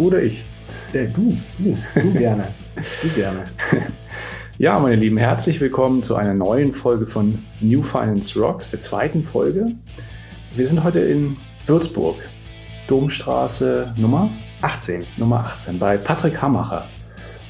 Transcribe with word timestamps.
Du 0.00 0.06
oder 0.06 0.22
ich? 0.22 0.44
Äh, 0.94 1.08
du, 1.08 1.36
du, 1.58 1.74
du 1.94 2.12
gerne. 2.18 2.48
Du 3.02 3.08
gerne. 3.10 3.44
Ja, 4.56 4.78
meine 4.78 4.96
Lieben, 4.96 5.16
herzlich 5.16 5.58
willkommen 5.60 6.02
zu 6.02 6.16
einer 6.16 6.34
neuen 6.34 6.74
Folge 6.74 7.06
von 7.06 7.38
New 7.60 7.82
Finance 7.82 8.38
Rocks, 8.38 8.70
der 8.70 8.80
zweiten 8.80 9.22
Folge. 9.22 9.72
Wir 10.54 10.66
sind 10.66 10.84
heute 10.84 11.00
in 11.00 11.36
Würzburg, 11.66 12.16
Domstraße 12.88 13.94
Nummer 13.96 14.28
18. 14.60 15.02
Nummer 15.16 15.40
18 15.40 15.78
bei 15.78 15.96
Patrick 15.96 16.40
Hammacher. 16.40 16.86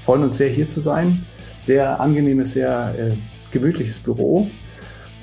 Freuen 0.04 0.22
uns 0.22 0.36
sehr, 0.36 0.50
hier 0.50 0.68
zu 0.68 0.80
sein. 0.80 1.24
Sehr 1.60 2.00
angenehmes, 2.00 2.52
sehr 2.52 2.94
äh, 2.96 3.12
gemütliches 3.52 3.98
Büro. 3.98 4.48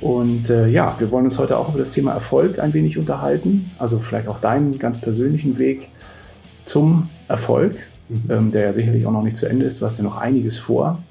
Und 0.02 0.50
äh, 0.50 0.68
ja, 0.68 0.96
wir 1.00 1.10
wollen 1.12 1.26
uns 1.26 1.40
heute 1.40 1.58
auch 1.58 1.70
über 1.70 1.80
das 1.80 1.92
Thema 1.92 2.14
Erfolg 2.14 2.60
ein 2.60 2.74
wenig 2.74 2.98
unterhalten. 2.98 3.72
Also 3.80 4.00
vielleicht 4.00 4.28
auch 4.28 4.40
deinen 4.40 4.78
ganz 4.78 5.00
persönlichen 5.00 5.58
Weg 5.58 5.90
zum 6.66 7.10
Erfolg, 7.28 7.76
mhm. 8.10 8.24
ähm, 8.30 8.52
der 8.52 8.64
ja 8.64 8.74
sicherlich 8.74 9.06
auch 9.06 9.12
noch 9.12 9.24
nicht 9.24 9.38
zu 9.38 9.46
Ende 9.46 9.66
ist. 9.66 9.82
Du 9.82 9.86
hast 9.86 9.98
ja 9.98 10.04
noch 10.04 10.18
einiges 10.18 10.58
vor. 10.58 11.02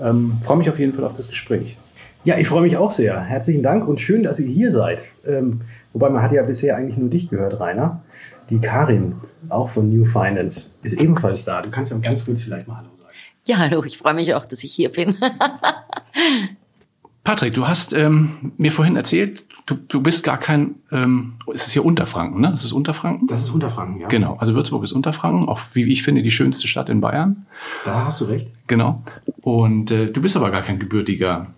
Ähm, 0.00 0.38
freue 0.42 0.58
mich 0.58 0.70
auf 0.70 0.78
jeden 0.78 0.92
Fall 0.92 1.04
auf 1.04 1.14
das 1.14 1.28
Gespräch. 1.28 1.76
Ja, 2.24 2.36
ich 2.36 2.48
freue 2.48 2.62
mich 2.62 2.76
auch 2.76 2.92
sehr. 2.92 3.20
Herzlichen 3.20 3.62
Dank 3.62 3.86
und 3.86 4.00
schön, 4.00 4.22
dass 4.22 4.40
ihr 4.40 4.48
hier 4.48 4.70
seid. 4.70 5.04
Ähm, 5.26 5.62
wobei 5.92 6.10
man 6.10 6.22
hat 6.22 6.32
ja 6.32 6.42
bisher 6.42 6.76
eigentlich 6.76 6.98
nur 6.98 7.10
dich 7.10 7.30
gehört, 7.30 7.58
Rainer. 7.60 8.02
Die 8.50 8.58
Karin, 8.58 9.16
auch 9.48 9.68
von 9.68 9.90
New 9.90 10.04
Finance, 10.04 10.70
ist 10.82 10.98
ebenfalls 10.98 11.44
da. 11.44 11.62
Du 11.62 11.70
kannst 11.70 11.92
ja 11.92 11.98
ganz 11.98 12.24
kurz 12.24 12.42
vielleicht 12.42 12.66
mal 12.66 12.78
Hallo 12.78 12.88
sagen. 12.94 13.10
Ja, 13.46 13.58
hallo, 13.58 13.84
ich 13.84 13.98
freue 13.98 14.14
mich 14.14 14.34
auch, 14.34 14.46
dass 14.46 14.64
ich 14.64 14.72
hier 14.72 14.90
bin. 14.90 15.16
Patrick, 17.24 17.54
du 17.54 17.68
hast 17.68 17.92
ähm, 17.92 18.52
mir 18.56 18.72
vorhin 18.72 18.96
erzählt, 18.96 19.42
du, 19.68 19.74
du 19.76 20.02
bist 20.02 20.24
gar 20.24 20.38
kein, 20.38 20.76
ähm, 20.90 21.34
es 21.54 21.66
ist 21.66 21.74
hier 21.74 21.84
Unterfranken, 21.84 22.40
ne? 22.40 22.50
Das 22.50 22.64
ist 22.64 22.72
Unterfranken? 22.72 23.28
Das 23.28 23.42
ist 23.42 23.50
Unterfranken, 23.50 24.00
ja. 24.00 24.08
Genau, 24.08 24.36
also 24.38 24.54
Würzburg 24.54 24.82
ist 24.82 24.92
Unterfranken, 24.92 25.48
auch 25.48 25.60
wie 25.74 25.84
ich 25.84 26.02
finde 26.02 26.22
die 26.22 26.30
schönste 26.30 26.66
Stadt 26.66 26.88
in 26.88 27.00
Bayern. 27.00 27.46
Da 27.84 28.06
hast 28.06 28.20
du 28.20 28.24
recht. 28.24 28.48
Genau. 28.66 29.02
Und 29.42 29.90
äh, 29.90 30.10
du 30.10 30.22
bist 30.22 30.36
aber 30.36 30.50
gar 30.50 30.62
kein 30.62 30.78
gebürtiger 30.78 31.48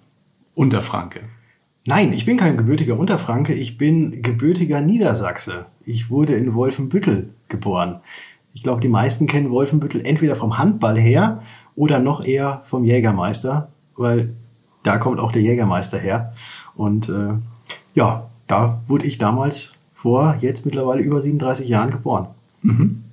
Unterfranke. 0.55 1.21
Nein, 1.87 2.13
ich 2.13 2.27
bin 2.27 2.37
kein 2.37 2.57
gebürtiger 2.57 2.99
Unterfranke, 2.99 3.55
ich 3.55 3.79
bin 3.79 4.23
gebürtiger 4.23 4.81
Niedersachse. 4.81 5.67
Ich 5.87 6.11
wurde 6.11 6.35
in 6.35 6.53
Wolfenbüttel 6.55 7.31
geboren. 7.49 8.01
Ich 8.53 8.65
glaube, 8.65 8.81
die 8.81 8.89
meisten 8.89 9.27
kennen 9.27 9.51
Wolfenbüttel 9.51 10.05
entweder 10.05 10.35
vom 10.35 10.59
Handball 10.59 10.99
her 10.99 11.43
oder 11.77 12.01
noch 12.01 12.25
eher 12.25 12.63
vom 12.65 12.85
Jägermeister, 12.85 13.69
weil 13.97 14.35
da 14.83 14.99
kommt 14.99 15.21
auch 15.21 15.31
der 15.31 15.43
Jägermeister 15.43 15.99
her. 15.99 16.35
Und 16.75 17.09
äh, 17.09 17.35
ja, 18.01 18.31
da 18.47 18.81
wurde 18.89 19.07
ich 19.07 19.19
damals 19.19 19.75
vor 19.95 20.39
jetzt 20.41 20.65
mittlerweile 20.65 21.03
über 21.03 21.21
37 21.21 21.69
Jahren 21.69 21.91
geboren. 21.91 22.29
Mhm. 22.63 23.05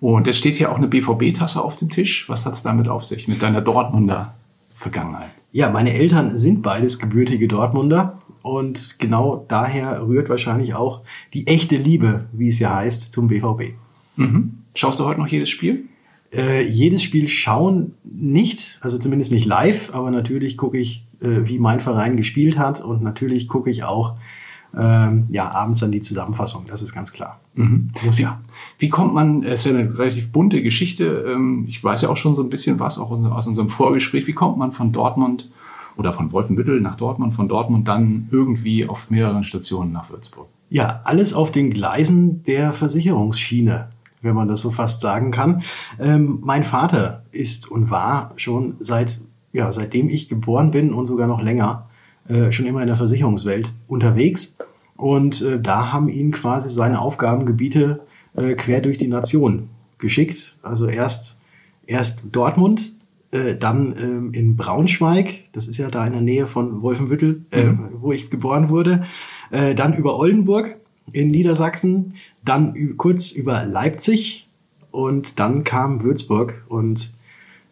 Und 0.00 0.26
jetzt 0.26 0.38
steht 0.38 0.56
hier 0.56 0.72
auch 0.72 0.76
eine 0.76 0.88
BVB-Tasse 0.88 1.62
auf 1.62 1.76
dem 1.76 1.88
Tisch. 1.88 2.28
Was 2.28 2.44
hat 2.44 2.54
es 2.54 2.64
damit 2.64 2.88
auf 2.88 3.04
sich 3.04 3.28
mit 3.28 3.42
deiner 3.42 3.60
Dortmunder 3.60 4.34
Vergangenheit? 4.74 5.30
Ja, 5.52 5.70
meine 5.70 5.92
Eltern 5.92 6.36
sind 6.36 6.62
beides 6.62 6.98
gebürtige 6.98 7.46
Dortmunder 7.46 8.18
und 8.42 8.98
genau 8.98 9.44
daher 9.46 10.04
rührt 10.04 10.28
wahrscheinlich 10.28 10.74
auch 10.74 11.02
die 11.32 11.46
echte 11.46 11.76
Liebe, 11.76 12.24
wie 12.32 12.48
es 12.48 12.58
ja 12.58 12.74
heißt, 12.74 13.12
zum 13.12 13.28
BVB. 13.28 13.76
Mhm. 14.16 14.58
Schaust 14.74 14.98
du 14.98 15.04
heute 15.04 15.20
noch 15.20 15.28
jedes 15.28 15.48
Spiel? 15.48 15.84
Äh, 16.32 16.66
jedes 16.66 17.04
Spiel 17.04 17.28
schauen 17.28 17.94
nicht, 18.02 18.80
also 18.82 18.98
zumindest 18.98 19.30
nicht 19.30 19.46
live, 19.46 19.94
aber 19.94 20.10
natürlich 20.10 20.56
gucke 20.56 20.78
ich, 20.78 21.04
äh, 21.24 21.48
wie 21.48 21.58
mein 21.58 21.80
Verein 21.80 22.16
gespielt 22.16 22.58
hat 22.58 22.80
und 22.80 23.02
natürlich 23.02 23.48
gucke 23.48 23.70
ich 23.70 23.84
auch 23.84 24.14
ähm, 24.76 25.26
ja, 25.30 25.50
abends 25.50 25.80
dann 25.80 25.92
die 25.92 26.00
Zusammenfassung, 26.00 26.64
das 26.66 26.82
ist 26.82 26.92
ganz 26.92 27.12
klar. 27.12 27.40
Mhm. 27.54 27.90
Muss 28.04 28.18
ja. 28.18 28.40
Wie 28.78 28.88
kommt 28.88 29.14
man, 29.14 29.44
es 29.44 29.64
ist 29.64 29.72
ja 29.72 29.78
eine 29.78 29.98
relativ 29.98 30.32
bunte 30.32 30.62
Geschichte, 30.62 31.24
ähm, 31.28 31.64
ich 31.68 31.82
weiß 31.82 32.02
ja 32.02 32.08
auch 32.08 32.16
schon 32.16 32.34
so 32.34 32.42
ein 32.42 32.50
bisschen 32.50 32.80
was, 32.80 32.98
auch 32.98 33.10
aus 33.10 33.46
unserem 33.46 33.68
Vorgespräch, 33.68 34.26
wie 34.26 34.32
kommt 34.32 34.58
man 34.58 34.72
von 34.72 34.92
Dortmund 34.92 35.50
oder 35.96 36.12
von 36.12 36.32
Wolfenbüttel 36.32 36.80
nach 36.80 36.96
Dortmund, 36.96 37.34
von 37.34 37.48
Dortmund 37.48 37.86
dann 37.86 38.28
irgendwie 38.32 38.86
auf 38.86 39.10
mehreren 39.10 39.44
Stationen 39.44 39.92
nach 39.92 40.10
Würzburg? 40.10 40.48
Ja, 40.70 41.02
alles 41.04 41.34
auf 41.34 41.52
den 41.52 41.70
Gleisen 41.70 42.42
der 42.42 42.72
Versicherungsschiene 42.72 43.90
wenn 44.24 44.34
man 44.34 44.48
das 44.48 44.60
so 44.60 44.70
fast 44.70 45.02
sagen 45.02 45.30
kann. 45.30 45.62
Ähm, 46.00 46.40
mein 46.42 46.64
Vater 46.64 47.24
ist 47.30 47.70
und 47.70 47.90
war 47.90 48.32
schon 48.36 48.76
seit, 48.80 49.20
ja, 49.54 49.70
seitdem 49.72 50.10
ich 50.10 50.28
geboren 50.28 50.72
bin 50.72 50.92
und 50.92 51.06
sogar 51.06 51.26
noch 51.26 51.40
länger, 51.40 51.88
äh, 52.28 52.52
schon 52.52 52.66
immer 52.66 52.80
in 52.82 52.88
der 52.88 52.96
Versicherungswelt 52.96 53.72
unterwegs. 53.86 54.58
Und 54.96 55.40
äh, 55.42 55.60
da 55.60 55.92
haben 55.92 56.08
ihn 56.08 56.32
quasi 56.32 56.68
seine 56.68 57.00
Aufgabengebiete 57.00 58.00
äh, 58.36 58.54
quer 58.54 58.80
durch 58.80 58.98
die 58.98 59.08
Nation 59.08 59.70
geschickt. 59.98 60.58
Also 60.62 60.86
erst, 60.86 61.38
erst 61.86 62.24
Dortmund, 62.32 62.94
äh, 63.30 63.54
dann 63.54 63.94
ähm, 63.96 64.32
in 64.32 64.56
Braunschweig, 64.56 65.44
das 65.52 65.68
ist 65.68 65.78
ja 65.78 65.88
da 65.88 66.04
in 66.04 66.12
der 66.12 66.22
Nähe 66.22 66.46
von 66.48 66.82
Wolfenbüttel, 66.82 67.44
äh, 67.52 67.64
mhm. 67.64 67.90
wo 68.00 68.12
ich 68.12 68.30
geboren 68.30 68.68
wurde, 68.68 69.06
äh, 69.52 69.76
dann 69.76 69.94
über 69.94 70.18
Oldenburg 70.18 70.76
in 71.12 71.30
Niedersachsen, 71.30 72.14
dann 72.44 72.96
kurz 72.96 73.30
über 73.30 73.64
Leipzig 73.64 74.48
und 74.90 75.38
dann 75.38 75.62
kam 75.62 76.02
Würzburg 76.02 76.64
und 76.68 77.12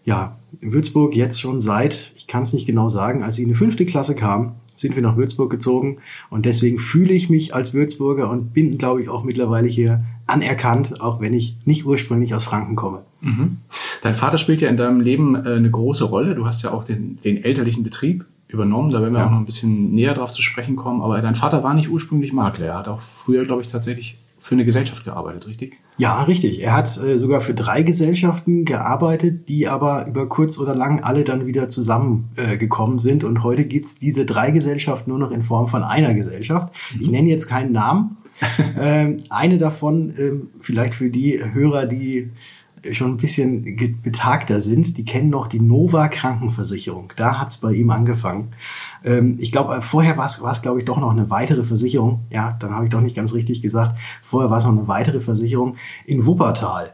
ja, 0.04 0.36
Würzburg 0.60 1.14
jetzt 1.14 1.40
schon 1.40 1.60
seit, 1.60 2.12
ich 2.16 2.26
kann 2.26 2.42
es 2.42 2.52
nicht 2.52 2.66
genau 2.66 2.88
sagen, 2.88 3.22
als 3.22 3.38
ich 3.38 3.44
in 3.44 3.48
die 3.48 3.54
fünfte 3.54 3.86
Klasse 3.86 4.14
kam, 4.14 4.56
sind 4.76 4.96
wir 4.96 5.02
nach 5.02 5.16
Würzburg 5.16 5.50
gezogen 5.50 5.98
und 6.30 6.44
deswegen 6.44 6.78
fühle 6.78 7.12
ich 7.12 7.30
mich 7.30 7.54
als 7.54 7.72
Würzburger 7.72 8.30
und 8.30 8.52
bin, 8.52 8.78
glaube 8.78 9.02
ich, 9.02 9.08
auch 9.08 9.22
mittlerweile 9.22 9.68
hier 9.68 10.04
anerkannt, 10.26 11.00
auch 11.00 11.20
wenn 11.20 11.34
ich 11.34 11.56
nicht 11.64 11.86
ursprünglich 11.86 12.34
aus 12.34 12.44
Franken 12.44 12.74
komme. 12.74 13.02
Mhm. 13.20 13.58
Dein 14.02 14.14
Vater 14.14 14.38
spielt 14.38 14.60
ja 14.60 14.68
in 14.68 14.76
deinem 14.76 15.00
Leben 15.00 15.34
äh, 15.34 15.54
eine 15.54 15.70
große 15.70 16.04
Rolle. 16.04 16.34
Du 16.34 16.46
hast 16.46 16.62
ja 16.62 16.72
auch 16.72 16.84
den, 16.84 17.18
den 17.22 17.42
elterlichen 17.42 17.84
Betrieb 17.84 18.24
übernommen. 18.48 18.90
Da 18.90 19.00
werden 19.00 19.14
wir 19.14 19.20
ja. 19.20 19.26
auch 19.26 19.30
noch 19.30 19.38
ein 19.38 19.46
bisschen 19.46 19.94
näher 19.94 20.14
drauf 20.14 20.32
zu 20.32 20.42
sprechen 20.42 20.76
kommen. 20.76 21.02
Aber 21.02 21.20
dein 21.20 21.34
Vater 21.34 21.62
war 21.62 21.74
nicht 21.74 21.88
ursprünglich 21.88 22.32
Makler. 22.32 22.66
Er 22.66 22.78
hat 22.78 22.88
auch 22.88 23.00
früher, 23.00 23.44
glaube 23.44 23.62
ich, 23.62 23.68
tatsächlich 23.68 24.18
für 24.40 24.54
eine 24.54 24.64
Gesellschaft 24.64 25.04
gearbeitet, 25.04 25.46
richtig? 25.46 25.78
Ja, 26.02 26.24
richtig. 26.24 26.60
Er 26.60 26.72
hat 26.72 27.00
äh, 27.00 27.16
sogar 27.16 27.40
für 27.40 27.54
drei 27.54 27.84
Gesellschaften 27.84 28.64
gearbeitet, 28.64 29.48
die 29.48 29.68
aber 29.68 30.08
über 30.08 30.28
kurz 30.28 30.58
oder 30.58 30.74
lang 30.74 30.98
alle 31.04 31.22
dann 31.22 31.46
wieder 31.46 31.68
zusammengekommen 31.68 32.98
äh, 32.98 33.00
sind. 33.00 33.22
Und 33.22 33.44
heute 33.44 33.66
gibt's 33.66 34.00
diese 34.00 34.26
drei 34.26 34.50
Gesellschaften 34.50 35.10
nur 35.10 35.20
noch 35.20 35.30
in 35.30 35.42
Form 35.42 35.68
von 35.68 35.84
einer 35.84 36.12
Gesellschaft. 36.12 36.74
Mhm. 36.92 37.02
Ich 37.02 37.08
nenne 37.08 37.28
jetzt 37.28 37.46
keinen 37.46 37.70
Namen. 37.70 38.16
ähm, 38.80 39.18
eine 39.30 39.58
davon, 39.58 40.12
ähm, 40.18 40.48
vielleicht 40.60 40.96
für 40.96 41.08
die 41.08 41.38
Hörer, 41.40 41.86
die 41.86 42.32
schon 42.90 43.12
ein 43.12 43.16
bisschen 43.16 43.62
betagter 44.02 44.60
sind, 44.60 44.96
die 44.96 45.04
kennen 45.04 45.30
noch 45.30 45.46
die 45.46 45.60
Nova 45.60 46.08
Krankenversicherung. 46.08 47.12
Da 47.16 47.38
hat's 47.38 47.58
bei 47.58 47.72
ihm 47.72 47.90
angefangen. 47.90 48.48
Ähm, 49.04 49.36
ich 49.38 49.52
glaube, 49.52 49.76
äh, 49.76 49.82
vorher 49.82 50.16
war 50.16 50.26
es, 50.26 50.62
glaube 50.62 50.80
ich, 50.80 50.84
doch 50.84 50.98
noch 50.98 51.12
eine 51.12 51.30
weitere 51.30 51.62
Versicherung. 51.62 52.20
Ja, 52.30 52.56
dann 52.58 52.72
habe 52.72 52.84
ich 52.84 52.90
doch 52.90 53.00
nicht 53.00 53.14
ganz 53.14 53.34
richtig 53.34 53.62
gesagt. 53.62 53.98
Vorher 54.22 54.50
war 54.50 54.58
es 54.58 54.64
noch 54.64 54.72
eine 54.72 54.88
weitere 54.88 55.20
Versicherung 55.20 55.76
in 56.06 56.26
Wuppertal. 56.26 56.92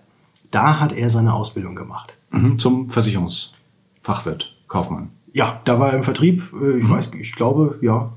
Da 0.50 0.80
hat 0.80 0.92
er 0.92 1.10
seine 1.10 1.32
Ausbildung 1.32 1.74
gemacht. 1.74 2.16
Mhm, 2.30 2.58
zum 2.58 2.90
Versicherungsfachwirt, 2.90 4.56
Kaufmann. 4.68 5.10
Ja, 5.32 5.60
da 5.64 5.78
war 5.78 5.90
er 5.90 5.96
im 5.96 6.04
Vertrieb. 6.04 6.52
Äh, 6.60 6.78
ich 6.78 6.84
mhm. 6.84 6.90
weiß, 6.90 7.10
ich 7.18 7.34
glaube, 7.34 7.78
ja, 7.80 8.12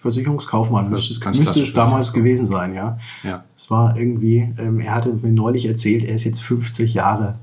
Versicherungskaufmann 0.00 0.88
müsste, 0.88 1.12
es, 1.12 1.38
müsste 1.38 1.60
es 1.60 1.72
damals 1.72 2.12
gewesen 2.12 2.46
sein, 2.46 2.74
ja. 2.74 2.98
ja. 3.22 3.44
Es 3.56 3.70
war 3.70 3.96
irgendwie, 3.96 4.48
ähm, 4.58 4.80
er 4.80 4.94
hatte 4.94 5.12
mir 5.12 5.30
neulich 5.30 5.66
erzählt, 5.66 6.04
er 6.04 6.14
ist 6.14 6.24
jetzt 6.24 6.42
50 6.42 6.94
Jahre, 6.94 7.34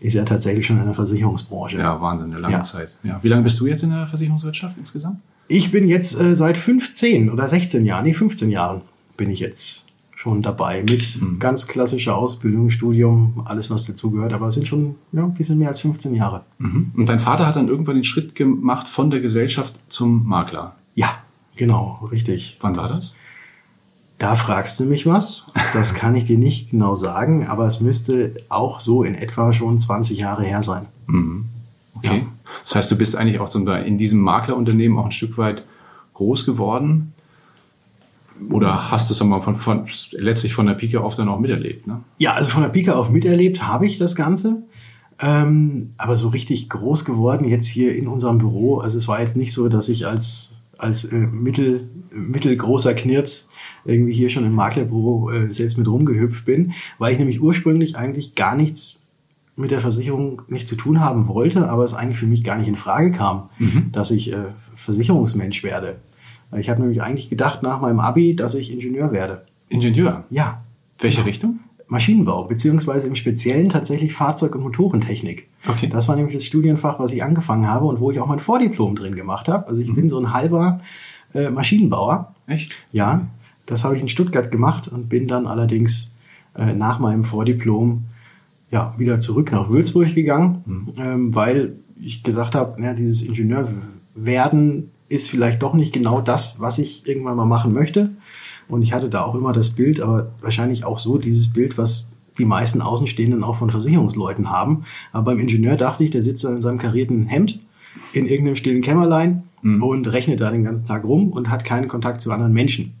ist 0.00 0.14
er 0.14 0.26
tatsächlich 0.26 0.66
schon 0.66 0.78
in 0.78 0.84
der 0.84 0.94
Versicherungsbranche. 0.94 1.78
Ja, 1.78 2.00
Wahnsinn, 2.00 2.32
eine 2.32 2.40
lange 2.40 2.54
ja. 2.54 2.62
Zeit. 2.62 2.98
Ja. 3.02 3.18
Wie 3.22 3.28
lange 3.28 3.42
bist 3.42 3.58
du 3.60 3.66
jetzt 3.66 3.82
in 3.82 3.90
der 3.90 4.06
Versicherungswirtschaft 4.06 4.76
insgesamt? 4.76 5.18
Ich 5.48 5.70
bin 5.70 5.88
jetzt 5.88 6.20
äh, 6.20 6.36
seit 6.36 6.58
15 6.58 7.30
oder 7.30 7.48
16 7.48 7.86
Jahren, 7.86 8.04
nee, 8.04 8.12
15 8.12 8.50
Jahren 8.50 8.82
bin 9.16 9.30
ich 9.30 9.40
jetzt 9.40 9.86
schon 10.14 10.40
dabei 10.40 10.82
mit 10.82 11.20
mhm. 11.20 11.38
ganz 11.40 11.66
klassischer 11.66 12.14
Ausbildung, 12.14 12.70
Studium, 12.70 13.42
alles 13.44 13.70
was 13.70 13.86
dazugehört. 13.86 14.32
Aber 14.32 14.46
es 14.46 14.54
sind 14.54 14.68
schon 14.68 14.94
ja, 15.12 15.24
ein 15.24 15.34
bisschen 15.34 15.58
mehr 15.58 15.68
als 15.68 15.80
15 15.80 16.14
Jahre. 16.14 16.42
Mhm. 16.58 16.92
Und 16.94 17.06
dein 17.06 17.20
Vater 17.20 17.46
hat 17.46 17.56
dann 17.56 17.68
irgendwann 17.68 17.96
den 17.96 18.04
Schritt 18.04 18.34
gemacht 18.34 18.88
von 18.88 19.10
der 19.10 19.20
Gesellschaft 19.20 19.74
zum 19.88 20.26
Makler. 20.26 20.76
Ja, 20.94 21.16
Genau, 21.56 22.08
richtig. 22.10 22.56
Wann 22.60 22.76
war 22.76 22.84
das? 22.84 23.14
Da 24.18 24.36
fragst 24.36 24.78
du 24.78 24.84
mich 24.84 25.04
was. 25.04 25.50
Das 25.72 25.94
kann 25.94 26.14
ich 26.14 26.24
dir 26.24 26.38
nicht 26.38 26.70
genau 26.70 26.94
sagen, 26.94 27.48
aber 27.48 27.66
es 27.66 27.80
müsste 27.80 28.34
auch 28.48 28.78
so 28.78 29.02
in 29.02 29.14
etwa 29.14 29.52
schon 29.52 29.78
20 29.78 30.18
Jahre 30.18 30.44
her 30.44 30.62
sein. 30.62 30.86
Mhm. 31.08 31.46
Okay. 31.96 32.18
Ja. 32.18 32.26
Das 32.64 32.76
heißt, 32.76 32.90
du 32.90 32.96
bist 32.96 33.16
eigentlich 33.16 33.40
auch 33.40 33.52
in 33.54 33.98
diesem 33.98 34.20
Maklerunternehmen 34.20 34.96
auch 34.96 35.06
ein 35.06 35.12
Stück 35.12 35.38
weit 35.38 35.64
groß 36.14 36.46
geworden. 36.46 37.12
Oder 38.50 38.90
hast 38.90 39.10
du 39.10 39.14
es 39.14 39.22
mal 39.24 39.40
von, 39.40 39.56
von, 39.56 39.86
letztlich 40.12 40.54
von 40.54 40.66
der 40.66 40.74
Pike 40.74 41.00
auf 41.00 41.14
dann 41.16 41.28
auch 41.28 41.38
miterlebt? 41.38 41.86
Ne? 41.86 42.00
Ja, 42.18 42.34
also 42.34 42.50
von 42.50 42.62
der 42.62 42.70
Pike 42.70 42.94
auf 42.94 43.10
miterlebt 43.10 43.66
habe 43.66 43.86
ich 43.86 43.98
das 43.98 44.16
Ganze. 44.16 44.62
Ähm, 45.20 45.94
aber 45.98 46.16
so 46.16 46.28
richtig 46.28 46.68
groß 46.68 47.04
geworden 47.04 47.48
jetzt 47.48 47.66
hier 47.66 47.94
in 47.94 48.08
unserem 48.08 48.38
Büro. 48.38 48.78
Also 48.78 48.98
es 48.98 49.06
war 49.08 49.20
jetzt 49.20 49.36
nicht 49.36 49.52
so, 49.52 49.68
dass 49.68 49.88
ich 49.88 50.06
als 50.06 50.61
als 50.82 51.04
äh, 51.04 51.16
mittel, 51.16 51.88
mittelgroßer 52.12 52.94
Knirps 52.94 53.48
irgendwie 53.84 54.12
hier 54.12 54.30
schon 54.30 54.44
im 54.44 54.52
Maklerbüro 54.52 55.30
äh, 55.30 55.46
selbst 55.48 55.78
mit 55.78 55.86
rumgehüpft 55.86 56.44
bin, 56.44 56.72
weil 56.98 57.12
ich 57.12 57.18
nämlich 57.18 57.40
ursprünglich 57.40 57.96
eigentlich 57.96 58.34
gar 58.34 58.56
nichts 58.56 59.00
mit 59.54 59.70
der 59.70 59.80
Versicherung 59.80 60.42
nicht 60.48 60.68
zu 60.68 60.76
tun 60.76 61.00
haben 61.00 61.28
wollte, 61.28 61.68
aber 61.68 61.84
es 61.84 61.94
eigentlich 61.94 62.18
für 62.18 62.26
mich 62.26 62.42
gar 62.42 62.56
nicht 62.58 62.68
in 62.68 62.76
Frage 62.76 63.12
kam, 63.12 63.50
mhm. 63.58 63.90
dass 63.92 64.10
ich 64.10 64.32
äh, 64.32 64.46
Versicherungsmensch 64.74 65.62
werde. 65.62 66.00
Ich 66.58 66.68
habe 66.68 66.80
nämlich 66.80 67.00
eigentlich 67.00 67.30
gedacht 67.30 67.62
nach 67.62 67.80
meinem 67.80 68.00
Abi, 68.00 68.34
dass 68.34 68.54
ich 68.54 68.72
Ingenieur 68.72 69.12
werde. 69.12 69.46
Ingenieur? 69.68 70.24
Ja. 70.30 70.64
Welche 70.98 71.18
genau. 71.18 71.28
Richtung? 71.28 71.60
Maschinenbau, 71.86 72.44
beziehungsweise 72.44 73.06
im 73.06 73.14
Speziellen 73.14 73.68
tatsächlich 73.68 74.14
Fahrzeug- 74.14 74.54
und 74.54 74.62
Motorentechnik. 74.62 75.48
Okay. 75.66 75.88
Das 75.88 76.08
war 76.08 76.16
nämlich 76.16 76.34
das 76.34 76.44
Studienfach, 76.44 76.98
was 76.98 77.12
ich 77.12 77.22
angefangen 77.22 77.68
habe 77.68 77.86
und 77.86 78.00
wo 78.00 78.10
ich 78.10 78.18
auch 78.18 78.26
mein 78.26 78.38
Vordiplom 78.40 78.94
drin 78.96 79.14
gemacht 79.14 79.48
habe. 79.48 79.68
Also 79.68 79.80
ich 79.80 79.88
mhm. 79.88 79.94
bin 79.94 80.08
so 80.08 80.18
ein 80.18 80.32
halber 80.32 80.80
äh, 81.34 81.50
Maschinenbauer. 81.50 82.34
Echt? 82.46 82.74
Ja, 82.90 83.28
das 83.66 83.84
habe 83.84 83.96
ich 83.96 84.02
in 84.02 84.08
Stuttgart 84.08 84.50
gemacht 84.50 84.88
und 84.88 85.08
bin 85.08 85.26
dann 85.26 85.46
allerdings 85.46 86.14
äh, 86.56 86.72
nach 86.72 86.98
meinem 86.98 87.24
Vordiplom 87.24 88.04
ja, 88.70 88.94
wieder 88.96 89.20
zurück 89.20 89.52
nach 89.52 89.68
Würzburg 89.68 90.14
gegangen, 90.14 90.62
mhm. 90.64 90.92
ähm, 90.98 91.34
weil 91.34 91.76
ich 92.00 92.22
gesagt 92.22 92.54
habe, 92.54 92.82
ja, 92.82 92.94
dieses 92.94 93.22
Ingenieur 93.22 93.68
werden 94.14 94.90
ist 95.08 95.28
vielleicht 95.28 95.62
doch 95.62 95.74
nicht 95.74 95.92
genau 95.92 96.20
das, 96.22 96.58
was 96.58 96.78
ich 96.78 97.06
irgendwann 97.06 97.36
mal 97.36 97.44
machen 97.44 97.72
möchte. 97.72 98.10
Und 98.68 98.82
ich 98.82 98.94
hatte 98.94 99.10
da 99.10 99.22
auch 99.22 99.34
immer 99.34 99.52
das 99.52 99.70
Bild, 99.70 100.00
aber 100.00 100.32
wahrscheinlich 100.40 100.84
auch 100.84 100.98
so 100.98 101.18
dieses 101.18 101.52
Bild, 101.52 101.76
was 101.76 102.06
die 102.38 102.44
meisten 102.44 102.80
Außenstehenden 102.80 103.44
auch 103.44 103.56
von 103.56 103.70
Versicherungsleuten 103.70 104.50
haben. 104.50 104.84
Aber 105.12 105.32
beim 105.32 105.40
Ingenieur 105.40 105.76
dachte 105.76 106.04
ich, 106.04 106.10
der 106.10 106.22
sitzt 106.22 106.44
da 106.44 106.50
in 106.50 106.60
seinem 106.60 106.78
karierten 106.78 107.26
Hemd 107.26 107.60
in 108.12 108.26
irgendeinem 108.26 108.56
stillen 108.56 108.82
Kämmerlein 108.82 109.44
mhm. 109.62 109.82
und 109.82 110.12
rechnet 110.12 110.40
da 110.40 110.50
den 110.50 110.64
ganzen 110.64 110.86
Tag 110.86 111.04
rum 111.04 111.30
und 111.30 111.50
hat 111.50 111.64
keinen 111.64 111.88
Kontakt 111.88 112.20
zu 112.20 112.32
anderen 112.32 112.52
Menschen. 112.52 112.94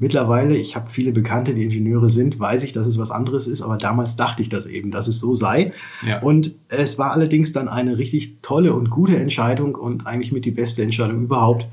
Mittlerweile, 0.00 0.56
ich 0.56 0.76
habe 0.76 0.88
viele 0.88 1.10
Bekannte, 1.10 1.54
die 1.54 1.64
Ingenieure 1.64 2.08
sind, 2.08 2.38
weiß 2.38 2.62
ich, 2.62 2.72
dass 2.72 2.86
es 2.86 2.98
was 2.98 3.10
anderes 3.10 3.48
ist, 3.48 3.62
aber 3.62 3.76
damals 3.76 4.14
dachte 4.14 4.42
ich 4.42 4.48
das 4.48 4.66
eben, 4.66 4.92
dass 4.92 5.08
es 5.08 5.18
so 5.18 5.34
sei. 5.34 5.72
Ja. 6.06 6.20
Und 6.20 6.54
es 6.68 6.98
war 6.98 7.10
allerdings 7.12 7.50
dann 7.50 7.66
eine 7.66 7.98
richtig 7.98 8.38
tolle 8.40 8.74
und 8.74 8.90
gute 8.90 9.16
Entscheidung 9.16 9.74
und 9.74 10.06
eigentlich 10.06 10.30
mit 10.30 10.44
die 10.44 10.52
beste 10.52 10.84
Entscheidung 10.84 11.24
überhaupt, 11.24 11.66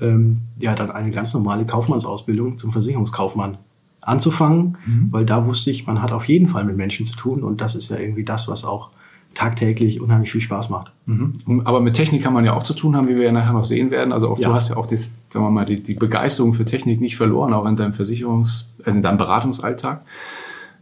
ähm, 0.00 0.42
ja, 0.60 0.76
dann 0.76 0.92
eine 0.92 1.10
ganz 1.10 1.34
normale 1.34 1.66
Kaufmannsausbildung 1.66 2.58
zum 2.58 2.70
Versicherungskaufmann 2.70 3.58
anzufangen, 4.06 4.76
mhm. 4.86 5.08
weil 5.10 5.24
da 5.24 5.46
wusste 5.46 5.70
ich, 5.70 5.86
man 5.86 6.02
hat 6.02 6.12
auf 6.12 6.28
jeden 6.28 6.48
Fall 6.48 6.64
mit 6.64 6.76
Menschen 6.76 7.06
zu 7.06 7.16
tun 7.16 7.42
und 7.42 7.60
das 7.60 7.74
ist 7.74 7.88
ja 7.90 7.98
irgendwie 7.98 8.24
das, 8.24 8.48
was 8.48 8.64
auch 8.64 8.90
tagtäglich 9.34 10.00
unheimlich 10.00 10.30
viel 10.30 10.40
Spaß 10.40 10.70
macht. 10.70 10.92
Mhm. 11.06 11.62
Aber 11.64 11.80
mit 11.80 11.94
Technik 11.94 12.22
kann 12.22 12.32
man 12.32 12.44
ja 12.44 12.54
auch 12.54 12.62
zu 12.62 12.74
tun 12.74 12.96
haben, 12.96 13.08
wie 13.08 13.16
wir 13.16 13.24
ja 13.24 13.32
nachher 13.32 13.52
noch 13.52 13.64
sehen 13.64 13.90
werden. 13.90 14.12
Also 14.12 14.28
auch 14.28 14.38
ja. 14.38 14.48
du 14.48 14.54
hast 14.54 14.70
ja 14.70 14.76
auch 14.76 14.86
das, 14.86 15.18
sagen 15.30 15.44
wir 15.44 15.50
mal, 15.50 15.66
die, 15.66 15.82
die, 15.82 15.94
Begeisterung 15.94 16.54
für 16.54 16.64
Technik 16.64 17.00
nicht 17.00 17.16
verloren, 17.16 17.52
auch 17.52 17.66
in 17.66 17.76
deinem 17.76 17.92
Versicherungs-, 17.92 18.68
in 18.86 19.02
deinem 19.02 19.18
Beratungsalltag. 19.18 20.02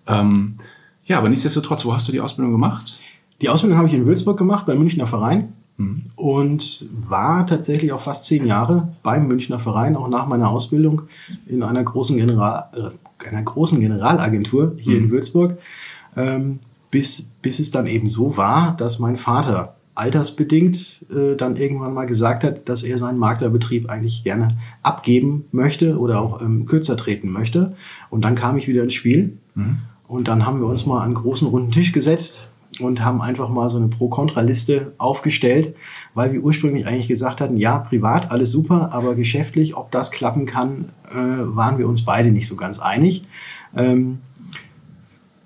Ähm, 0.06 0.56
ja, 1.04 1.18
aber 1.18 1.28
nichtsdestotrotz, 1.28 1.84
wo 1.84 1.94
hast 1.94 2.08
du 2.08 2.12
die 2.12 2.20
Ausbildung 2.20 2.52
gemacht? 2.52 2.98
Die 3.40 3.48
Ausbildung 3.48 3.78
habe 3.78 3.88
ich 3.88 3.94
in 3.94 4.06
Würzburg 4.06 4.38
gemacht, 4.38 4.66
beim 4.66 4.78
Münchner 4.78 5.06
Verein. 5.06 5.54
Mhm. 5.78 6.02
Und 6.16 6.86
war 7.08 7.46
tatsächlich 7.46 7.92
auch 7.92 8.00
fast 8.00 8.26
zehn 8.26 8.46
Jahre 8.46 8.88
beim 9.02 9.26
Münchner 9.26 9.58
Verein, 9.58 9.96
auch 9.96 10.08
nach 10.08 10.26
meiner 10.26 10.50
Ausbildung 10.50 11.02
in 11.46 11.62
einer 11.62 11.82
großen, 11.82 12.16
General, 12.16 12.66
äh, 12.74 12.90
einer 13.26 13.42
großen 13.42 13.80
Generalagentur 13.80 14.74
hier 14.78 14.98
mhm. 14.98 15.04
in 15.04 15.10
Würzburg. 15.10 15.58
Ähm, 16.16 16.58
bis, 16.90 17.32
bis 17.40 17.58
es 17.58 17.70
dann 17.70 17.86
eben 17.86 18.08
so 18.08 18.36
war, 18.36 18.76
dass 18.76 18.98
mein 18.98 19.16
Vater 19.16 19.76
altersbedingt 19.94 21.06
äh, 21.10 21.36
dann 21.36 21.56
irgendwann 21.56 21.94
mal 21.94 22.06
gesagt 22.06 22.44
hat, 22.44 22.68
dass 22.68 22.82
er 22.82 22.98
seinen 22.98 23.18
Maklerbetrieb 23.18 23.90
eigentlich 23.90 24.24
gerne 24.24 24.56
abgeben 24.82 25.46
möchte 25.52 25.98
oder 25.98 26.20
auch 26.20 26.40
ähm, 26.40 26.66
kürzer 26.66 26.96
treten 26.96 27.30
möchte. 27.30 27.74
Und 28.10 28.24
dann 28.24 28.34
kam 28.34 28.56
ich 28.56 28.68
wieder 28.68 28.82
ins 28.82 28.94
Spiel. 28.94 29.38
Mhm. 29.54 29.78
Und 30.06 30.28
dann 30.28 30.46
haben 30.46 30.60
wir 30.60 30.66
uns 30.66 30.86
mal 30.86 30.98
an 30.98 31.04
einen 31.04 31.14
großen 31.14 31.48
runden 31.48 31.72
Tisch 31.72 31.92
gesetzt 31.92 32.51
und 32.80 33.04
haben 33.04 33.20
einfach 33.20 33.48
mal 33.48 33.68
so 33.68 33.78
eine 33.78 33.88
Pro-Kontra-Liste 33.88 34.94
aufgestellt, 34.98 35.74
weil 36.14 36.32
wir 36.32 36.42
ursprünglich 36.42 36.86
eigentlich 36.86 37.08
gesagt 37.08 37.40
hatten, 37.40 37.56
ja, 37.56 37.78
privat 37.78 38.30
alles 38.30 38.50
super, 38.50 38.92
aber 38.92 39.14
geschäftlich, 39.14 39.76
ob 39.76 39.90
das 39.90 40.10
klappen 40.10 40.46
kann, 40.46 40.86
äh, 41.10 41.14
waren 41.14 41.78
wir 41.78 41.88
uns 41.88 42.04
beide 42.04 42.30
nicht 42.30 42.46
so 42.46 42.56
ganz 42.56 42.78
einig. 42.78 43.24
Ähm, 43.76 44.20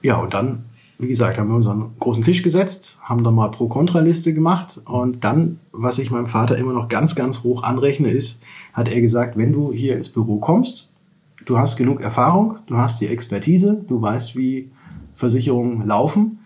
ja, 0.03 0.17
und 0.17 0.35
dann 0.35 0.65
wie 0.99 1.09
gesagt, 1.09 1.39
haben 1.39 1.49
wir 1.49 1.57
uns 1.57 1.67
an 1.67 1.83
einen 1.83 1.99
großen 1.99 2.25
Tisch 2.25 2.43
gesetzt, 2.43 2.99
haben 3.03 3.23
dann 3.23 3.35
mal 3.35 3.51
Pro-Kontra-Liste 3.51 4.33
gemacht 4.33 4.81
und 4.87 5.25
dann, 5.25 5.59
was 5.73 5.99
ich 5.99 6.11
meinem 6.11 6.27
Vater 6.27 6.57
immer 6.57 6.73
noch 6.73 6.89
ganz, 6.89 7.15
ganz 7.15 7.43
hoch 7.43 7.63
anrechne, 7.63 8.11
ist, 8.11 8.43
hat 8.73 8.89
er 8.89 9.01
gesagt, 9.01 9.37
wenn 9.37 9.53
du 9.53 9.73
hier 9.73 9.97
ins 9.97 10.09
Büro 10.09 10.39
kommst, 10.39 10.91
du 11.45 11.59
hast 11.59 11.77
genug 11.77 12.01
Erfahrung, 12.01 12.59
du 12.67 12.79
hast 12.79 13.01
die 13.01 13.09
Expertise, 13.09 13.85
du 13.87 14.01
weißt, 14.01 14.37
wie 14.37 14.71
Versicherungen 15.15 15.87
laufen. 15.87 16.39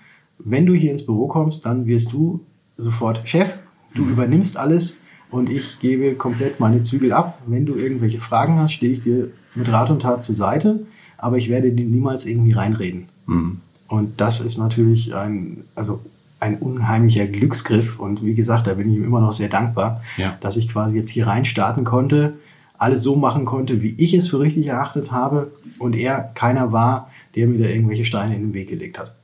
Wenn 0.44 0.66
du 0.66 0.74
hier 0.74 0.90
ins 0.90 1.04
Büro 1.04 1.26
kommst, 1.26 1.66
dann 1.66 1.86
wirst 1.86 2.12
du 2.12 2.40
sofort 2.76 3.22
Chef, 3.24 3.58
du 3.94 4.02
mhm. 4.04 4.12
übernimmst 4.12 4.56
alles 4.56 5.02
und 5.30 5.50
ich 5.50 5.78
gebe 5.80 6.14
komplett 6.14 6.60
meine 6.60 6.82
Zügel 6.82 7.12
ab. 7.12 7.40
Wenn 7.46 7.66
du 7.66 7.74
irgendwelche 7.74 8.18
Fragen 8.18 8.58
hast, 8.58 8.72
stehe 8.72 8.92
ich 8.92 9.00
dir 9.00 9.30
mit 9.54 9.70
Rat 9.70 9.90
und 9.90 10.02
Tat 10.02 10.24
zur 10.24 10.34
Seite, 10.34 10.86
aber 11.18 11.38
ich 11.38 11.48
werde 11.48 11.70
dir 11.70 11.86
niemals 11.86 12.26
irgendwie 12.26 12.52
reinreden. 12.52 13.08
Mhm. 13.26 13.60
Und 13.88 14.20
das 14.20 14.40
ist 14.40 14.58
natürlich 14.58 15.14
ein, 15.14 15.64
also 15.74 16.00
ein 16.38 16.56
unheimlicher 16.56 17.26
Glücksgriff. 17.26 17.98
Und 17.98 18.24
wie 18.24 18.34
gesagt, 18.34 18.66
da 18.66 18.74
bin 18.74 18.90
ich 18.90 18.96
ihm 18.96 19.04
immer 19.04 19.20
noch 19.20 19.32
sehr 19.32 19.48
dankbar, 19.48 20.02
ja. 20.16 20.36
dass 20.40 20.56
ich 20.56 20.68
quasi 20.68 20.96
jetzt 20.96 21.10
hier 21.10 21.26
rein 21.26 21.44
starten 21.44 21.84
konnte, 21.84 22.34
alles 22.78 23.02
so 23.02 23.14
machen 23.14 23.44
konnte, 23.44 23.82
wie 23.82 23.94
ich 23.98 24.14
es 24.14 24.28
für 24.28 24.40
richtig 24.40 24.68
erachtet 24.68 25.12
habe 25.12 25.52
und 25.78 25.94
er 25.94 26.30
keiner 26.34 26.72
war, 26.72 27.10
der 27.34 27.46
mir 27.46 27.58
da 27.58 27.68
irgendwelche 27.68 28.06
Steine 28.06 28.34
in 28.34 28.40
den 28.42 28.54
Weg 28.54 28.70
gelegt 28.70 28.98
hat. 28.98 29.14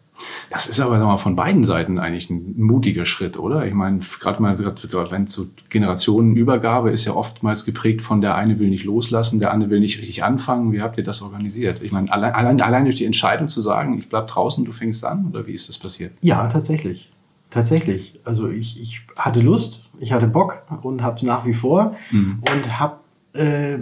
Das 0.50 0.68
ist 0.68 0.80
aber 0.80 0.98
mal, 0.98 1.18
von 1.18 1.36
beiden 1.36 1.64
Seiten 1.64 1.98
eigentlich 1.98 2.30
ein 2.30 2.54
mutiger 2.56 3.06
Schritt, 3.06 3.38
oder? 3.38 3.66
Ich 3.66 3.74
meine, 3.74 4.00
gerade 4.20 4.40
mal, 4.40 4.58
wenn 4.58 5.26
so 5.26 5.46
Generationenübergabe 5.68 6.90
ist 6.90 7.04
ja 7.04 7.14
oftmals 7.14 7.64
geprägt 7.64 8.02
von 8.02 8.20
der 8.20 8.34
eine 8.34 8.58
will 8.58 8.68
nicht 8.68 8.84
loslassen, 8.84 9.40
der 9.40 9.52
andere 9.52 9.70
will 9.70 9.80
nicht 9.80 9.98
richtig 9.98 10.24
anfangen. 10.24 10.72
Wie 10.72 10.82
habt 10.82 10.98
ihr 10.98 11.04
das 11.04 11.22
organisiert? 11.22 11.82
Ich 11.82 11.92
meine, 11.92 12.10
allein, 12.12 12.34
allein, 12.34 12.60
allein 12.60 12.84
durch 12.84 12.96
die 12.96 13.04
Entscheidung 13.04 13.48
zu 13.48 13.60
sagen, 13.60 13.98
ich 13.98 14.08
bleib 14.08 14.28
draußen, 14.28 14.64
du 14.64 14.72
fängst 14.72 15.04
an, 15.04 15.26
oder 15.30 15.46
wie 15.46 15.52
ist 15.52 15.68
das 15.68 15.78
passiert? 15.78 16.12
Ja, 16.22 16.46
tatsächlich. 16.48 17.10
Tatsächlich. 17.50 18.18
Also 18.25 18.49
ich, 18.49 18.80
ich 18.80 19.02
hatte 19.16 19.40
Lust, 19.40 19.88
ich 19.99 20.12
hatte 20.12 20.26
Bock 20.26 20.62
und 20.82 21.02
habe 21.02 21.16
es 21.16 21.23
nach 21.23 21.46
wie 21.46 21.54
vor 21.54 21.96
mhm. 22.11 22.42
und 22.52 22.78
habe, 22.78 22.99
äh, 23.35 23.78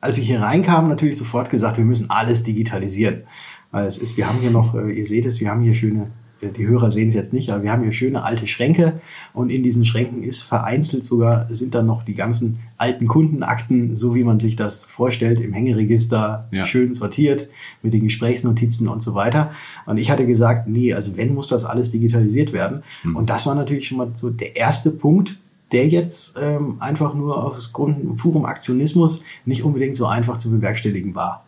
als 0.00 0.18
ich 0.18 0.26
hier 0.26 0.40
reinkam, 0.40 0.88
natürlich 0.88 1.16
sofort 1.16 1.50
gesagt, 1.50 1.76
wir 1.76 1.84
müssen 1.84 2.10
alles 2.10 2.42
digitalisieren. 2.42 3.24
Weil 3.72 3.86
es 3.86 3.98
ist, 3.98 4.16
wir 4.16 4.28
haben 4.28 4.38
hier 4.38 4.50
noch, 4.50 4.74
äh, 4.74 4.92
ihr 4.92 5.04
seht 5.04 5.26
es, 5.26 5.40
wir 5.40 5.50
haben 5.50 5.62
hier 5.62 5.74
schöne, 5.74 6.10
äh, 6.42 6.48
die 6.48 6.66
Hörer 6.66 6.90
sehen 6.90 7.08
es 7.08 7.14
jetzt 7.14 7.32
nicht, 7.32 7.50
aber 7.50 7.62
wir 7.62 7.72
haben 7.72 7.82
hier 7.82 7.92
schöne 7.92 8.22
alte 8.22 8.46
Schränke 8.46 9.00
und 9.32 9.50
in 9.50 9.62
diesen 9.62 9.84
Schränken 9.84 10.22
ist 10.22 10.42
vereinzelt 10.42 11.04
sogar, 11.04 11.52
sind 11.52 11.74
dann 11.74 11.86
noch 11.86 12.04
die 12.04 12.14
ganzen 12.14 12.60
alten 12.76 13.08
Kundenakten, 13.08 13.96
so 13.96 14.14
wie 14.14 14.24
man 14.24 14.38
sich 14.38 14.54
das 14.56 14.84
vorstellt, 14.84 15.40
im 15.40 15.54
Hängeregister, 15.54 16.48
ja. 16.52 16.66
schön 16.66 16.92
sortiert 16.92 17.48
mit 17.82 17.94
den 17.94 18.04
Gesprächsnotizen 18.04 18.88
und 18.88 19.02
so 19.02 19.14
weiter. 19.14 19.52
Und 19.86 19.96
ich 19.96 20.10
hatte 20.10 20.26
gesagt, 20.26 20.68
nee, 20.68 20.92
also 20.92 21.16
wenn, 21.16 21.34
muss 21.34 21.48
das 21.48 21.64
alles 21.64 21.90
digitalisiert 21.90 22.52
werden. 22.52 22.82
Mhm. 23.02 23.16
Und 23.16 23.30
das 23.30 23.46
war 23.46 23.54
natürlich 23.54 23.88
schon 23.88 23.98
mal 23.98 24.12
so 24.14 24.28
der 24.28 24.54
erste 24.54 24.90
Punkt, 24.90 25.38
der 25.72 25.88
jetzt 25.88 26.38
ähm, 26.38 26.76
einfach 26.80 27.14
nur 27.14 27.42
aus 27.42 27.72
Grund 27.72 28.18
purem 28.18 28.44
Aktionismus 28.44 29.22
nicht 29.46 29.62
unbedingt 29.62 29.96
so 29.96 30.06
einfach 30.06 30.36
zu 30.36 30.50
bewerkstelligen 30.50 31.14
war. 31.14 31.46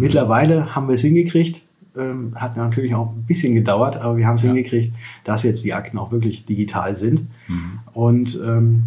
Mittlerweile 0.00 0.74
haben 0.74 0.88
wir 0.88 0.94
es 0.94 1.02
hingekriegt. 1.02 1.66
Ähm, 1.96 2.32
hat 2.36 2.56
natürlich 2.56 2.94
auch 2.94 3.10
ein 3.10 3.24
bisschen 3.26 3.54
gedauert, 3.54 3.96
aber 3.96 4.16
wir 4.16 4.26
haben 4.26 4.36
es 4.36 4.42
ja. 4.42 4.52
hingekriegt, 4.52 4.94
dass 5.24 5.42
jetzt 5.42 5.64
die 5.64 5.74
Akten 5.74 5.98
auch 5.98 6.12
wirklich 6.12 6.44
digital 6.44 6.94
sind. 6.94 7.26
Mhm. 7.48 7.80
Und 7.92 8.40
ähm, 8.44 8.84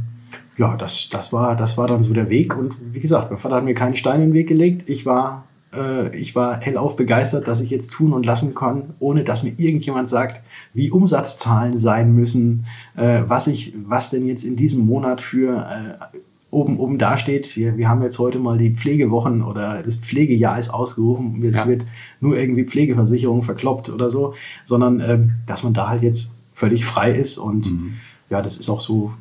ja, 0.57 0.77
das, 0.77 1.09
das, 1.09 1.33
war, 1.33 1.55
das 1.55 1.77
war 1.77 1.87
dann 1.87 2.03
so 2.03 2.13
der 2.13 2.29
Weg. 2.29 2.55
Und 2.55 2.75
wie 2.93 2.99
gesagt, 2.99 3.29
mein 3.29 3.39
Vater 3.39 3.55
hat 3.55 3.65
mir 3.65 3.73
keine 3.73 3.97
Steine 3.97 4.23
in 4.23 4.29
den 4.29 4.35
Weg 4.35 4.47
gelegt. 4.47 4.89
Ich 4.89 5.05
war, 5.05 5.45
äh, 5.73 6.15
ich 6.15 6.35
war 6.35 6.61
hellauf 6.61 6.95
begeistert, 6.95 7.47
dass 7.47 7.59
ich 7.59 7.69
jetzt 7.69 7.91
tun 7.91 8.13
und 8.13 8.25
lassen 8.25 8.55
kann, 8.55 8.93
ohne 8.99 9.23
dass 9.23 9.43
mir 9.43 9.53
irgendjemand 9.57 10.09
sagt, 10.09 10.41
wie 10.73 10.91
Umsatzzahlen 10.91 11.77
sein 11.77 12.15
müssen, 12.15 12.65
äh, 12.95 13.23
was 13.27 13.47
ich, 13.47 13.73
was 13.85 14.09
denn 14.11 14.25
jetzt 14.25 14.43
in 14.43 14.55
diesem 14.55 14.85
Monat 14.85 15.21
für 15.21 15.57
äh, 15.57 16.17
oben, 16.53 16.79
oben 16.79 16.97
da 16.97 17.17
steht, 17.17 17.57
wir, 17.57 17.77
wir 17.77 17.89
haben 17.89 18.01
jetzt 18.03 18.19
heute 18.19 18.39
mal 18.39 18.57
die 18.57 18.71
Pflegewochen 18.71 19.41
oder 19.41 19.81
das 19.81 19.95
Pflegejahr 19.95 20.57
ist 20.57 20.69
ausgerufen, 20.69 21.43
jetzt 21.43 21.57
ja. 21.57 21.67
wird 21.67 21.85
nur 22.21 22.37
irgendwie 22.37 22.63
Pflegeversicherung 22.63 23.43
verkloppt 23.43 23.89
oder 23.89 24.09
so, 24.09 24.35
sondern 24.63 25.01
ähm, 25.01 25.31
dass 25.45 25.63
man 25.63 25.73
da 25.73 25.89
halt 25.89 26.03
jetzt 26.03 26.33
völlig 26.53 26.85
frei 26.85 27.11
ist 27.11 27.37
und 27.37 27.71
mhm. 27.71 27.95
ja, 28.29 28.41
das 28.41 28.57
ist 28.57 28.69
auch 28.69 28.79
so, 28.79 29.13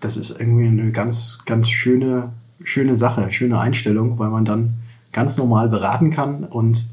das 0.00 0.16
ist 0.16 0.38
irgendwie 0.38 0.66
eine 0.66 0.92
ganz, 0.92 1.40
ganz 1.46 1.68
schöne, 1.68 2.30
schöne 2.62 2.94
Sache, 2.94 3.32
schöne 3.32 3.58
Einstellung, 3.58 4.18
weil 4.18 4.28
man 4.28 4.44
dann 4.44 4.74
ganz 5.12 5.38
normal 5.38 5.68
beraten 5.68 6.10
kann 6.10 6.44
und 6.44 6.86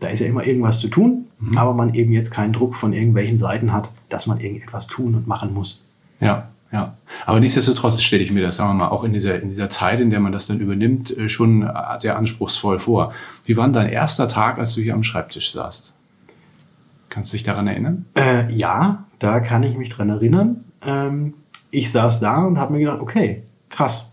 da 0.00 0.08
ist 0.08 0.20
ja 0.20 0.26
immer 0.26 0.44
irgendwas 0.44 0.80
zu 0.80 0.88
tun, 0.88 1.26
mhm. 1.38 1.56
aber 1.56 1.72
man 1.72 1.94
eben 1.94 2.12
jetzt 2.12 2.30
keinen 2.30 2.52
Druck 2.52 2.74
von 2.74 2.92
irgendwelchen 2.92 3.36
Seiten 3.36 3.72
hat, 3.72 3.92
dass 4.08 4.26
man 4.26 4.40
irgendetwas 4.40 4.88
tun 4.88 5.14
und 5.14 5.26
machen 5.26 5.54
muss. 5.54 5.86
Ja, 6.20 6.48
Ja, 6.72 6.96
aber 7.24 7.40
nichtsdestotrotz 7.40 8.02
stelle 8.02 8.22
ich 8.22 8.30
mir 8.30 8.42
das, 8.42 8.56
sagen 8.56 8.70
wir 8.70 8.84
mal, 8.84 8.88
auch 8.88 9.04
in 9.04 9.12
dieser, 9.12 9.40
in 9.40 9.48
dieser 9.48 9.70
Zeit, 9.70 10.00
in 10.00 10.10
der 10.10 10.20
man 10.20 10.32
das 10.32 10.46
dann 10.46 10.58
übernimmt, 10.58 11.16
äh, 11.16 11.28
schon 11.28 11.62
äh, 11.62 11.72
sehr 11.98 12.16
anspruchsvoll 12.16 12.80
vor. 12.80 13.12
Wie 13.44 13.56
war 13.56 13.64
denn 13.64 13.72
dein 13.72 13.88
erster 13.88 14.28
Tag, 14.28 14.58
als 14.58 14.74
du 14.74 14.80
hier 14.80 14.94
am 14.94 15.04
Schreibtisch 15.04 15.50
saßt? 15.52 15.96
Kannst 17.08 17.32
du 17.32 17.36
dich 17.36 17.44
daran 17.44 17.68
erinnern? 17.68 18.04
Äh, 18.14 18.52
ja, 18.52 19.04
da 19.18 19.40
kann 19.40 19.62
ich 19.62 19.76
mich 19.78 19.90
dran 19.90 20.10
erinnern. 20.10 20.64
Ähm, 20.82 21.34
ich 21.70 21.90
saß 21.90 22.20
da 22.20 22.42
und 22.42 22.58
habe 22.58 22.72
mir 22.72 22.80
gedacht, 22.80 23.00
okay, 23.00 23.42
krass. 23.70 24.12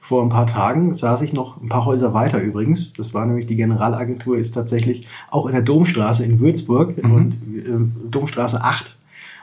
Vor 0.00 0.22
ein 0.22 0.28
paar 0.28 0.46
Tagen 0.46 0.94
saß 0.94 1.22
ich 1.22 1.32
noch 1.32 1.60
ein 1.60 1.68
paar 1.68 1.84
Häuser 1.84 2.14
weiter 2.14 2.38
übrigens. 2.38 2.92
Das 2.92 3.12
war 3.12 3.26
nämlich 3.26 3.46
die 3.46 3.56
Generalagentur, 3.56 4.38
ist 4.38 4.52
tatsächlich 4.52 5.08
auch 5.30 5.46
in 5.46 5.52
der 5.52 5.62
Domstraße 5.62 6.24
in 6.24 6.38
Würzburg 6.38 7.02
mhm. 7.02 7.12
und 7.12 7.34
äh, 7.34 8.10
Domstraße 8.10 8.62
8. 8.62 8.96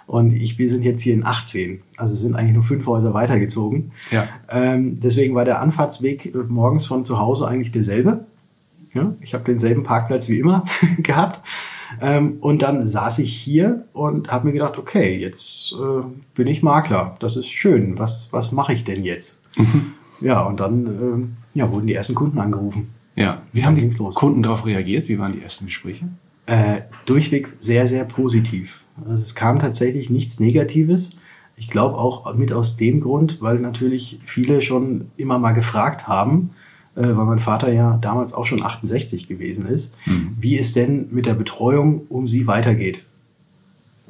Und 0.06 0.34
ich, 0.34 0.58
wir 0.58 0.70
sind 0.70 0.84
jetzt 0.84 1.02
hier 1.02 1.14
in 1.14 1.26
18. 1.26 1.82
Also 1.98 2.16
sind 2.16 2.36
eigentlich 2.36 2.54
nur 2.54 2.64
fünf 2.64 2.86
Häuser 2.86 3.14
weitergezogen. 3.14 3.92
Ja. 4.12 4.28
Ähm, 4.50 5.00
deswegen 5.00 5.36
war 5.36 5.46
der 5.46 5.62
Anfahrtsweg 5.62 6.34
morgens 6.50 6.86
von 6.86 7.06
zu 7.06 7.20
Hause 7.20 7.48
eigentlich 7.48 7.72
derselbe. 7.72 8.26
Ja, 8.94 9.16
ich 9.22 9.34
habe 9.34 9.44
denselben 9.44 9.84
Parkplatz 9.84 10.30
wie 10.30 10.40
immer 10.40 10.66
gehabt. 11.00 11.42
Ähm, 12.02 12.38
und 12.42 12.62
dann 12.62 12.86
saß 12.86 13.20
ich 13.20 13.34
hier 13.34 13.86
und 13.94 14.32
habe 14.32 14.48
mir 14.48 14.54
gedacht, 14.54 14.78
okay, 14.78 15.18
jetzt 15.18 15.74
äh, 15.74 16.04
bin 16.36 16.48
ich 16.48 16.64
Makler. 16.64 17.16
Das 17.20 17.36
ist 17.36 17.48
schön. 17.48 17.98
Was, 17.98 18.32
was 18.32 18.52
mache 18.52 18.74
ich 18.74 18.84
denn 18.84 19.04
jetzt? 19.04 19.42
Mhm. 19.56 19.94
Ja, 20.22 20.42
und 20.42 20.60
dann 20.60 21.34
äh, 21.56 21.60
ja, 21.60 21.72
wurden 21.72 21.88
die 21.88 21.94
ersten 21.94 22.16
Kunden 22.16 22.40
angerufen. 22.40 22.90
Ja, 23.16 23.42
wie 23.52 23.64
haben 23.64 23.76
die 23.76 23.82
los. 23.82 24.16
Kunden 24.16 24.42
darauf 24.42 24.66
reagiert? 24.66 25.08
Wie 25.08 25.20
waren 25.20 25.34
die 25.34 25.42
ersten 25.42 25.66
Gespräche? 25.66 26.08
Äh, 26.46 26.82
durchweg 27.06 27.54
sehr, 27.60 27.88
sehr 27.88 28.04
positiv. 28.04 28.84
Also 29.08 29.22
es 29.22 29.36
kam 29.36 29.60
tatsächlich 29.60 30.10
nichts 30.10 30.40
Negatives. 30.40 31.18
Ich 31.56 31.70
glaube 31.70 31.98
auch 31.98 32.34
mit 32.36 32.52
aus 32.52 32.76
dem 32.76 33.00
Grund, 33.00 33.42
weil 33.42 33.60
natürlich 33.60 34.20
viele 34.26 34.62
schon 34.62 35.12
immer 35.18 35.40
mal 35.40 35.54
gefragt 35.54 36.08
haben, 36.08 36.52
äh, 36.96 37.02
weil 37.02 37.26
mein 37.26 37.40
Vater 37.40 37.72
ja 37.72 37.98
damals 38.02 38.34
auch 38.34 38.46
schon 38.46 38.64
68 38.64 39.28
gewesen 39.28 39.68
ist, 39.68 39.94
mhm. 40.06 40.36
wie 40.40 40.58
es 40.58 40.74
denn 40.74 41.08
mit 41.12 41.26
der 41.26 41.34
Betreuung 41.36 42.02
um 42.10 42.28
sie 42.28 42.48
weitergeht. 42.48 43.04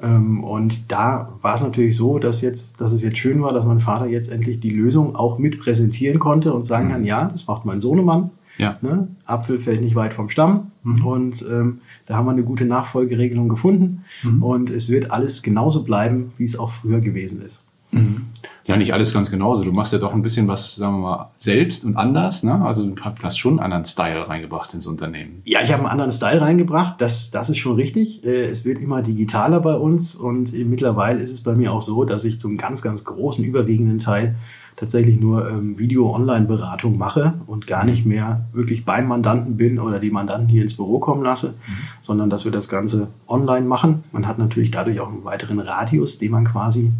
Ähm, 0.02 0.44
und 0.44 0.92
da 0.92 1.34
war 1.42 1.56
es 1.56 1.62
natürlich 1.62 1.96
so, 1.96 2.20
dass, 2.20 2.42
jetzt, 2.42 2.82
dass 2.82 2.94
es 2.94 3.02
jetzt 3.04 3.18
schön 3.18 3.42
war, 3.42 3.54
dass 3.54 3.66
mein 3.66 3.80
Vater 3.80 4.08
jetzt 4.08 4.32
endlich 4.32 4.60
die 4.60 4.72
Lösung 4.72 5.16
auch 5.16 5.38
mit 5.38 5.60
präsentieren 5.60 6.20
konnte 6.20 6.54
und 6.54 6.66
sagen 6.66 6.88
mhm. 6.88 6.92
kann, 6.92 7.06
ja, 7.06 7.26
das 7.26 7.48
macht 7.48 7.66
mein 7.66 7.80
Sohnemann. 7.80 8.32
Ja. 8.58 8.78
Ne? 8.82 9.08
Apfel 9.26 9.60
fällt 9.60 9.82
nicht 9.82 9.96
weit 9.96 10.14
vom 10.14 10.30
Stamm. 10.30 10.72
Mhm. 10.84 11.06
Und 11.06 11.46
ähm, 11.50 11.82
da 12.06 12.18
haben 12.18 12.26
wir 12.26 12.32
eine 12.32 12.44
gute 12.44 12.66
Nachfolgeregelung 12.66 13.50
gefunden. 13.50 14.06
Mhm. 14.24 14.44
Und 14.44 14.70
es 14.70 14.90
wird 14.90 15.12
alles 15.12 15.44
genauso 15.44 15.84
bleiben, 15.84 16.34
wie 16.38 16.44
es 16.44 16.58
auch 16.58 16.72
früher 16.72 17.00
gewesen 17.00 17.42
ist. 17.42 17.64
Mhm. 17.92 18.28
Ja, 18.66 18.78
nicht 18.78 18.94
alles 18.94 19.14
ganz 19.14 19.30
genauso. 19.30 19.64
Du 19.64 19.72
machst 19.72 19.92
ja 19.92 20.00
doch 20.00 20.14
ein 20.14 20.22
bisschen 20.22 20.48
was, 20.48 20.76
sagen 20.76 20.96
wir 20.96 21.02
mal, 21.02 21.32
selbst 21.38 21.84
und 21.84 21.98
anders. 21.98 22.44
Ne? 22.44 22.64
Also 22.64 22.86
du 22.86 22.96
hast 23.04 23.38
schon 23.38 23.54
einen 23.54 23.60
anderen 23.60 23.86
Style 23.86 24.28
reingebracht 24.28 24.74
ins 24.74 24.88
Unternehmen. 24.88 25.42
Ja, 25.44 25.62
ich 25.62 25.72
habe 25.72 25.84
einen 25.84 25.92
anderen 25.92 26.12
Style 26.12 26.40
reingebracht. 26.40 27.02
Das, 27.02 27.30
das 27.32 27.50
ist 27.50 27.58
schon 27.58 27.76
richtig. 27.76 28.24
Äh, 28.24 28.46
es 28.46 28.64
wird 28.64 28.80
immer 28.80 29.02
digitaler 29.02 29.60
bei 29.60 29.76
uns 29.76 30.16
und 30.16 30.54
mittlerweile 30.54 31.20
ist 31.20 31.32
es 31.32 31.42
bei 31.42 31.56
mir 31.56 31.74
auch 31.74 31.82
so, 31.82 32.06
dass 32.06 32.24
ich 32.24 32.40
zum 32.40 32.58
ganz, 32.58 32.82
ganz 32.82 33.04
großen, 33.04 33.44
überwiegenden 33.44 34.00
Teil 34.00 34.36
tatsächlich 34.76 35.20
nur 35.20 35.50
ähm, 35.50 35.78
Video-Online-Beratung 35.78 36.98
mache 36.98 37.34
und 37.46 37.68
gar 37.68 37.84
nicht 37.84 38.06
mehr 38.06 38.46
wirklich 38.54 38.86
beim 38.86 39.08
Mandanten 39.08 39.58
bin 39.58 39.78
oder 39.78 40.00
die 40.00 40.10
Mandanten 40.10 40.48
hier 40.48 40.62
ins 40.62 40.76
Büro 40.76 41.00
kommen 41.00 41.24
lasse, 41.24 41.50
mhm. 41.50 41.74
sondern 42.02 42.30
dass 42.30 42.46
wir 42.46 42.52
das 42.52 42.70
Ganze 42.70 43.08
online 43.28 43.68
machen. 43.68 44.04
Man 44.12 44.28
hat 44.28 44.40
natürlich 44.40 44.72
dadurch 44.72 45.00
auch 45.00 45.10
einen 45.10 45.26
weiteren 45.26 45.60
Radius, 45.60 46.18
den 46.18 46.32
man 46.32 46.46
quasi 46.46 46.92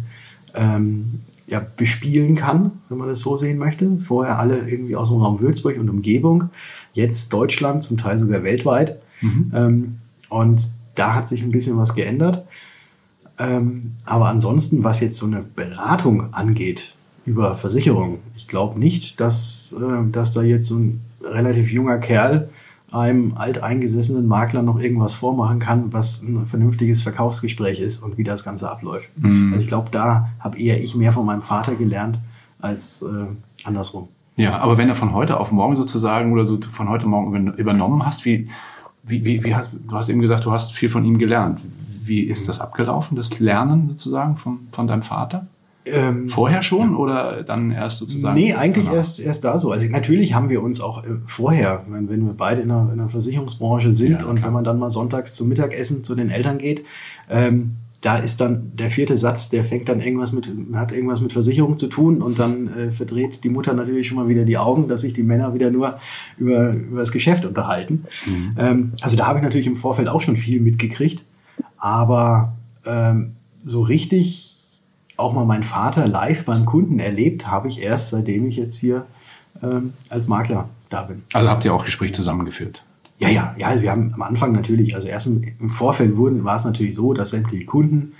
ähm, 0.54 1.20
ja, 1.46 1.64
bespielen 1.76 2.36
kann, 2.36 2.72
wenn 2.88 2.98
man 2.98 3.08
das 3.08 3.20
so 3.20 3.36
sehen 3.36 3.58
möchte. 3.58 3.98
Vorher 3.98 4.38
alle 4.38 4.68
irgendwie 4.68 4.96
aus 4.96 5.10
dem 5.10 5.20
Raum 5.20 5.40
Würzburg 5.40 5.78
und 5.78 5.90
Umgebung, 5.90 6.50
jetzt 6.92 7.32
Deutschland, 7.32 7.82
zum 7.82 7.96
Teil 7.96 8.18
sogar 8.18 8.42
weltweit. 8.42 9.00
Mhm. 9.20 9.52
Ähm, 9.54 9.96
und 10.28 10.70
da 10.94 11.14
hat 11.14 11.28
sich 11.28 11.42
ein 11.42 11.50
bisschen 11.50 11.76
was 11.76 11.94
geändert. 11.94 12.46
Ähm, 13.38 13.92
aber 14.04 14.28
ansonsten, 14.28 14.84
was 14.84 15.00
jetzt 15.00 15.16
so 15.16 15.26
eine 15.26 15.42
Beratung 15.42 16.32
angeht 16.32 16.94
über 17.26 17.54
Versicherung, 17.54 18.18
ich 18.36 18.48
glaube 18.48 18.78
nicht, 18.78 19.20
dass, 19.20 19.74
äh, 19.78 20.10
dass 20.10 20.32
da 20.32 20.42
jetzt 20.42 20.68
so 20.68 20.76
ein 20.76 21.00
relativ 21.22 21.70
junger 21.70 21.98
Kerl 21.98 22.48
einem 22.94 23.34
alteingesessenen 23.36 24.26
Makler 24.26 24.62
noch 24.62 24.78
irgendwas 24.78 25.14
vormachen 25.14 25.58
kann, 25.58 25.92
was 25.92 26.22
ein 26.22 26.46
vernünftiges 26.46 27.02
Verkaufsgespräch 27.02 27.80
ist 27.80 28.02
und 28.02 28.16
wie 28.18 28.24
das 28.24 28.44
Ganze 28.44 28.70
abläuft. 28.70 29.10
Mhm. 29.16 29.52
Also 29.52 29.62
ich 29.62 29.68
glaube, 29.68 29.90
da 29.90 30.30
habe 30.38 30.58
eher 30.58 30.82
ich 30.82 30.94
mehr 30.94 31.12
von 31.12 31.26
meinem 31.26 31.42
Vater 31.42 31.74
gelernt 31.74 32.20
als 32.60 33.02
äh, 33.02 33.26
andersrum. 33.64 34.08
Ja, 34.36 34.58
aber 34.58 34.78
wenn 34.78 34.88
er 34.88 34.94
von 34.94 35.12
heute 35.12 35.38
auf 35.38 35.52
morgen 35.52 35.76
sozusagen 35.76 36.32
oder 36.32 36.46
so 36.46 36.58
von 36.60 36.88
heute 36.88 37.06
morgen 37.06 37.54
übernommen 37.54 38.04
hast, 38.06 38.24
wie, 38.24 38.48
wie, 39.02 39.24
wie, 39.24 39.44
wie 39.44 39.54
hast, 39.54 39.70
du 39.72 39.96
hast 39.96 40.08
eben 40.08 40.20
gesagt, 40.20 40.44
du 40.44 40.52
hast 40.52 40.72
viel 40.72 40.88
von 40.88 41.04
ihm 41.04 41.18
gelernt. 41.18 41.60
Wie 42.02 42.20
ist 42.20 42.48
das 42.48 42.60
abgelaufen, 42.60 43.16
das 43.16 43.38
Lernen 43.40 43.88
sozusagen 43.88 44.36
von, 44.36 44.60
von 44.70 44.86
deinem 44.86 45.02
Vater? 45.02 45.46
Ähm, 45.86 46.30
vorher 46.30 46.62
schon 46.62 46.96
oder 46.96 47.42
dann 47.42 47.70
erst 47.70 47.98
sozusagen? 47.98 48.38
Nee, 48.38 48.54
eigentlich 48.54 48.86
erst, 48.86 49.20
erst 49.20 49.44
da 49.44 49.58
so. 49.58 49.70
Also 49.70 49.86
natürlich 49.88 50.32
haben 50.32 50.48
wir 50.48 50.62
uns 50.62 50.80
auch 50.80 51.04
äh, 51.04 51.08
vorher, 51.26 51.84
wenn, 51.88 52.08
wenn 52.08 52.24
wir 52.24 52.32
beide 52.32 52.62
in 52.62 52.68
der, 52.68 52.88
in 52.90 52.98
der 52.98 53.10
Versicherungsbranche 53.10 53.92
sind 53.92 54.22
ja, 54.22 54.26
und 54.26 54.42
wenn 54.42 54.52
man 54.52 54.64
dann 54.64 54.78
mal 54.78 54.88
sonntags 54.88 55.34
zum 55.34 55.48
Mittagessen 55.48 56.02
zu 56.02 56.14
den 56.14 56.30
Eltern 56.30 56.56
geht, 56.56 56.84
ähm, 57.28 57.76
da 58.04 58.18
ist 58.18 58.40
dann 58.40 58.72
der 58.74 58.90
vierte 58.90 59.16
Satz, 59.16 59.48
der 59.48 59.64
fängt 59.64 59.88
dann 59.88 60.00
irgendwas 60.00 60.32
mit, 60.32 60.50
hat 60.74 60.92
irgendwas 60.92 61.22
mit 61.22 61.32
Versicherung 61.32 61.78
zu 61.78 61.86
tun 61.86 62.20
und 62.20 62.38
dann 62.38 62.68
äh, 62.68 62.90
verdreht 62.90 63.44
die 63.44 63.48
Mutter 63.48 63.72
natürlich 63.72 64.08
schon 64.08 64.18
mal 64.18 64.28
wieder 64.28 64.44
die 64.44 64.58
Augen, 64.58 64.88
dass 64.88 65.00
sich 65.02 65.14
die 65.14 65.22
Männer 65.22 65.54
wieder 65.54 65.70
nur 65.70 65.98
über, 66.36 66.72
über 66.72 67.00
das 67.00 67.12
Geschäft 67.12 67.46
unterhalten. 67.46 68.04
Mhm. 68.26 68.54
Ähm, 68.58 68.92
also 69.00 69.16
da 69.16 69.26
habe 69.26 69.38
ich 69.38 69.42
natürlich 69.42 69.66
im 69.66 69.76
Vorfeld 69.76 70.08
auch 70.08 70.20
schon 70.20 70.36
viel 70.36 70.60
mitgekriegt, 70.60 71.24
aber 71.78 72.54
ähm, 72.84 73.36
so 73.62 73.80
richtig 73.80 74.43
auch 75.16 75.32
mal 75.32 75.44
meinen 75.44 75.62
Vater 75.62 76.06
live 76.08 76.44
beim 76.44 76.64
Kunden 76.64 76.98
erlebt 76.98 77.46
habe 77.46 77.68
ich 77.68 77.80
erst, 77.80 78.10
seitdem 78.10 78.46
ich 78.46 78.56
jetzt 78.56 78.76
hier 78.78 79.06
ähm, 79.62 79.92
als 80.08 80.28
Makler 80.28 80.68
da 80.88 81.02
bin. 81.02 81.22
Also 81.32 81.48
habt 81.48 81.64
ihr 81.64 81.74
auch 81.74 81.84
Gespräche 81.84 82.14
zusammengeführt? 82.14 82.82
Ja, 83.18 83.28
ja, 83.28 83.54
ja. 83.58 83.80
Wir 83.80 83.90
haben 83.90 84.12
am 84.14 84.22
Anfang 84.22 84.52
natürlich, 84.52 84.94
also 84.94 85.08
erst 85.08 85.26
im 85.26 85.70
Vorfeld 85.70 86.16
wurden, 86.16 86.44
war 86.44 86.56
es 86.56 86.64
natürlich 86.64 86.94
so, 86.94 87.14
dass 87.14 87.30
sämtliche 87.30 87.64
Kunden 87.64 88.12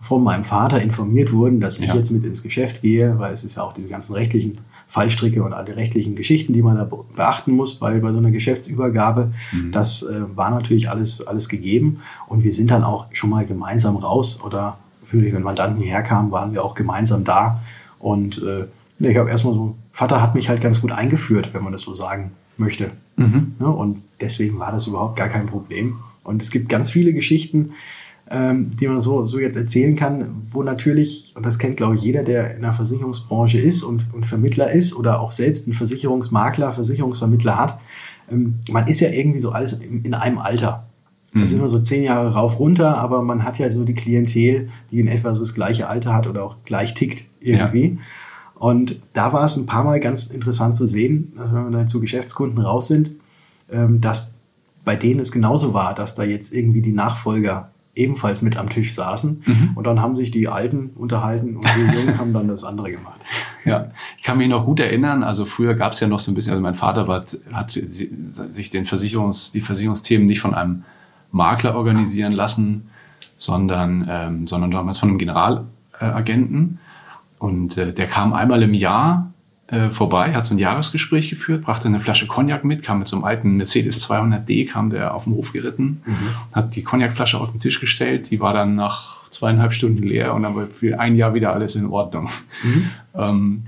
von 0.00 0.24
meinem 0.24 0.44
Vater 0.44 0.80
informiert 0.80 1.30
wurden, 1.30 1.60
dass 1.60 1.78
ich 1.78 1.86
ja. 1.86 1.94
jetzt 1.94 2.10
mit 2.10 2.24
ins 2.24 2.42
Geschäft 2.42 2.80
gehe, 2.80 3.18
weil 3.18 3.34
es 3.34 3.44
ist 3.44 3.56
ja 3.56 3.62
auch 3.62 3.74
diese 3.74 3.88
ganzen 3.88 4.14
rechtlichen 4.14 4.58
Fallstricke 4.86 5.42
und 5.42 5.52
alle 5.52 5.76
rechtlichen 5.76 6.16
Geschichten, 6.16 6.52
die 6.52 6.62
man 6.62 6.76
da 6.76 6.84
beachten 6.84 7.52
muss 7.52 7.80
weil 7.80 8.00
bei 8.00 8.10
so 8.10 8.18
einer 8.18 8.30
Geschäftsübergabe. 8.30 9.32
Mhm. 9.52 9.72
Das 9.72 10.02
äh, 10.02 10.22
war 10.34 10.50
natürlich 10.50 10.88
alles, 10.88 11.24
alles 11.26 11.48
gegeben. 11.48 12.00
Und 12.26 12.44
wir 12.44 12.54
sind 12.54 12.70
dann 12.70 12.82
auch 12.82 13.06
schon 13.12 13.30
mal 13.30 13.44
gemeinsam 13.44 13.96
raus 13.96 14.42
oder 14.42 14.78
natürlich, 15.10 15.34
wenn 15.34 15.42
Mandanten 15.42 15.82
hierher 15.82 16.02
kamen, 16.02 16.30
waren 16.30 16.52
wir 16.52 16.64
auch 16.64 16.74
gemeinsam 16.74 17.24
da. 17.24 17.60
Und 17.98 18.42
äh, 18.42 18.66
ich 19.00 19.16
habe 19.16 19.28
erstmal 19.28 19.54
so, 19.54 19.74
Vater 19.92 20.22
hat 20.22 20.34
mich 20.34 20.48
halt 20.48 20.60
ganz 20.60 20.80
gut 20.80 20.92
eingeführt, 20.92 21.50
wenn 21.52 21.64
man 21.64 21.72
das 21.72 21.82
so 21.82 21.94
sagen 21.94 22.30
möchte. 22.56 22.92
Mhm. 23.16 23.54
Ja, 23.58 23.66
und 23.66 24.02
deswegen 24.20 24.58
war 24.58 24.70
das 24.70 24.86
überhaupt 24.86 25.16
gar 25.16 25.28
kein 25.28 25.46
Problem. 25.46 25.96
Und 26.22 26.42
es 26.42 26.50
gibt 26.50 26.68
ganz 26.68 26.90
viele 26.90 27.12
Geschichten, 27.12 27.72
ähm, 28.30 28.70
die 28.80 28.86
man 28.86 29.00
so, 29.00 29.26
so 29.26 29.40
jetzt 29.40 29.56
erzählen 29.56 29.96
kann, 29.96 30.46
wo 30.52 30.62
natürlich, 30.62 31.32
und 31.34 31.44
das 31.44 31.58
kennt 31.58 31.76
glaube 31.76 31.96
ich 31.96 32.02
jeder, 32.02 32.22
der 32.22 32.54
in 32.54 32.62
der 32.62 32.72
Versicherungsbranche 32.72 33.58
ist 33.58 33.82
und, 33.82 34.06
und 34.12 34.26
Vermittler 34.26 34.70
ist 34.70 34.94
oder 34.94 35.20
auch 35.20 35.32
selbst 35.32 35.66
einen 35.66 35.74
Versicherungsmakler, 35.74 36.70
Versicherungsvermittler 36.70 37.58
hat, 37.58 37.80
ähm, 38.30 38.60
man 38.70 38.86
ist 38.86 39.00
ja 39.00 39.08
irgendwie 39.08 39.40
so 39.40 39.50
alles 39.50 39.72
in, 39.72 40.04
in 40.04 40.14
einem 40.14 40.38
Alter. 40.38 40.86
Das 41.32 41.44
ist 41.44 41.52
mhm. 41.52 41.60
immer 41.60 41.68
so 41.68 41.80
zehn 41.80 42.02
Jahre 42.02 42.32
rauf 42.32 42.58
runter, 42.58 42.98
aber 42.98 43.22
man 43.22 43.44
hat 43.44 43.58
ja 43.58 43.70
so 43.70 43.84
die 43.84 43.94
Klientel, 43.94 44.68
die 44.90 45.00
in 45.00 45.06
etwa 45.06 45.32
so 45.34 45.40
das 45.40 45.54
gleiche 45.54 45.88
Alter 45.88 46.12
hat 46.12 46.26
oder 46.26 46.44
auch 46.44 46.56
gleich 46.64 46.94
tickt 46.94 47.24
irgendwie. 47.40 47.84
Ja. 47.90 47.96
Und 48.60 49.00
da 49.12 49.32
war 49.32 49.44
es 49.44 49.56
ein 49.56 49.66
paar 49.66 49.84
Mal 49.84 50.00
ganz 50.00 50.26
interessant 50.26 50.76
zu 50.76 50.86
sehen, 50.86 51.32
dass 51.36 51.54
wenn 51.54 51.64
wir 51.64 51.70
dann 51.70 51.88
zu 51.88 52.00
Geschäftskunden 52.00 52.62
raus 52.62 52.88
sind, 52.88 53.12
ähm, 53.70 54.00
dass 54.00 54.34
bei 54.84 54.96
denen 54.96 55.20
es 55.20 55.30
genauso 55.30 55.72
war, 55.72 55.94
dass 55.94 56.14
da 56.14 56.24
jetzt 56.24 56.52
irgendwie 56.52 56.82
die 56.82 56.92
Nachfolger 56.92 57.70
ebenfalls 57.94 58.42
mit 58.42 58.56
am 58.56 58.68
Tisch 58.68 58.94
saßen. 58.94 59.42
Mhm. 59.46 59.70
Und 59.74 59.84
dann 59.84 60.00
haben 60.00 60.16
sich 60.16 60.30
die 60.30 60.48
Alten 60.48 60.90
unterhalten 60.96 61.56
und 61.56 61.64
die 61.64 61.96
Jungen 61.96 62.18
haben 62.18 62.32
dann 62.32 62.48
das 62.48 62.64
andere 62.64 62.90
gemacht. 62.90 63.20
Ja, 63.64 63.90
ich 64.16 64.22
kann 64.22 64.38
mich 64.38 64.48
noch 64.48 64.64
gut 64.64 64.80
erinnern, 64.80 65.22
also 65.22 65.44
früher 65.44 65.74
gab 65.74 65.92
es 65.92 66.00
ja 66.00 66.08
noch 66.08 66.20
so 66.20 66.32
ein 66.32 66.34
bisschen, 66.34 66.52
also 66.52 66.62
mein 66.62 66.76
Vater 66.76 67.08
war, 67.08 67.24
hat 67.52 67.72
sich 67.72 68.70
den 68.70 68.86
Versicherungs, 68.86 69.52
die 69.52 69.60
Versicherungsthemen 69.60 70.26
nicht 70.26 70.40
von 70.40 70.54
einem 70.54 70.84
Makler 71.32 71.74
organisieren 71.74 72.32
lassen, 72.32 72.90
sondern, 73.38 74.06
ähm, 74.10 74.46
sondern 74.46 74.70
damals 74.70 74.98
von 74.98 75.08
einem 75.08 75.18
Generalagenten. 75.18 76.78
Und 77.38 77.78
äh, 77.78 77.92
der 77.92 78.06
kam 78.06 78.32
einmal 78.32 78.62
im 78.62 78.74
Jahr 78.74 79.32
äh, 79.68 79.90
vorbei, 79.90 80.34
hat 80.34 80.46
so 80.46 80.54
ein 80.54 80.58
Jahresgespräch 80.58 81.30
geführt, 81.30 81.62
brachte 81.62 81.88
eine 81.88 82.00
Flasche 82.00 82.26
Cognac 82.26 82.64
mit, 82.64 82.82
kam 82.82 82.98
mit 82.98 83.08
so 83.08 83.16
einem 83.16 83.24
alten 83.24 83.56
Mercedes 83.56 84.08
200D, 84.08 84.68
kam 84.68 84.90
der 84.90 85.14
auf 85.14 85.24
den 85.24 85.34
Hof 85.34 85.52
geritten, 85.52 86.02
mhm. 86.04 86.30
hat 86.52 86.74
die 86.74 86.82
Cognacflasche 86.82 87.38
auf 87.38 87.52
den 87.52 87.60
Tisch 87.60 87.80
gestellt, 87.80 88.30
die 88.30 88.40
war 88.40 88.52
dann 88.52 88.74
nach 88.74 89.19
zweieinhalb 89.30 89.72
Stunden 89.72 90.02
leer 90.02 90.34
und 90.34 90.42
dann 90.42 90.54
war 90.56 90.66
für 90.66 90.98
ein 90.98 91.14
Jahr 91.14 91.34
wieder 91.34 91.52
alles 91.52 91.76
in 91.76 91.86
Ordnung. 91.86 92.28
Mhm. 92.62 92.90
Ähm, 93.14 93.64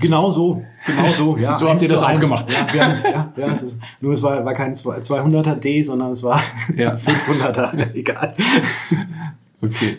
genau 0.00 0.30
so, 0.30 0.64
genau 0.86 1.12
so. 1.12 1.36
Ja, 1.36 1.54
so 1.58 1.68
habt 1.68 1.82
ihr 1.82 1.88
das 1.88 2.02
auch 2.02 2.18
gemacht. 2.18 2.46
Ja, 2.50 2.86
haben, 2.86 3.02
ja, 3.04 3.32
ja 3.36 3.46
es 3.52 3.62
ist, 3.62 3.78
nur 4.00 4.12
es 4.12 4.22
war, 4.22 4.44
war 4.44 4.54
kein 4.54 4.74
200er 4.74 5.56
D, 5.56 5.82
sondern 5.82 6.10
es 6.10 6.22
war 6.22 6.40
ja. 6.76 6.94
500er, 6.94 7.92
egal. 7.94 8.34
Okay. 9.60 9.98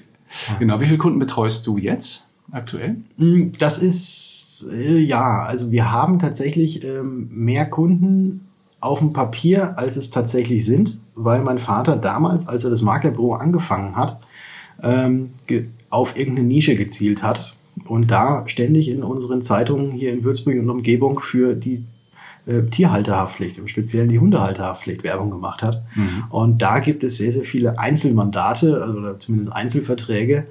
Genau, 0.59 0.79
wie 0.79 0.85
viele 0.85 0.97
Kunden 0.97 1.19
betreust 1.19 1.65
du 1.65 1.77
jetzt 1.77 2.27
aktuell? 2.51 2.97
Mm, 3.17 3.51
das 3.57 3.77
ist, 3.77 4.67
äh, 4.71 4.97
ja, 4.97 5.43
also 5.43 5.71
wir 5.71 5.91
haben 5.91 6.19
tatsächlich 6.19 6.83
ähm, 6.83 7.29
mehr 7.31 7.65
Kunden 7.69 8.47
auf 8.79 8.99
dem 8.99 9.13
Papier, 9.13 9.77
als 9.77 9.97
es 9.97 10.09
tatsächlich 10.09 10.65
sind, 10.65 10.99
weil 11.15 11.41
mein 11.41 11.57
Vater 11.57 11.95
damals, 11.95 12.47
als 12.47 12.63
er 12.63 12.69
das 12.69 12.81
Maklerbüro 12.81 13.33
angefangen 13.33 13.95
hat, 13.95 14.19
ähm, 14.81 15.31
auf 15.89 16.17
irgendeine 16.17 16.47
Nische 16.47 16.75
gezielt 16.75 17.23
hat 17.23 17.55
und 17.85 18.09
da 18.09 18.43
ständig 18.47 18.89
in 18.89 19.03
unseren 19.03 19.41
Zeitungen 19.41 19.91
hier 19.91 20.13
in 20.13 20.23
Würzburg 20.23 20.57
und 20.57 20.69
Umgebung 20.69 21.19
für 21.19 21.55
die 21.55 21.85
äh, 22.45 22.61
Tierhalterhaftpflicht, 22.63 23.57
im 23.57 23.67
Speziellen 23.67 24.09
die 24.09 24.19
Hundehalterhaftpflicht 24.19 25.03
Werbung 25.03 25.31
gemacht 25.31 25.63
hat. 25.63 25.83
Mhm. 25.95 26.25
Und 26.29 26.61
da 26.61 26.79
gibt 26.79 27.03
es 27.03 27.17
sehr, 27.17 27.31
sehr 27.31 27.43
viele 27.43 27.79
Einzelmandate 27.79 28.83
also, 28.83 28.99
oder 28.99 29.19
zumindest 29.19 29.51
Einzelverträge, 29.51 30.45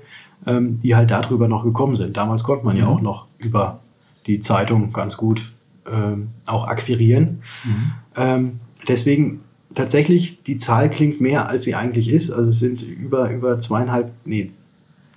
ähm, 0.47 0.81
die 0.83 0.97
halt 0.97 1.11
darüber 1.11 1.47
noch 1.49 1.65
gekommen 1.65 1.97
sind. 1.97 2.17
Damals 2.17 2.43
konnte 2.43 2.65
man 2.65 2.75
mhm. 2.75 2.83
ja 2.83 2.89
auch 2.89 3.01
noch 3.01 3.27
über 3.39 3.81
die 4.27 4.41
Zeitung 4.41 4.93
ganz 4.93 5.17
gut 5.17 5.53
ähm, 5.91 6.29
auch 6.47 6.67
akquirieren. 6.67 7.43
Mhm. 7.65 7.93
Ähm, 8.17 8.61
deswegen 8.89 9.41
tatsächlich, 9.75 10.43
die 10.43 10.57
Zahl 10.57 10.91
klingt 10.91 11.21
mehr, 11.21 11.49
als 11.49 11.65
sie 11.65 11.75
eigentlich 11.75 12.09
ist. 12.09 12.31
Also 12.31 12.51
es 12.51 12.59
sind 12.59 12.83
über, 12.83 13.31
über 13.31 13.61
zweieinhalb, 13.61 14.13
nee, 14.25 14.53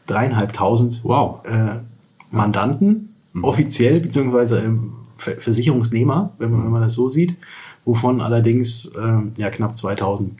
dreieinhalbtausend 0.05 1.01
wow. 1.03 1.45
äh, 1.45 1.79
Mandanten, 2.31 3.13
mhm. 3.33 3.43
offiziell, 3.43 3.99
beziehungsweise 3.99 4.59
ähm, 4.59 4.93
Versicherungsnehmer, 5.17 6.33
wenn 6.37 6.51
man, 6.51 6.63
wenn 6.63 6.71
man 6.71 6.81
das 6.81 6.93
so 6.93 7.09
sieht, 7.09 7.35
wovon 7.85 8.21
allerdings 8.21 8.91
ähm, 8.97 9.33
ja, 9.37 9.49
knapp 9.49 9.77
2000 9.77 10.33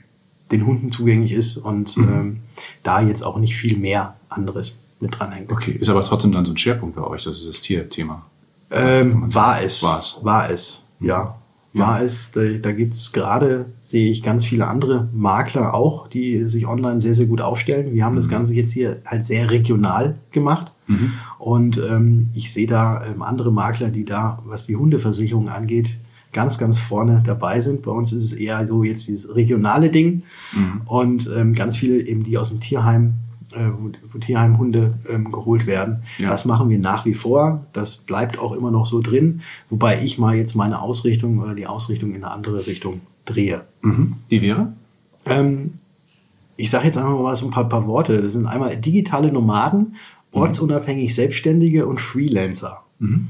den 0.50 0.66
Hunden 0.66 0.90
zugänglich 0.90 1.32
ist 1.32 1.58
und 1.58 1.96
mhm. 1.96 2.08
ähm, 2.08 2.40
da 2.82 3.00
jetzt 3.00 3.22
auch 3.22 3.38
nicht 3.38 3.56
viel 3.56 3.76
mehr 3.76 4.16
anderes 4.28 4.80
mit 5.00 5.18
dranhängt. 5.18 5.52
Okay, 5.52 5.72
ist 5.72 5.88
aber 5.88 6.04
trotzdem 6.04 6.32
dann 6.32 6.44
so 6.44 6.52
ein 6.52 6.56
Schwerpunkt 6.56 6.96
bei 6.96 7.02
euch, 7.02 7.24
das 7.24 7.38
ist 7.38 7.48
das 7.48 7.60
Tierthema. 7.60 8.24
Ähm, 8.70 9.34
war 9.34 9.62
es. 9.62 9.82
War 9.82 9.98
es. 9.98 10.16
War 10.22 10.50
es, 10.50 10.84
ja. 11.00 11.36
War 11.78 12.02
es. 12.02 12.30
Da, 12.32 12.42
da 12.42 12.72
gibt 12.72 12.94
es 12.94 13.12
gerade, 13.12 13.66
sehe 13.82 14.10
ich, 14.10 14.22
ganz 14.22 14.44
viele 14.44 14.66
andere 14.66 15.08
Makler 15.12 15.74
auch, 15.74 16.08
die 16.08 16.44
sich 16.44 16.66
online 16.66 17.00
sehr, 17.00 17.14
sehr 17.14 17.26
gut 17.26 17.40
aufstellen. 17.40 17.94
Wir 17.94 18.04
haben 18.04 18.12
mhm. 18.12 18.18
das 18.18 18.28
Ganze 18.28 18.54
jetzt 18.54 18.72
hier 18.72 18.98
halt 19.04 19.26
sehr 19.26 19.50
regional 19.50 20.16
gemacht. 20.30 20.72
Mhm. 20.86 21.12
Und 21.38 21.78
ähm, 21.78 22.30
ich 22.34 22.52
sehe 22.52 22.66
da 22.66 23.04
ähm, 23.04 23.22
andere 23.22 23.52
Makler, 23.52 23.88
die 23.88 24.04
da, 24.04 24.42
was 24.46 24.66
die 24.66 24.76
Hundeversicherung 24.76 25.48
angeht, 25.48 25.98
ganz, 26.32 26.58
ganz 26.58 26.78
vorne 26.78 27.22
dabei 27.24 27.60
sind. 27.60 27.82
Bei 27.82 27.90
uns 27.90 28.12
ist 28.12 28.24
es 28.24 28.32
eher 28.32 28.66
so 28.66 28.82
jetzt 28.84 29.08
dieses 29.08 29.34
regionale 29.34 29.90
Ding 29.90 30.22
mhm. 30.52 30.82
und 30.86 31.30
ähm, 31.34 31.54
ganz 31.54 31.76
viele 31.76 32.00
eben, 32.00 32.24
die 32.24 32.36
aus 32.36 32.50
dem 32.50 32.60
Tierheim 32.60 33.14
wo, 33.50 33.90
wo 34.12 34.18
Tierheimhunde 34.18 34.98
ähm, 35.08 35.30
geholt 35.30 35.66
werden. 35.66 36.02
Ja. 36.18 36.30
Das 36.30 36.44
machen 36.44 36.68
wir 36.68 36.78
nach 36.78 37.04
wie 37.04 37.14
vor. 37.14 37.66
Das 37.72 37.96
bleibt 37.96 38.38
auch 38.38 38.52
immer 38.52 38.70
noch 38.70 38.86
so 38.86 39.00
drin, 39.00 39.42
wobei 39.70 40.02
ich 40.02 40.18
mal 40.18 40.36
jetzt 40.36 40.54
meine 40.54 40.80
Ausrichtung 40.80 41.38
oder 41.38 41.54
die 41.54 41.66
Ausrichtung 41.66 42.10
in 42.10 42.24
eine 42.24 42.32
andere 42.32 42.66
Richtung 42.66 43.00
drehe. 43.24 43.62
Mhm. 43.82 44.16
Die 44.30 44.42
wäre? 44.42 44.72
Ähm, 45.26 45.72
ich 46.56 46.70
sage 46.70 46.86
jetzt 46.86 46.98
einfach 46.98 47.18
mal 47.18 47.34
so 47.34 47.46
ein 47.46 47.50
paar, 47.50 47.68
paar 47.68 47.86
Worte. 47.86 48.20
Das 48.20 48.32
sind 48.32 48.46
einmal 48.46 48.76
digitale 48.76 49.32
Nomaden, 49.32 49.80
mhm. 50.32 50.40
ortsunabhängig 50.40 51.14
Selbstständige 51.14 51.86
und 51.86 52.00
Freelancer. 52.00 52.82
Mhm. 52.98 53.28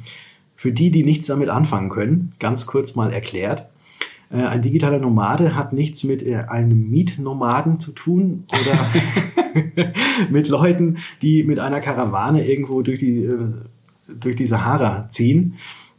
Für 0.55 0.73
die, 0.73 0.91
die 0.91 1.05
nichts 1.05 1.29
damit 1.29 1.51
anfangen 1.51 1.91
können, 1.91 2.33
ganz 2.41 2.67
kurz 2.67 2.97
mal 2.97 3.13
erklärt. 3.13 3.69
Äh, 4.31 4.43
ein 4.43 4.63
digitaler 4.63 4.99
Nomade 4.99 5.55
hat 5.55 5.73
nichts 5.73 6.05
mit 6.05 6.23
äh, 6.23 6.45
einem 6.49 6.91
Mietnomaden 6.91 7.81
zu 7.81 7.93
tun 7.93 8.45
oder 8.51 8.87
mit 10.31 10.49
Leuten, 10.49 10.99
die 11.23 11.45
mit 11.45 11.59
einer 11.59 11.81
Karawane 11.81 12.47
irgendwo 12.47 12.83
durch 12.83 12.99
die, 12.99 13.25
äh, 13.25 13.49
durch 14.21 14.37
die 14.37 14.47
Sahara 14.47 15.09
ziehen, 15.09 15.55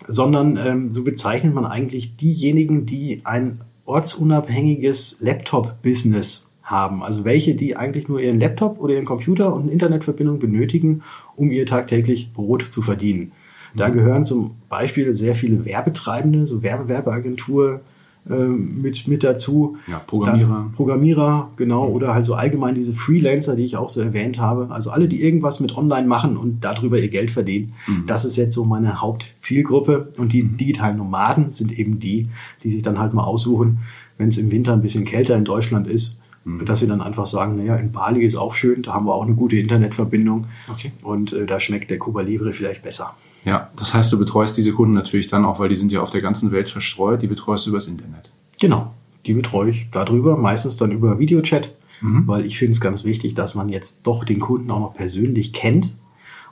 sondern 0.08 0.58
ähm, 0.58 0.92
so 0.92 1.04
bezeichnet 1.04 1.54
man 1.54 1.66
eigentlich 1.66 2.16
diejenigen, 2.16 2.86
die 2.86 3.22
ein 3.24 3.60
ortsunabhängiges 3.86 5.18
Laptop-Business 5.20 6.48
haben. 6.64 7.04
Also 7.04 7.26
welche, 7.26 7.56
die 7.56 7.76
eigentlich 7.76 8.08
nur 8.08 8.20
ihren 8.20 8.40
Laptop 8.40 8.80
oder 8.80 8.94
ihren 8.94 9.06
Computer 9.06 9.54
und 9.54 9.64
eine 9.64 9.72
Internetverbindung 9.72 10.40
benötigen, 10.40 11.02
um 11.36 11.52
ihr 11.52 11.66
tagtäglich 11.66 12.32
Brot 12.32 12.68
zu 12.70 12.82
verdienen. 12.82 13.32
Da 13.76 13.90
mhm. 13.90 13.94
gehören 13.94 14.26
zum 14.26 14.56
Beispiel 14.70 15.14
sehr 15.16 15.36
viele 15.36 15.66
Werbetreibende, 15.66 16.46
so 16.46 16.64
Werbewerbeagentur, 16.64 17.82
mit, 18.26 19.08
mit 19.08 19.24
dazu. 19.24 19.78
Ja, 19.88 20.00
Programmierer. 20.00 20.50
Dann 20.50 20.72
Programmierer, 20.74 21.52
genau. 21.56 21.88
Mhm. 21.88 21.96
Oder 21.96 22.14
halt 22.14 22.26
so 22.26 22.36
allgemein 22.36 22.76
diese 22.76 22.94
Freelancer, 22.94 23.56
die 23.56 23.64
ich 23.64 23.76
auch 23.76 23.90
so 23.90 24.02
erwähnt 24.02 24.40
habe. 24.40 24.70
Also 24.70 24.92
alle, 24.92 25.08
die 25.08 25.24
irgendwas 25.24 25.60
mit 25.60 25.76
online 25.76 26.08
machen 26.08 26.38
und 26.38 26.64
darüber 26.64 27.00
ihr 27.00 27.10
Geld 27.10 27.32
verdienen. 27.32 27.74
Mhm. 27.88 28.06
Das 28.06 28.26
ist 28.26 28.36
jetzt 28.36 28.54
so 28.54 28.66
meine 28.66 29.02
Hauptzielgruppe. 29.02 30.12
Und 30.18 30.34
die 30.34 30.44
mhm. 30.44 30.58
digitalen 30.58 30.98
Nomaden 30.98 31.52
sind 31.52 31.78
eben 31.78 32.00
die, 32.00 32.30
die 32.64 32.70
sich 32.70 32.84
dann 32.84 33.00
halt 33.00 33.14
mal 33.14 33.24
aussuchen, 33.24 33.80
wenn 34.18 34.28
es 34.28 34.38
im 34.38 34.52
Winter 34.52 34.74
ein 34.74 34.82
bisschen 34.82 35.06
kälter 35.06 35.36
in 35.36 35.46
Deutschland 35.46 35.88
ist, 35.88 36.22
mhm. 36.46 36.66
dass 36.66 36.80
sie 36.80 36.88
dann 36.88 37.02
einfach 37.02 37.26
sagen, 37.26 37.56
naja, 37.56 37.78
in 37.78 37.92
Bali 37.92 38.24
ist 38.24 38.36
auch 38.36 38.54
schön, 38.54 38.84
da 38.84 38.94
haben 38.94 39.06
wir 39.06 39.16
auch 39.16 39.26
eine 39.26 39.36
gute 39.36 39.56
Internetverbindung. 39.56 40.46
Okay. 40.70 40.92
Und 41.02 41.34
äh, 41.34 41.46
da 41.46 41.60
schmeckt 41.60 41.90
der 41.90 41.98
Cuba 41.98 42.22
Libre 42.22 42.54
vielleicht 42.54 42.84
besser. 42.84 43.16
Ja, 43.50 43.72
das 43.76 43.96
heißt, 43.96 44.14
du 44.14 44.20
betreust 44.20 44.58
diese 44.58 44.74
Kunden 44.74 44.94
natürlich 44.94 45.28
dann 45.28 45.44
auch, 45.44 45.60
weil 45.60 45.70
die 45.70 45.76
sind 45.76 45.92
ja 45.92 46.02
auf 46.02 46.12
der 46.12 46.22
ganzen 46.22 46.52
Welt 46.52 46.70
verstreut, 46.70 47.24
die 47.24 47.28
betreust 47.28 47.66
du 47.66 47.72
übers 47.72 47.88
Internet. 47.88 48.32
Genau, 48.60 48.94
die 49.26 49.34
betreue 49.34 49.72
ich 49.72 49.88
darüber, 49.92 50.38
meistens 50.38 50.78
dann 50.78 50.92
über 50.92 51.18
Videochat, 51.18 51.74
mhm. 52.00 52.28
weil 52.28 52.46
ich 52.46 52.60
finde 52.60 52.74
es 52.74 52.80
ganz 52.80 53.06
wichtig, 53.06 53.34
dass 53.34 53.56
man 53.56 53.68
jetzt 53.68 54.02
doch 54.04 54.24
den 54.24 54.40
Kunden 54.40 54.70
auch 54.70 54.80
noch 54.80 54.94
persönlich 54.94 55.52
kennt 55.52 55.98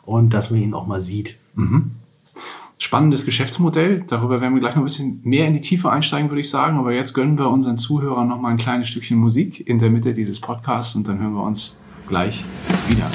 und 0.06 0.34
dass 0.34 0.50
man 0.50 0.60
ihn 0.60 0.74
auch 0.74 0.88
mal 0.88 1.04
sieht. 1.04 1.38
Mhm. 1.54 1.92
Spannendes 2.80 3.28
Geschäftsmodell. 3.28 4.04
Darüber 4.08 4.42
werden 4.42 4.56
wir 4.56 4.62
gleich 4.62 4.74
noch 4.74 4.82
ein 4.82 4.86
bisschen 4.86 5.20
mehr 5.24 5.48
in 5.48 5.54
die 5.54 5.62
Tiefe 5.62 5.92
einsteigen, 5.92 6.32
würde 6.32 6.42
ich 6.42 6.50
sagen. 6.50 6.80
Aber 6.80 6.94
jetzt 6.94 7.14
gönnen 7.14 7.38
wir 7.38 7.50
unseren 7.50 7.78
Zuhörern 7.78 8.28
noch 8.28 8.42
mal 8.42 8.50
ein 8.50 8.58
kleines 8.58 8.88
Stückchen 8.88 9.18
Musik 9.18 9.68
in 9.68 9.78
der 9.78 9.92
Mitte 9.92 10.16
dieses 10.16 10.40
Podcasts 10.40 10.96
und 10.96 11.08
dann 11.08 11.20
hören 11.20 11.34
wir 11.34 11.44
uns 11.44 11.78
gleich 12.08 12.44
wieder. 12.90 13.08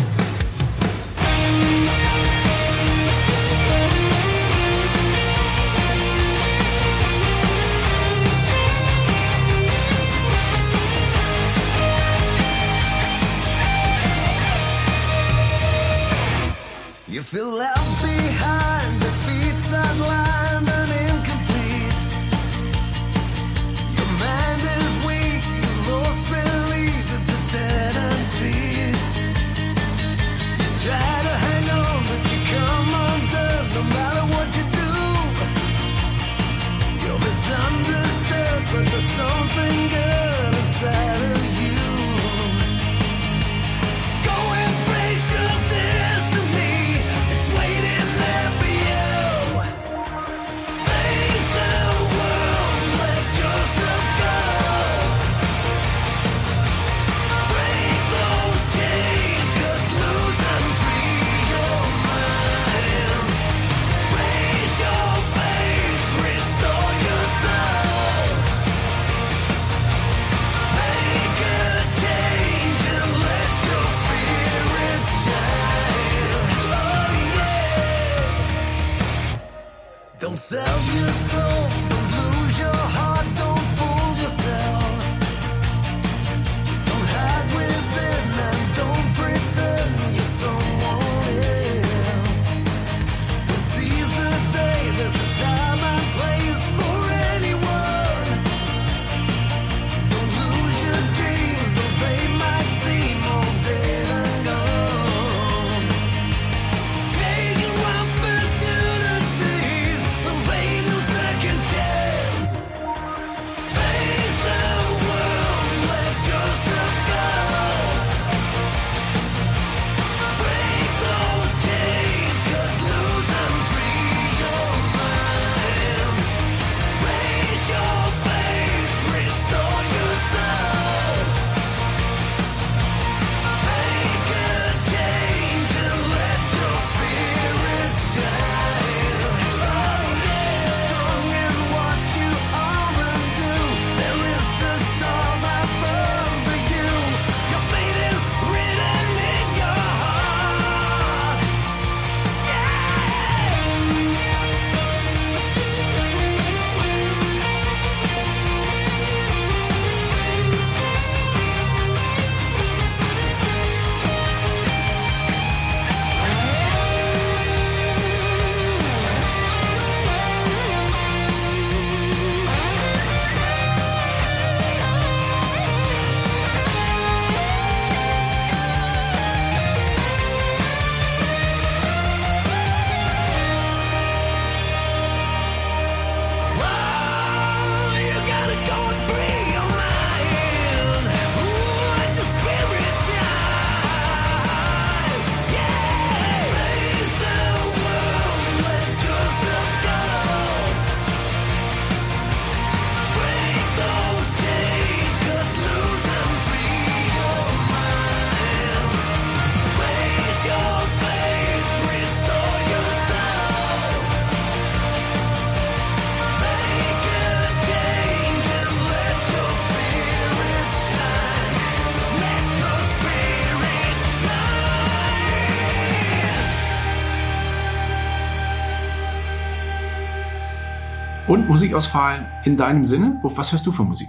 Musikauswahl 231.53 232.27
in 232.47 232.57
deinem 232.57 232.87
Sinne? 232.87 233.21
Was 233.23 233.53
hörst 233.53 233.67
du 233.67 233.73
für 233.73 233.85
Musik? 233.85 234.09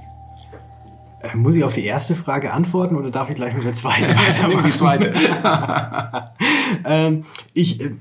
Äh, 1.19 1.35
muss 1.35 1.57
ich 1.57 1.65
auf 1.65 1.73
die 1.73 1.83
erste 1.83 2.15
Frage 2.15 2.53
antworten 2.53 2.95
oder 2.95 3.11
darf 3.11 3.29
ich 3.29 3.35
gleich 3.35 3.53
mit 3.53 3.65
der 3.65 3.73
zweiten 3.73 4.15
weitermachen? 4.15 4.65
die 4.65 4.71
zweite. 4.71 5.13
ähm, 6.85 7.25
ich, 7.53 7.81
äh, 7.81 7.95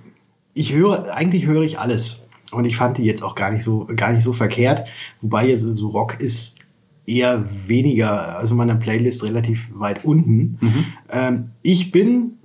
ich 0.55 0.73
höre, 0.73 1.13
eigentlich 1.13 1.47
höre 1.47 1.63
ich 1.63 1.81
alles. 1.81 2.29
Und 2.53 2.67
ich 2.67 2.77
fand 2.77 2.99
die 2.99 3.03
jetzt 3.03 3.25
auch 3.25 3.35
gar 3.35 3.51
nicht 3.51 3.65
so, 3.65 3.89
gar 3.97 4.13
nicht 4.13 4.23
so 4.23 4.33
verkehrt. 4.33 4.85
Wobei 5.23 5.49
jetzt 5.49 5.63
so 5.63 5.89
Rock 5.89 6.21
ist 6.21 6.61
eher 7.05 7.45
weniger, 7.67 8.39
also 8.39 8.55
meiner 8.55 8.77
Playlist 8.77 9.25
relativ 9.25 9.71
weit 9.75 10.05
unten. 10.05 10.59
Mhm. 10.61 10.85
Ähm, 11.11 11.51
ich 11.63 11.91
bin, 11.91 12.39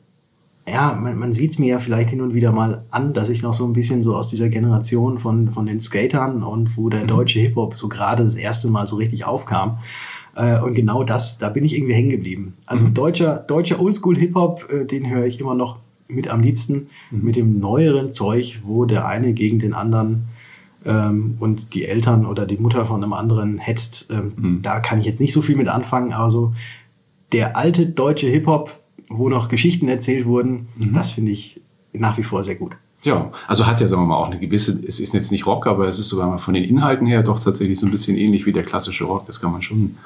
ja, 0.68 0.94
man, 0.94 1.18
man 1.18 1.34
sieht 1.34 1.52
es 1.52 1.60
mir 1.60 1.68
ja 1.68 1.80
vielleicht 1.80 2.10
hin 2.10 2.22
und 2.22 2.34
wieder 2.34 2.52
mal 2.52 2.84
an, 2.92 3.14
dass 3.14 3.30
ich 3.30 3.42
noch 3.42 3.54
so 3.54 3.66
ein 3.66 3.74
bisschen 3.74 4.04
so 4.04 4.16
aus 4.16 4.28
dieser 4.28 4.50
Generation 4.50 5.20
von, 5.20 5.52
von 5.52 5.66
den 5.66 5.80
Skatern 5.80 6.44
und 6.44 6.78
wo 6.78 6.90
der 6.90 7.04
mhm. 7.04 7.08
deutsche 7.08 7.40
Hip-Hop 7.40 7.76
so 7.76 7.88
gerade 7.88 8.24
das 8.24 8.36
erste 8.36 8.68
Mal 8.70 8.86
so 8.86 8.98
richtig 8.98 9.26
aufkam. 9.26 9.80
Äh, 10.36 10.60
und 10.60 10.74
genau 10.74 11.04
das, 11.04 11.38
da 11.38 11.50
bin 11.50 11.64
ich 11.64 11.76
irgendwie 11.76 11.94
hängen 11.94 12.10
geblieben. 12.10 12.54
Also 12.66 12.86
mhm. 12.86 12.94
deutscher, 12.94 13.38
deutscher 13.38 13.80
Oldschool-Hip-Hop, 13.80 14.72
äh, 14.72 14.86
den 14.86 15.10
höre 15.10 15.26
ich 15.26 15.40
immer 15.40 15.56
noch 15.56 15.80
mit 16.08 16.30
am 16.30 16.42
liebsten. 16.42 16.88
Mhm. 17.12 17.24
Mit 17.24 17.36
dem 17.36 17.60
neueren 17.60 18.14
Zeug, 18.14 18.60
wo 18.64 18.86
der 18.86 19.08
eine 19.08 19.34
gegen 19.34 19.60
den 19.60 19.74
anderen 19.74 20.28
ähm, 20.86 21.36
und 21.40 21.74
die 21.74 21.86
Eltern 21.86 22.26
oder 22.26 22.46
die 22.46 22.58
Mutter 22.58 22.86
von 22.86 23.04
einem 23.04 23.14
anderen 23.14 23.58
hetzt. 23.58 24.10
Ähm, 24.12 24.32
mhm. 24.36 24.62
Da 24.62 24.80
kann 24.80 25.00
ich 25.00 25.06
jetzt 25.06 25.22
nicht 25.22 25.34
so 25.34 25.42
viel 25.42 25.56
mit 25.56 25.68
anfangen. 25.68 26.14
Also 26.14 26.54
der 27.32 27.58
alte 27.58 27.88
deutsche 27.88 28.28
Hip-Hop, 28.28 28.80
wo 29.10 29.30
noch 29.30 29.50
Geschichten 29.50 29.88
erzählt 29.88 30.26
wurden, 30.26 30.67
mhm. 30.78 30.93
das 30.93 31.12
finde 31.12 31.32
ich 31.32 31.62
nach 31.93 32.17
wie 32.17 32.24
vor 32.24 32.43
sehr 32.43 32.56
gut. 32.56 32.76
Ja, 33.04 33.32
also 33.48 33.65
hat 33.65 33.80
ja, 33.80 33.88
sagen 33.88 34.02
wir 34.02 34.08
mal, 34.08 34.17
auch 34.17 34.28
eine 34.30 34.39
gewisse, 34.39 34.84
es 34.86 35.00
ist 35.00 35.13
jetzt 35.13 35.32
nicht 35.32 35.46
Rock, 35.46 35.67
aber 35.67 35.88
es 35.88 36.00
ist 36.00 36.10
sogar 36.10 36.28
mal 36.28 36.39
von 36.39 36.54
den 36.54 36.63
Inhalten 36.63 37.06
her 37.08 37.24
doch 37.24 37.39
tatsächlich 37.39 37.80
so 37.80 37.86
ein 37.86 37.91
bisschen 37.91 38.17
ähnlich 38.17 38.46
wie 38.46 38.52
der 38.52 38.63
klassische 38.63 39.06
Rock. 39.06 39.28
Das 39.28 39.39
kann 39.39 39.52
man 39.52 39.62
schon 39.62 39.98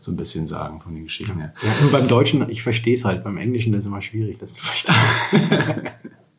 so 0.00 0.12
ein 0.12 0.16
bisschen 0.16 0.46
sagen 0.46 0.80
von 0.80 0.94
den 0.94 1.04
Geschichten 1.04 1.38
her. 1.38 1.54
Ja, 1.62 1.70
nur 1.80 1.90
beim 1.90 2.06
Deutschen, 2.06 2.48
ich 2.50 2.62
verstehe 2.62 2.94
es 2.94 3.04
halt, 3.04 3.24
beim 3.24 3.38
Englischen 3.38 3.72
ist 3.72 3.80
es 3.80 3.86
immer 3.86 4.02
schwierig, 4.02 4.38
das 4.38 4.52
zu 4.52 4.62
verstehen. 4.62 4.94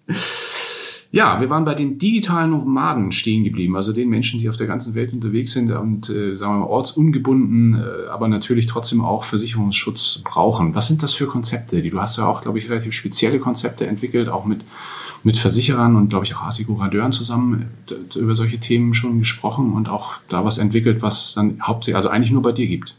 ja, 1.16 1.40
wir 1.40 1.50
waren 1.50 1.64
bei 1.64 1.76
den 1.76 1.98
digitalen 1.98 2.52
Nomaden 2.52 3.14
stehen 3.14 3.46
geblieben, 3.46 3.78
also 3.78 3.94
den 3.94 4.10
Menschen, 4.10 4.42
die 4.42 4.50
auf 4.50 4.58
der 4.58 4.68
ganzen 4.68 4.96
Welt 4.96 5.14
unterwegs 5.14 5.54
sind 5.54 5.72
und, 5.72 6.10
äh, 6.10 6.36
sagen 6.36 6.56
wir 6.56 6.60
mal, 6.60 6.66
ortsungebunden, 6.66 7.76
äh, 7.76 8.10
aber 8.10 8.28
natürlich 8.28 8.68
trotzdem 8.68 9.00
auch 9.00 9.24
Versicherungsschutz 9.24 10.24
brauchen. 10.26 10.76
Was 10.76 10.90
sind 10.90 11.04
das 11.04 11.14
für 11.14 11.28
Konzepte? 11.28 11.82
Die, 11.82 11.90
du 11.90 12.02
hast 12.02 12.18
ja 12.18 12.28
auch, 12.28 12.42
glaube 12.42 12.60
ich, 12.60 12.70
relativ 12.70 12.92
spezielle 12.92 13.40
Konzepte 13.40 13.88
entwickelt, 13.88 14.28
auch 14.28 14.46
mit 14.46 14.62
mit 15.24 15.38
Versicherern 15.38 15.96
und, 15.96 16.10
glaube 16.10 16.26
ich, 16.26 16.36
auch 16.36 16.44
Assekurateuren 16.44 17.12
zusammen 17.12 17.70
äh, 17.90 18.20
über 18.20 18.36
solche 18.36 18.60
Themen 18.60 18.94
schon 18.94 19.20
gesprochen 19.20 19.72
und 19.72 19.88
auch 19.88 20.16
da 20.28 20.44
was 20.44 20.58
entwickelt, 20.58 21.02
was 21.02 21.34
dann 21.34 21.62
hauptsächlich, 21.64 21.96
also 21.96 22.10
eigentlich 22.10 22.32
nur 22.32 22.44
bei 22.44 22.52
dir 22.52 22.68
gibt. 22.68 22.96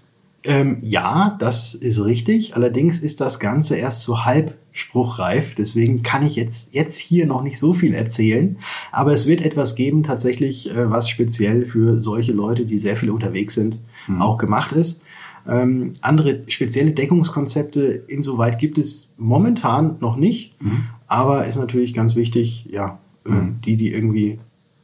Ähm, 0.46 0.78
ja, 0.80 1.37
das 1.40 1.74
ist 1.74 2.02
richtig. 2.04 2.54
Allerdings 2.54 3.00
ist 3.00 3.20
das 3.20 3.40
Ganze 3.40 3.76
erst 3.76 4.02
so 4.02 4.24
halb 4.24 4.54
spruchreif. 4.70 5.56
Deswegen 5.56 6.02
kann 6.02 6.24
ich 6.24 6.37
jetzt, 6.37 6.72
jetzt 6.72 6.98
hier 6.98 7.26
noch 7.26 7.42
nicht 7.42 7.59
so 7.59 7.72
viel 7.72 7.94
erzählen. 7.94 8.59
Aber 8.92 9.12
es 9.12 9.26
wird 9.26 9.44
etwas 9.44 9.74
geben, 9.74 10.04
tatsächlich, 10.04 10.70
äh, 10.70 10.88
was 10.88 11.09
speziell 11.09 11.66
für 11.66 12.00
solche 12.00 12.32
Leute, 12.32 12.64
die 12.64 12.78
sehr 12.78 12.96
viel 12.96 13.11
unterwegs 13.11 13.54
sind, 13.54 13.80
mhm. 14.06 14.22
auch 14.22 14.38
gemacht 14.38 14.72
ist. 14.72 15.02
Ähm, 15.48 15.94
andere 16.00 16.42
spezielle 16.46 16.92
Deckungskonzepte 16.92 17.80
insoweit 18.06 18.61
gibt 18.61 18.78
es 18.78 19.12
momentan 19.16 19.96
noch 20.00 20.16
nicht. 20.16 20.61
Mhm. 20.62 20.85
Aber 21.09 21.46
ist 21.46 21.56
natürlich 21.56 21.92
ganz 21.92 22.14
wichtig, 22.14 22.66
ja, 22.70 22.98
mhm. 23.24 23.56
die, 23.64 23.76
die 23.76 23.92
irgendwie 23.92 24.38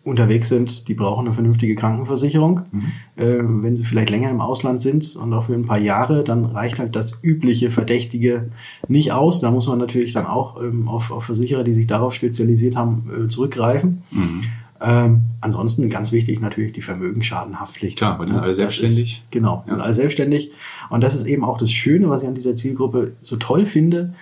unterwegs 0.05 0.49
sind, 0.49 0.89
die 0.89 0.95
brauchen 0.95 1.27
eine 1.27 1.35
vernünftige 1.35 1.75
Krankenversicherung. 1.75 2.63
Mhm. 2.73 2.83
Äh, 3.17 3.39
wenn 3.63 3.77
sie 3.77 3.85
vielleicht 3.85 4.11
länger 4.11 4.31
im 4.31 4.41
Ausland 4.41 4.81
sind 4.81 5.15
und 5.17 5.33
auch 5.33 5.45
für 5.45 5.55
ein 5.55 5.67
paar 5.67 5.79
Jahre, 5.79 6.25
dann 6.25 6.45
reicht 6.45 6.79
halt 6.79 6.97
das 6.97 7.21
übliche 7.23 7.71
Verdächtige 7.71 8.51
nicht 8.89 9.13
aus. 9.13 9.41
Da 9.41 9.51
muss 9.51 9.69
man 9.69 9.79
natürlich 9.79 10.13
dann 10.13 10.27
auch 10.27 10.61
ähm, 10.61 10.89
auf, 10.89 11.13
auf 11.13 11.25
Versicherer, 11.25 11.63
die 11.63 11.73
sich 11.73 11.87
darauf 11.87 12.15
spezialisiert 12.15 12.77
haben, 12.77 13.27
äh, 13.27 13.29
zurückgreifen. 13.29 14.03
Mhm. 14.11 14.45
Ähm, 14.81 15.21
ansonsten 15.41 15.89
ganz 15.89 16.11
wichtig 16.11 16.41
natürlich 16.41 16.73
die 16.73 16.83
Vermögensschadenhaftpflicht. 16.83 17.99
Klar, 17.99 18.19
weil 18.19 18.27
die 18.27 18.33
sind 18.33 18.43
alle 18.43 18.55
selbstständig. 18.55 19.13
Ist, 19.19 19.31
genau, 19.31 19.63
ja. 19.67 19.73
sind 19.73 19.81
alle 19.81 19.95
selbstständig. 19.95 20.51
Und 20.91 21.03
das 21.03 21.15
ist 21.15 21.27
eben 21.27 21.45
auch 21.45 21.59
das 21.59 21.71
Schöne, 21.71 22.11
was 22.11 22.23
ich 22.23 22.29
an 22.29 22.35
dieser 22.35 22.57
Zielgruppe 22.57 23.13
so 23.23 23.37
toll 23.37 23.67
finde. 23.67 24.15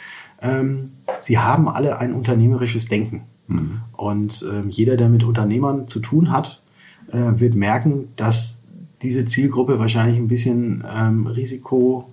Ähm, 0.43 0.93
sie 1.21 1.39
haben 1.39 1.69
alle 1.69 1.99
ein 1.99 2.13
unternehmerisches 2.13 2.89
Denken. 2.89 3.23
Mhm. 3.51 3.81
Und 3.97 4.45
äh, 4.51 4.67
jeder, 4.69 4.97
der 4.97 5.09
mit 5.09 5.25
Unternehmern 5.25 5.89
zu 5.89 6.01
tun 6.01 6.31
hat, 6.31 6.63
äh, 7.13 7.41
wird 7.41 7.55
merken, 7.55 8.09
dass 8.17 8.63
diese 9.03 9.25
Zielgruppe 9.25 9.79
wahrscheinlich 9.79 10.19
ein 10.19 10.29
bisschen 10.29 10.85
ähm, 10.91 11.27
Risiko 11.27 12.13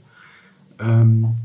ähm, 0.80 1.36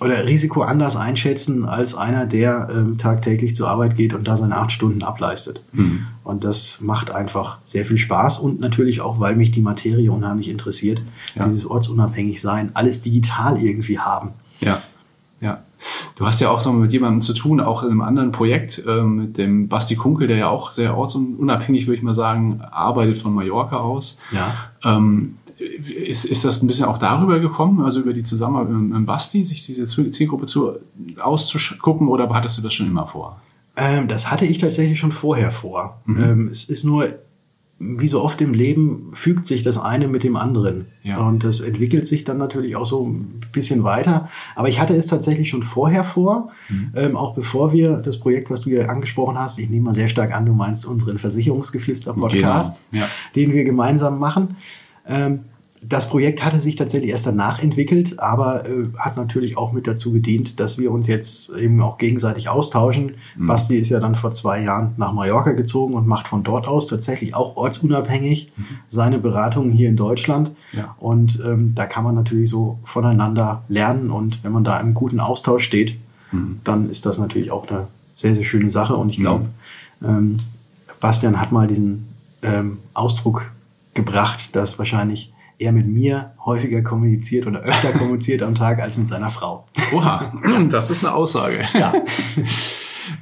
oder 0.00 0.26
Risiko 0.26 0.62
anders 0.62 0.96
einschätzen 0.96 1.64
als 1.64 1.94
einer, 1.94 2.24
der 2.24 2.68
ähm, 2.70 2.98
tagtäglich 2.98 3.56
zur 3.56 3.68
Arbeit 3.68 3.96
geht 3.96 4.14
und 4.14 4.28
da 4.28 4.36
seine 4.36 4.56
acht 4.56 4.70
Stunden 4.70 5.02
ableistet. 5.02 5.62
Mhm. 5.72 6.06
Und 6.22 6.44
das 6.44 6.80
macht 6.80 7.10
einfach 7.10 7.58
sehr 7.64 7.84
viel 7.84 7.98
Spaß 7.98 8.38
und 8.38 8.60
natürlich 8.60 9.00
auch, 9.00 9.18
weil 9.18 9.34
mich 9.34 9.50
die 9.50 9.60
Materie 9.60 10.12
unheimlich 10.12 10.48
interessiert, 10.48 11.02
ja. 11.34 11.46
dieses 11.46 11.66
ortsunabhängig 11.66 12.40
sein, 12.40 12.70
alles 12.74 13.00
digital 13.00 13.60
irgendwie 13.60 13.98
haben. 13.98 14.30
Ja. 14.60 14.82
Du 16.16 16.26
hast 16.26 16.40
ja 16.40 16.50
auch 16.50 16.60
so 16.60 16.72
mit 16.72 16.92
jemandem 16.92 17.20
zu 17.20 17.34
tun, 17.34 17.60
auch 17.60 17.82
in 17.82 17.90
einem 17.90 18.00
anderen 18.00 18.32
Projekt, 18.32 18.82
ähm, 18.86 19.16
mit 19.16 19.38
dem 19.38 19.68
Basti 19.68 19.96
Kunkel, 19.96 20.26
der 20.26 20.36
ja 20.36 20.48
auch 20.48 20.72
sehr 20.72 20.96
ortsunabhängig, 20.96 21.86
würde 21.86 21.96
ich 21.96 22.02
mal 22.02 22.14
sagen, 22.14 22.60
arbeitet 22.70 23.18
von 23.18 23.34
Mallorca 23.34 23.76
aus. 23.76 24.18
Ja. 24.32 24.56
Ähm, 24.84 25.36
ist, 25.58 26.24
ist 26.24 26.44
das 26.44 26.62
ein 26.62 26.66
bisschen 26.66 26.86
auch 26.86 26.98
darüber 26.98 27.40
gekommen, 27.40 27.84
also 27.84 28.00
über 28.00 28.12
die 28.12 28.22
Zusammenarbeit 28.22 28.74
mit 28.74 29.06
Basti, 29.06 29.44
sich 29.44 29.66
diese 29.66 29.86
Zielgruppe 29.86 30.46
zu, 30.46 30.74
auszugucken, 31.20 32.08
oder 32.08 32.28
hattest 32.32 32.58
du 32.58 32.62
das 32.62 32.74
schon 32.74 32.86
immer 32.86 33.06
vor? 33.06 33.40
Ähm, 33.76 34.08
das 34.08 34.30
hatte 34.30 34.44
ich 34.44 34.58
tatsächlich 34.58 34.98
schon 34.98 35.12
vorher 35.12 35.50
vor. 35.50 36.00
Mhm. 36.04 36.22
Ähm, 36.22 36.48
es 36.48 36.64
ist 36.64 36.84
nur 36.84 37.08
wie 37.80 38.08
so 38.08 38.22
oft 38.22 38.40
im 38.40 38.54
Leben 38.54 39.10
fügt 39.12 39.46
sich 39.46 39.62
das 39.62 39.78
eine 39.78 40.08
mit 40.08 40.24
dem 40.24 40.36
anderen. 40.36 40.86
Ja. 41.04 41.18
Und 41.18 41.44
das 41.44 41.60
entwickelt 41.60 42.08
sich 42.08 42.24
dann 42.24 42.36
natürlich 42.36 42.74
auch 42.74 42.84
so 42.84 43.06
ein 43.06 43.40
bisschen 43.52 43.84
weiter. 43.84 44.28
Aber 44.56 44.68
ich 44.68 44.80
hatte 44.80 44.96
es 44.96 45.06
tatsächlich 45.06 45.48
schon 45.48 45.62
vorher 45.62 46.02
vor, 46.02 46.50
mhm. 46.68 46.92
ähm, 46.96 47.16
auch 47.16 47.34
bevor 47.34 47.72
wir 47.72 47.98
das 47.98 48.18
Projekt, 48.18 48.50
was 48.50 48.62
du 48.62 48.70
ja 48.70 48.86
angesprochen 48.86 49.38
hast, 49.38 49.58
ich 49.58 49.70
nehme 49.70 49.86
mal 49.86 49.94
sehr 49.94 50.08
stark 50.08 50.34
an, 50.34 50.44
du 50.44 50.52
meinst 50.52 50.86
unseren 50.86 51.18
Versicherungsgeflüster-Podcast, 51.18 52.84
genau. 52.90 53.04
ja. 53.04 53.10
den 53.36 53.52
wir 53.52 53.62
gemeinsam 53.62 54.18
machen. 54.18 54.56
Ähm, 55.06 55.40
das 55.82 56.08
Projekt 56.08 56.44
hatte 56.44 56.58
sich 56.60 56.76
tatsächlich 56.76 57.10
erst 57.10 57.26
danach 57.26 57.62
entwickelt, 57.62 58.18
aber 58.18 58.68
äh, 58.68 58.88
hat 58.98 59.16
natürlich 59.16 59.56
auch 59.56 59.72
mit 59.72 59.86
dazu 59.86 60.12
gedient, 60.12 60.58
dass 60.60 60.78
wir 60.78 60.90
uns 60.90 61.06
jetzt 61.06 61.54
eben 61.54 61.80
auch 61.80 61.98
gegenseitig 61.98 62.48
austauschen. 62.48 63.12
Mhm. 63.36 63.46
Basti 63.46 63.78
ist 63.78 63.90
ja 63.90 64.00
dann 64.00 64.14
vor 64.14 64.30
zwei 64.30 64.62
Jahren 64.62 64.94
nach 64.96 65.12
Mallorca 65.12 65.52
gezogen 65.52 65.94
und 65.94 66.06
macht 66.06 66.28
von 66.28 66.42
dort 66.42 66.66
aus 66.66 66.88
tatsächlich 66.88 67.34
auch 67.34 67.56
ortsunabhängig 67.56 68.52
mhm. 68.56 68.64
seine 68.88 69.18
Beratungen 69.18 69.70
hier 69.70 69.88
in 69.88 69.96
Deutschland. 69.96 70.50
Ja. 70.72 70.96
Und 70.98 71.40
ähm, 71.44 71.74
da 71.74 71.86
kann 71.86 72.04
man 72.04 72.14
natürlich 72.14 72.50
so 72.50 72.78
voneinander 72.84 73.62
lernen 73.68 74.10
und 74.10 74.42
wenn 74.42 74.52
man 74.52 74.64
da 74.64 74.78
im 74.80 74.94
guten 74.94 75.20
Austausch 75.20 75.64
steht, 75.64 75.96
mhm. 76.32 76.60
dann 76.64 76.90
ist 76.90 77.06
das 77.06 77.18
natürlich 77.18 77.50
auch 77.50 77.68
eine 77.68 77.86
sehr, 78.14 78.34
sehr 78.34 78.44
schöne 78.44 78.70
Sache. 78.70 78.96
Und 78.96 79.10
ich 79.10 79.18
glaube, 79.18 79.46
mhm. 80.00 80.08
ähm, 80.08 80.38
Bastian 81.00 81.40
hat 81.40 81.52
mal 81.52 81.68
diesen 81.68 82.08
ähm, 82.42 82.78
Ausdruck 82.94 83.50
gebracht, 83.94 84.56
dass 84.56 84.78
wahrscheinlich 84.78 85.32
er 85.58 85.72
mit 85.72 85.86
mir 85.86 86.32
häufiger 86.44 86.82
kommuniziert 86.82 87.46
oder 87.46 87.60
öfter 87.60 87.92
kommuniziert 87.98 88.42
am 88.42 88.54
Tag 88.54 88.80
als 88.80 88.96
mit 88.96 89.08
seiner 89.08 89.30
Frau. 89.30 89.66
Oha, 89.92 90.32
das 90.70 90.90
ist 90.90 91.04
eine 91.04 91.14
Aussage. 91.14 91.64
Ja. 91.74 91.94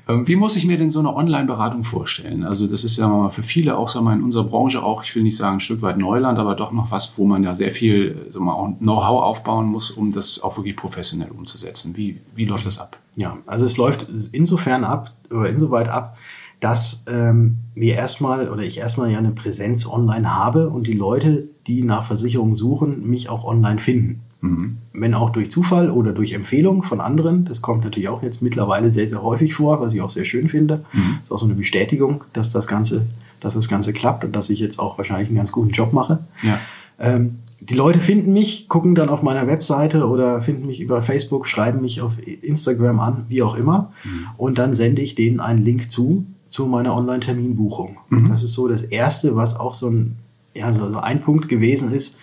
Ähm, 0.09 0.27
wie 0.27 0.37
muss 0.37 0.57
ich 0.57 0.65
mir 0.65 0.77
denn 0.77 0.91
so 0.91 0.99
eine 0.99 1.15
Online-Beratung 1.15 1.85
vorstellen? 1.85 2.45
Also 2.45 2.67
das 2.67 2.85
ist 2.85 2.97
ja 2.97 3.09
mal 3.09 3.31
für 3.31 3.43
viele 3.43 3.77
auch 3.77 3.89
sagen 3.89 4.07
wir, 4.07 4.13
in 4.13 4.23
unserer 4.23 4.45
Branche 4.45 4.83
auch, 4.83 5.05
ich 5.05 5.15
will 5.15 5.23
nicht 5.23 5.37
sagen 5.37 5.57
ein 5.57 5.61
Stück 5.61 5.83
weit 5.83 5.99
Neuland, 5.99 6.39
aber 6.39 6.55
doch 6.55 6.73
noch 6.73 6.91
was, 6.91 7.17
wo 7.19 7.25
man 7.25 7.45
ja 7.45 7.55
sehr 7.55 7.71
viel 7.71 8.31
Know-how 8.33 9.23
aufbauen 9.23 9.67
muss, 9.67 9.91
um 9.91 10.11
das 10.11 10.43
auch 10.43 10.57
wirklich 10.57 10.77
professionell 10.77 11.31
umzusetzen. 11.31 11.97
Wie, 11.97 12.21
wie 12.35 12.45
läuft 12.45 12.67
das 12.67 12.79
ab? 12.79 12.99
Ja, 13.17 13.39
also 13.47 13.65
es 13.65 13.77
läuft 13.77 14.07
insofern 14.33 14.85
ab 14.85 15.13
oder 15.31 15.49
insoweit 15.49 15.89
ab, 15.89 16.19
dass 16.61 17.05
ähm, 17.07 17.59
wir 17.75 17.95
erstmal 17.95 18.49
oder 18.49 18.63
ich 18.63 18.79
erstmal 18.79 19.11
ja 19.11 19.19
eine 19.19 19.33
Präsenz 19.33 19.87
online 19.87 20.35
habe 20.35 20.71
und 20.71 20.87
die 20.87 20.95
Leute, 20.95 21.49
die 21.67 21.83
nach 21.83 22.05
Versicherungen 22.05 22.55
suchen, 22.55 23.09
mich 23.09 23.29
auch 23.29 23.45
online 23.45 23.79
finden. 23.79 24.23
Mhm. 24.41 24.79
Wenn 24.93 25.15
auch 25.15 25.31
durch 25.31 25.51
Zufall 25.51 25.91
oder 25.91 26.13
durch 26.13 26.33
Empfehlung 26.33 26.83
von 26.83 27.01
anderen. 27.01 27.45
Das 27.45 27.63
kommt 27.63 27.85
natürlich 27.85 28.09
auch 28.09 28.23
jetzt 28.23 28.43
mittlerweile 28.43 28.91
sehr, 28.91 29.09
sehr 29.09 29.23
häufig 29.23 29.55
vor, 29.55 29.81
was 29.81 29.95
ich 29.95 30.01
auch 30.01 30.11
sehr 30.11 30.25
schön 30.25 30.49
finde. 30.49 30.85
Mhm. 30.93 31.17
Das 31.21 31.25
ist 31.25 31.33
auch 31.33 31.39
so 31.39 31.47
eine 31.47 31.55
Bestätigung, 31.55 32.25
dass 32.33 32.53
das 32.53 32.67
Ganze, 32.67 33.07
dass 33.41 33.55
das 33.55 33.69
Ganze 33.69 33.93
klappt 33.93 34.25
und 34.25 34.35
dass 34.35 34.49
ich 34.51 34.59
jetzt 34.59 34.79
auch 34.79 34.97
wahrscheinlich 34.99 35.29
einen 35.29 35.37
ganz 35.37 35.53
guten 35.53 35.71
Job 35.71 35.93
mache. 35.93 36.21
Ja. 36.43 36.59
Ähm, 36.99 37.39
die 37.61 37.75
Leute 37.75 38.01
finden 38.01 38.33
mich, 38.33 38.69
gucken 38.69 38.95
dann 38.95 39.09
auf 39.09 39.23
meiner 39.23 39.47
Webseite 39.47 40.07
oder 40.07 40.41
finden 40.41 40.67
mich 40.67 40.81
über 40.81 41.03
Facebook, 41.03 41.47
schreiben 41.47 41.81
mich 41.81 42.01
auf 42.03 42.15
Instagram 42.27 43.01
an, 43.01 43.25
wie 43.29 43.43
auch 43.43 43.55
immer. 43.55 43.93
Mhm. 44.05 44.27
Und 44.37 44.59
dann 44.59 44.75
sende 44.75 45.03
ich 45.03 45.15
denen 45.15 45.41
einen 45.41 45.65
Link 45.65 45.91
zu, 45.91 46.27
zu 46.49 46.67
meiner 46.67 46.95
Online-Terminbuchung. 46.95 47.99
Mhm. 48.09 48.29
Das 48.29 48.43
ist 48.43 48.53
so 48.53 48.69
das 48.69 48.83
Erste, 48.83 49.37
was 49.37 49.59
auch 49.59 49.75
so 49.75 49.89
ein 49.89 50.17
ja, 50.57 50.73
so, 50.73 50.91
so 50.91 50.99
ein 50.99 51.21
Punkt 51.21 51.49
gewesen 51.49 51.93
ist, 51.93 52.19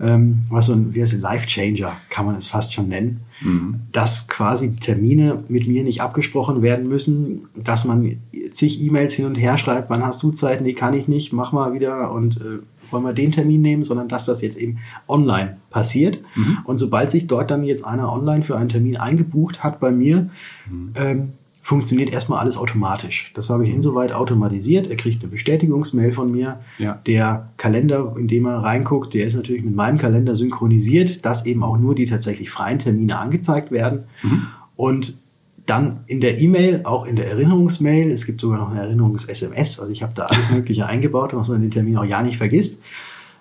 ähm, 0.00 0.40
was 0.48 0.66
so 0.66 0.74
ein, 0.74 0.94
wie 0.94 1.00
heißt 1.00 1.20
Life 1.20 1.46
Changer, 1.46 1.96
kann 2.10 2.26
man 2.26 2.36
es 2.36 2.46
fast 2.46 2.72
schon 2.72 2.88
nennen, 2.88 3.20
mhm. 3.40 3.80
dass 3.90 4.28
quasi 4.28 4.70
die 4.70 4.78
Termine 4.78 5.42
mit 5.48 5.66
mir 5.66 5.82
nicht 5.82 6.02
abgesprochen 6.02 6.62
werden 6.62 6.88
müssen, 6.88 7.48
dass 7.56 7.84
man 7.84 8.18
zig 8.52 8.80
E-Mails 8.80 9.14
hin 9.14 9.24
und 9.24 9.34
her 9.34 9.58
schreibt, 9.58 9.90
wann 9.90 10.04
hast 10.04 10.22
du 10.22 10.30
Zeit, 10.30 10.60
nee, 10.60 10.74
kann 10.74 10.94
ich 10.94 11.08
nicht, 11.08 11.32
mach 11.32 11.52
mal 11.52 11.72
wieder 11.72 12.12
und 12.12 12.40
äh, 12.40 12.60
wollen 12.90 13.04
wir 13.04 13.12
den 13.12 13.32
Termin 13.32 13.60
nehmen, 13.60 13.82
sondern 13.82 14.08
dass 14.08 14.24
das 14.24 14.40
jetzt 14.40 14.56
eben 14.56 14.78
online 15.08 15.58
passiert. 15.68 16.20
Mhm. 16.36 16.58
Und 16.64 16.78
sobald 16.78 17.10
sich 17.10 17.26
dort 17.26 17.50
dann 17.50 17.64
jetzt 17.64 17.84
einer 17.84 18.10
online 18.10 18.44
für 18.44 18.56
einen 18.56 18.68
Termin 18.68 18.96
eingebucht 18.96 19.62
hat 19.62 19.80
bei 19.80 19.90
mir, 19.90 20.30
mhm. 20.70 20.92
ähm, 20.94 21.32
funktioniert 21.68 22.08
erstmal 22.08 22.38
alles 22.38 22.56
automatisch. 22.56 23.30
Das 23.34 23.50
habe 23.50 23.66
ich 23.66 23.74
insoweit 23.74 24.10
automatisiert. 24.12 24.88
Er 24.88 24.96
kriegt 24.96 25.22
eine 25.22 25.30
Bestätigungsmail 25.30 26.12
von 26.12 26.32
mir. 26.32 26.60
Ja. 26.78 26.98
Der 27.06 27.50
Kalender, 27.58 28.14
in 28.16 28.26
dem 28.26 28.46
er 28.46 28.62
reinguckt, 28.62 29.12
der 29.12 29.26
ist 29.26 29.34
natürlich 29.34 29.62
mit 29.62 29.74
meinem 29.74 29.98
Kalender 29.98 30.34
synchronisiert, 30.34 31.26
dass 31.26 31.44
eben 31.44 31.62
auch 31.62 31.76
nur 31.76 31.94
die 31.94 32.06
tatsächlich 32.06 32.48
freien 32.48 32.78
Termine 32.78 33.18
angezeigt 33.18 33.70
werden. 33.70 34.04
Mhm. 34.22 34.46
Und 34.76 35.18
dann 35.66 36.04
in 36.06 36.22
der 36.22 36.38
E-Mail, 36.38 36.80
auch 36.84 37.04
in 37.04 37.16
der 37.16 37.28
Erinnerungsmail, 37.28 38.10
es 38.12 38.24
gibt 38.24 38.40
sogar 38.40 38.60
noch 38.60 38.70
eine 38.70 38.80
Erinnerungs-SMS, 38.80 39.78
also 39.78 39.92
ich 39.92 40.02
habe 40.02 40.14
da 40.14 40.22
alles 40.24 40.48
Mögliche 40.50 40.86
eingebaut, 40.86 41.34
was 41.34 41.50
man 41.50 41.60
den 41.60 41.70
Termin 41.70 41.98
auch 41.98 42.04
ja 42.06 42.22
nicht 42.22 42.38
vergisst. 42.38 42.80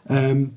Ähm, 0.10 0.52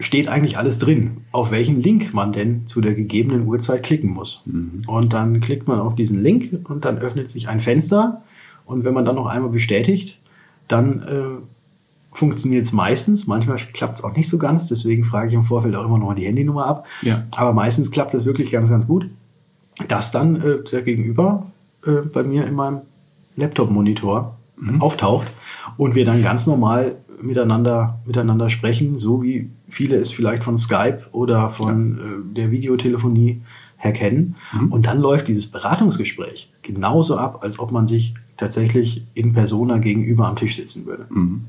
steht 0.00 0.28
eigentlich 0.28 0.58
alles 0.58 0.78
drin, 0.78 1.18
auf 1.32 1.50
welchen 1.50 1.80
Link 1.80 2.14
man 2.14 2.32
denn 2.32 2.66
zu 2.66 2.80
der 2.80 2.94
gegebenen 2.94 3.46
Uhrzeit 3.46 3.82
klicken 3.82 4.10
muss. 4.10 4.42
Mhm. 4.46 4.82
Und 4.86 5.12
dann 5.12 5.40
klickt 5.40 5.66
man 5.66 5.80
auf 5.80 5.94
diesen 5.96 6.22
Link 6.22 6.68
und 6.68 6.84
dann 6.84 6.98
öffnet 6.98 7.30
sich 7.30 7.48
ein 7.48 7.60
Fenster. 7.60 8.22
Und 8.64 8.84
wenn 8.84 8.94
man 8.94 9.04
dann 9.04 9.16
noch 9.16 9.26
einmal 9.26 9.50
bestätigt, 9.50 10.20
dann 10.68 11.02
äh, 11.02 12.16
funktioniert 12.16 12.64
es 12.64 12.72
meistens. 12.72 13.26
Manchmal 13.26 13.56
klappt 13.72 13.94
es 13.94 14.04
auch 14.04 14.14
nicht 14.14 14.28
so 14.28 14.38
ganz. 14.38 14.68
Deswegen 14.68 15.04
frage 15.04 15.28
ich 15.28 15.34
im 15.34 15.44
Vorfeld 15.44 15.74
auch 15.74 15.84
immer 15.84 15.98
noch 15.98 16.14
die 16.14 16.26
Handynummer 16.26 16.66
ab. 16.66 16.86
Ja. 17.02 17.24
Aber 17.36 17.52
meistens 17.52 17.90
klappt 17.90 18.14
das 18.14 18.24
wirklich 18.24 18.50
ganz, 18.50 18.70
ganz 18.70 18.86
gut. 18.86 19.08
Dass 19.88 20.10
dann 20.10 20.40
äh, 20.42 20.62
der 20.70 20.82
Gegenüber 20.82 21.46
äh, 21.84 22.02
bei 22.12 22.22
mir 22.22 22.46
in 22.46 22.54
meinem 22.54 22.82
Laptop-Monitor 23.36 24.36
mhm. 24.56 24.80
auftaucht 24.80 25.28
und 25.76 25.94
wir 25.94 26.04
dann 26.04 26.22
ganz 26.22 26.46
normal 26.46 26.96
miteinander, 27.22 27.98
miteinander 28.04 28.50
sprechen, 28.50 28.96
so 28.96 29.22
wie 29.22 29.50
viele 29.68 29.96
es 29.96 30.10
vielleicht 30.10 30.44
von 30.44 30.56
Skype 30.56 31.06
oder 31.12 31.48
von 31.50 31.98
ja. 31.98 32.04
äh, 32.04 32.34
der 32.34 32.50
Videotelefonie 32.50 33.42
her 33.76 33.92
kennen. 33.92 34.36
Mhm. 34.52 34.72
Und 34.72 34.86
dann 34.86 35.00
läuft 35.00 35.28
dieses 35.28 35.46
Beratungsgespräch 35.46 36.50
genauso 36.62 37.16
ab, 37.16 37.40
als 37.42 37.58
ob 37.58 37.70
man 37.70 37.86
sich 37.86 38.14
tatsächlich 38.36 39.04
in 39.14 39.32
Persona 39.32 39.78
gegenüber 39.78 40.26
am 40.26 40.36
Tisch 40.36 40.56
sitzen 40.56 40.86
würde. 40.86 41.06
Mhm. 41.10 41.44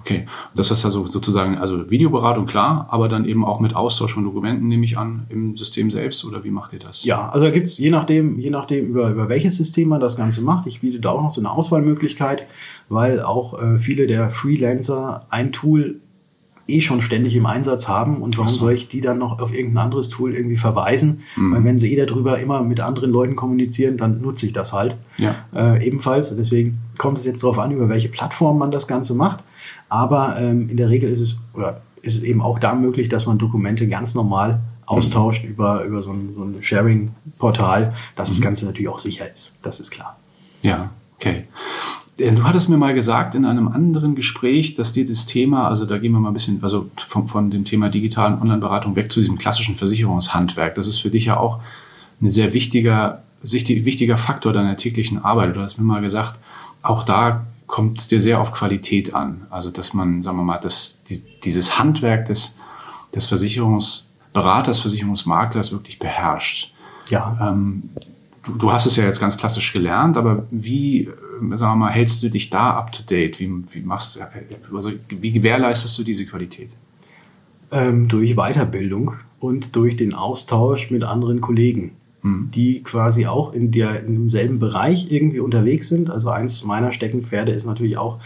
Okay, 0.00 0.24
das 0.54 0.70
ist 0.70 0.86
also 0.86 1.06
sozusagen, 1.06 1.58
also 1.58 1.90
Videoberatung 1.90 2.46
klar, 2.46 2.86
aber 2.90 3.08
dann 3.08 3.26
eben 3.26 3.44
auch 3.44 3.60
mit 3.60 3.76
Austausch 3.76 4.14
von 4.14 4.24
Dokumenten, 4.24 4.66
nehme 4.66 4.84
ich 4.84 4.96
an, 4.96 5.26
im 5.28 5.56
System 5.56 5.90
selbst 5.90 6.24
oder 6.24 6.44
wie 6.44 6.50
macht 6.50 6.72
ihr 6.72 6.78
das? 6.78 7.04
Ja, 7.04 7.28
also 7.28 7.44
da 7.44 7.50
gibt 7.50 7.66
es 7.66 7.76
je 7.76 7.90
nachdem, 7.90 8.38
je 8.38 8.48
nachdem 8.48 8.86
über, 8.86 9.10
über 9.10 9.28
welches 9.28 9.56
System 9.56 9.88
man 9.88 10.00
das 10.00 10.16
Ganze 10.16 10.40
macht. 10.40 10.66
Ich 10.66 10.80
biete 10.80 10.98
da 10.98 11.10
auch 11.10 11.22
noch 11.22 11.30
so 11.30 11.42
eine 11.42 11.50
Auswahlmöglichkeit, 11.50 12.46
weil 12.88 13.20
auch 13.20 13.60
äh, 13.60 13.78
viele 13.78 14.06
der 14.06 14.30
Freelancer 14.30 15.26
ein 15.28 15.52
Tool 15.52 16.00
eh 16.68 16.80
schon 16.80 17.00
ständig 17.00 17.34
im 17.34 17.46
Einsatz 17.46 17.88
haben 17.88 18.18
und 18.22 18.36
warum 18.36 18.48
so. 18.48 18.58
soll 18.58 18.74
ich 18.74 18.88
die 18.88 19.00
dann 19.00 19.18
noch 19.18 19.40
auf 19.40 19.54
irgendein 19.54 19.84
anderes 19.84 20.10
Tool 20.10 20.34
irgendwie 20.34 20.56
verweisen? 20.56 21.22
Mhm. 21.36 21.54
Weil 21.54 21.64
wenn 21.64 21.78
sie 21.78 21.92
eh 21.92 22.04
darüber 22.04 22.38
immer 22.38 22.62
mit 22.62 22.80
anderen 22.80 23.10
Leuten 23.10 23.36
kommunizieren, 23.36 23.96
dann 23.96 24.20
nutze 24.20 24.46
ich 24.46 24.52
das 24.52 24.72
halt 24.72 24.96
ja. 25.16 25.34
äh, 25.54 25.84
ebenfalls. 25.84 26.34
Deswegen 26.36 26.78
kommt 26.98 27.18
es 27.18 27.24
jetzt 27.24 27.42
darauf 27.42 27.58
an, 27.58 27.72
über 27.72 27.88
welche 27.88 28.08
Plattform 28.08 28.58
man 28.58 28.70
das 28.70 28.86
Ganze 28.86 29.14
macht. 29.14 29.42
Aber 29.88 30.38
ähm, 30.38 30.68
in 30.68 30.76
der 30.76 30.90
Regel 30.90 31.10
ist 31.10 31.20
es, 31.20 31.38
oder 31.54 31.80
ist 32.02 32.16
es 32.16 32.22
eben 32.22 32.42
auch 32.42 32.58
da 32.58 32.74
möglich, 32.74 33.08
dass 33.08 33.26
man 33.26 33.38
Dokumente 33.38 33.88
ganz 33.88 34.14
normal 34.14 34.60
austauscht 34.84 35.44
mhm. 35.44 35.50
über, 35.50 35.84
über 35.84 36.02
so 36.02 36.12
ein, 36.12 36.34
so 36.34 36.42
ein 36.42 36.62
Sharing-Portal, 36.62 37.94
dass 38.14 38.28
mhm. 38.28 38.32
das 38.34 38.40
Ganze 38.42 38.66
natürlich 38.66 38.88
auch 38.88 38.98
sicher 38.98 39.30
ist. 39.30 39.54
Das 39.62 39.80
ist 39.80 39.90
klar. 39.90 40.18
Ja, 40.62 40.90
okay. 41.16 41.44
Äh, 42.18 42.32
du 42.32 42.44
hattest 42.44 42.68
mir 42.68 42.76
mal 42.76 42.94
gesagt 42.94 43.34
in 43.34 43.44
einem 43.44 43.68
anderen 43.68 44.14
Gespräch, 44.14 44.74
dass 44.74 44.92
dir 44.92 45.06
das 45.06 45.26
Thema, 45.26 45.68
also 45.68 45.86
da 45.86 45.98
gehen 45.98 46.12
wir 46.12 46.20
mal 46.20 46.30
ein 46.30 46.34
bisschen, 46.34 46.62
also 46.62 46.90
von, 47.06 47.28
von 47.28 47.50
dem 47.50 47.64
Thema 47.64 47.88
digitalen 47.88 48.40
Online-Beratung 48.40 48.96
weg 48.96 49.12
zu 49.12 49.20
diesem 49.20 49.38
klassischen 49.38 49.76
Versicherungshandwerk. 49.76 50.74
Das 50.74 50.86
ist 50.86 50.98
für 50.98 51.10
dich 51.10 51.26
ja 51.26 51.38
auch 51.38 51.60
ein 52.20 52.30
sehr 52.30 52.52
wichtiger, 52.52 53.22
wichtiger 53.42 54.16
Faktor 54.16 54.52
deiner 54.52 54.76
täglichen 54.76 55.24
Arbeit. 55.24 55.56
Du 55.56 55.60
hast 55.60 55.78
mir 55.78 55.84
mal 55.84 56.00
gesagt, 56.00 56.38
auch 56.82 57.04
da 57.04 57.46
kommt 57.66 58.00
es 58.00 58.08
dir 58.08 58.20
sehr 58.20 58.40
auf 58.40 58.52
Qualität 58.52 59.14
an. 59.14 59.46
Also, 59.50 59.70
dass 59.70 59.94
man, 59.94 60.22
sagen 60.22 60.38
wir 60.38 60.44
mal, 60.44 60.58
das, 60.58 60.98
die, 61.08 61.22
dieses 61.44 61.78
Handwerk 61.78 62.26
des, 62.26 62.58
des 63.14 63.26
Versicherungsberaters, 63.26 64.80
Versicherungsmaklers 64.80 65.70
wirklich 65.70 65.98
beherrscht. 65.98 66.72
Ja. 67.10 67.36
Ähm, 67.40 67.90
du, 68.48 68.58
du, 68.58 68.72
hast 68.72 68.86
es 68.86 68.96
ja 68.96 69.04
jetzt 69.04 69.20
ganz 69.20 69.36
klassisch 69.36 69.72
gelernt, 69.72 70.16
aber 70.16 70.46
wie, 70.50 71.02
äh, 71.02 71.56
sagen 71.56 71.72
wir 71.72 71.86
mal, 71.86 71.92
hältst 71.92 72.22
du 72.22 72.28
dich 72.28 72.50
da 72.50 72.70
up 72.76 72.92
to 72.92 73.02
date? 73.02 73.38
Wie, 73.38 73.50
wie 73.70 73.82
machst 73.82 74.20
also, 74.74 74.90
wie 75.08 75.32
gewährleistest 75.32 75.98
du 75.98 76.02
diese 76.02 76.26
Qualität? 76.26 76.70
Ähm, 77.70 78.08
durch 78.08 78.34
Weiterbildung 78.34 79.14
und 79.38 79.76
durch 79.76 79.96
den 79.96 80.14
Austausch 80.14 80.90
mit 80.90 81.04
anderen 81.04 81.40
Kollegen. 81.40 81.92
Mhm. 82.22 82.50
die 82.52 82.82
quasi 82.82 83.26
auch 83.26 83.52
in, 83.52 83.70
der, 83.70 84.04
in 84.04 84.14
demselben 84.14 84.58
Bereich 84.58 85.12
irgendwie 85.12 85.38
unterwegs 85.38 85.86
sind. 85.86 86.10
Also 86.10 86.30
eins 86.30 86.64
meiner 86.64 86.90
Steckenpferde 86.90 87.52
ist 87.52 87.64
natürlich 87.64 87.96
auch 87.96 88.18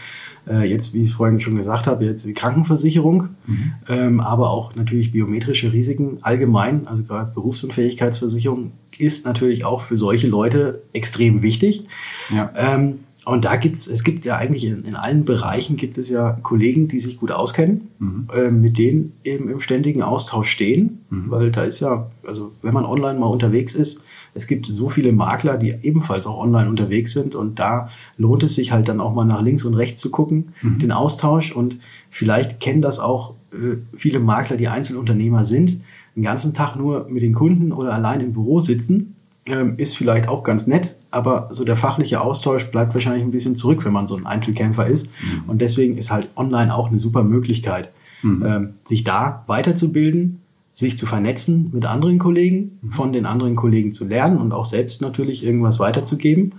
äh, 0.48 0.68
jetzt, 0.68 0.94
wie 0.94 1.02
ich 1.02 1.14
vorhin 1.14 1.40
schon 1.40 1.56
gesagt 1.56 1.86
habe, 1.86 2.04
jetzt 2.04 2.24
die 2.24 2.32
Krankenversicherung, 2.32 3.28
mhm. 3.46 3.72
ähm, 3.88 4.20
aber 4.20 4.50
auch 4.50 4.74
natürlich 4.74 5.12
biometrische 5.12 5.72
Risiken 5.72 6.18
allgemein, 6.22 6.86
also 6.86 7.02
gerade 7.02 7.32
Berufsunfähigkeitsversicherung 7.32 8.72
ist 9.02 9.26
natürlich 9.26 9.64
auch 9.64 9.82
für 9.82 9.96
solche 9.96 10.28
Leute 10.28 10.82
extrem 10.92 11.42
wichtig. 11.42 11.84
Ja. 12.30 12.52
Ähm, 12.54 13.00
und 13.24 13.44
da 13.44 13.56
gibt's, 13.56 13.86
es 13.86 14.02
gibt 14.02 14.24
ja 14.24 14.36
eigentlich 14.36 14.64
in, 14.64 14.84
in, 14.84 14.96
allen 14.96 15.24
Bereichen 15.24 15.76
gibt 15.76 15.96
es 15.96 16.08
ja 16.08 16.32
Kollegen, 16.42 16.88
die 16.88 16.98
sich 16.98 17.18
gut 17.18 17.30
auskennen, 17.30 17.88
mhm. 17.98 18.28
äh, 18.34 18.50
mit 18.50 18.78
denen 18.78 19.12
eben 19.22 19.48
im 19.48 19.60
ständigen 19.60 20.02
Austausch 20.02 20.50
stehen, 20.50 21.04
mhm. 21.08 21.30
weil 21.30 21.52
da 21.52 21.62
ist 21.62 21.78
ja, 21.80 22.10
also 22.26 22.52
wenn 22.62 22.74
man 22.74 22.84
online 22.84 23.18
mal 23.18 23.26
unterwegs 23.26 23.74
ist, 23.74 24.02
es 24.34 24.46
gibt 24.46 24.66
so 24.66 24.88
viele 24.88 25.12
Makler, 25.12 25.56
die 25.56 25.74
ebenfalls 25.82 26.26
auch 26.26 26.38
online 26.38 26.68
unterwegs 26.68 27.12
sind 27.12 27.34
und 27.34 27.58
da 27.58 27.90
lohnt 28.16 28.42
es 28.42 28.54
sich 28.54 28.72
halt 28.72 28.88
dann 28.88 29.00
auch 29.00 29.14
mal 29.14 29.24
nach 29.24 29.42
links 29.42 29.64
und 29.64 29.74
rechts 29.74 30.00
zu 30.00 30.10
gucken, 30.10 30.54
mhm. 30.62 30.78
den 30.78 30.90
Austausch 30.90 31.52
und 31.52 31.78
vielleicht 32.10 32.58
kennen 32.58 32.82
das 32.82 32.98
auch 32.98 33.34
äh, 33.52 33.76
viele 33.94 34.18
Makler, 34.18 34.56
die 34.56 34.68
Einzelunternehmer 34.68 35.44
sind, 35.44 35.80
den 36.14 36.22
ganzen 36.22 36.54
Tag 36.54 36.76
nur 36.76 37.08
mit 37.08 37.22
den 37.22 37.32
Kunden 37.32 37.72
oder 37.72 37.92
allein 37.92 38.20
im 38.20 38.32
Büro 38.32 38.58
sitzen 38.58 39.16
ähm, 39.46 39.74
ist 39.76 39.96
vielleicht 39.96 40.28
auch 40.28 40.44
ganz 40.44 40.66
nett, 40.66 40.96
aber 41.10 41.48
so 41.50 41.64
der 41.64 41.76
fachliche 41.76 42.20
Austausch 42.20 42.66
bleibt 42.66 42.94
wahrscheinlich 42.94 43.24
ein 43.24 43.30
bisschen 43.30 43.56
zurück, 43.56 43.84
wenn 43.84 43.92
man 43.92 44.06
so 44.06 44.16
ein 44.16 44.26
Einzelkämpfer 44.26 44.86
ist. 44.86 45.10
Mhm. 45.22 45.44
Und 45.48 45.60
deswegen 45.60 45.96
ist 45.96 46.10
halt 46.10 46.28
online 46.36 46.74
auch 46.74 46.88
eine 46.88 46.98
super 46.98 47.24
Möglichkeit, 47.24 47.90
mhm. 48.22 48.44
ähm, 48.46 48.74
sich 48.84 49.04
da 49.04 49.42
weiterzubilden, 49.46 50.40
sich 50.74 50.96
zu 50.96 51.06
vernetzen 51.06 51.70
mit 51.72 51.84
anderen 51.84 52.18
Kollegen, 52.18 52.78
mhm. 52.82 52.92
von 52.92 53.12
den 53.12 53.26
anderen 53.26 53.56
Kollegen 53.56 53.92
zu 53.92 54.06
lernen 54.06 54.38
und 54.38 54.52
auch 54.52 54.64
selbst 54.64 55.02
natürlich 55.02 55.42
irgendwas 55.42 55.80
weiterzugeben. 55.80 56.52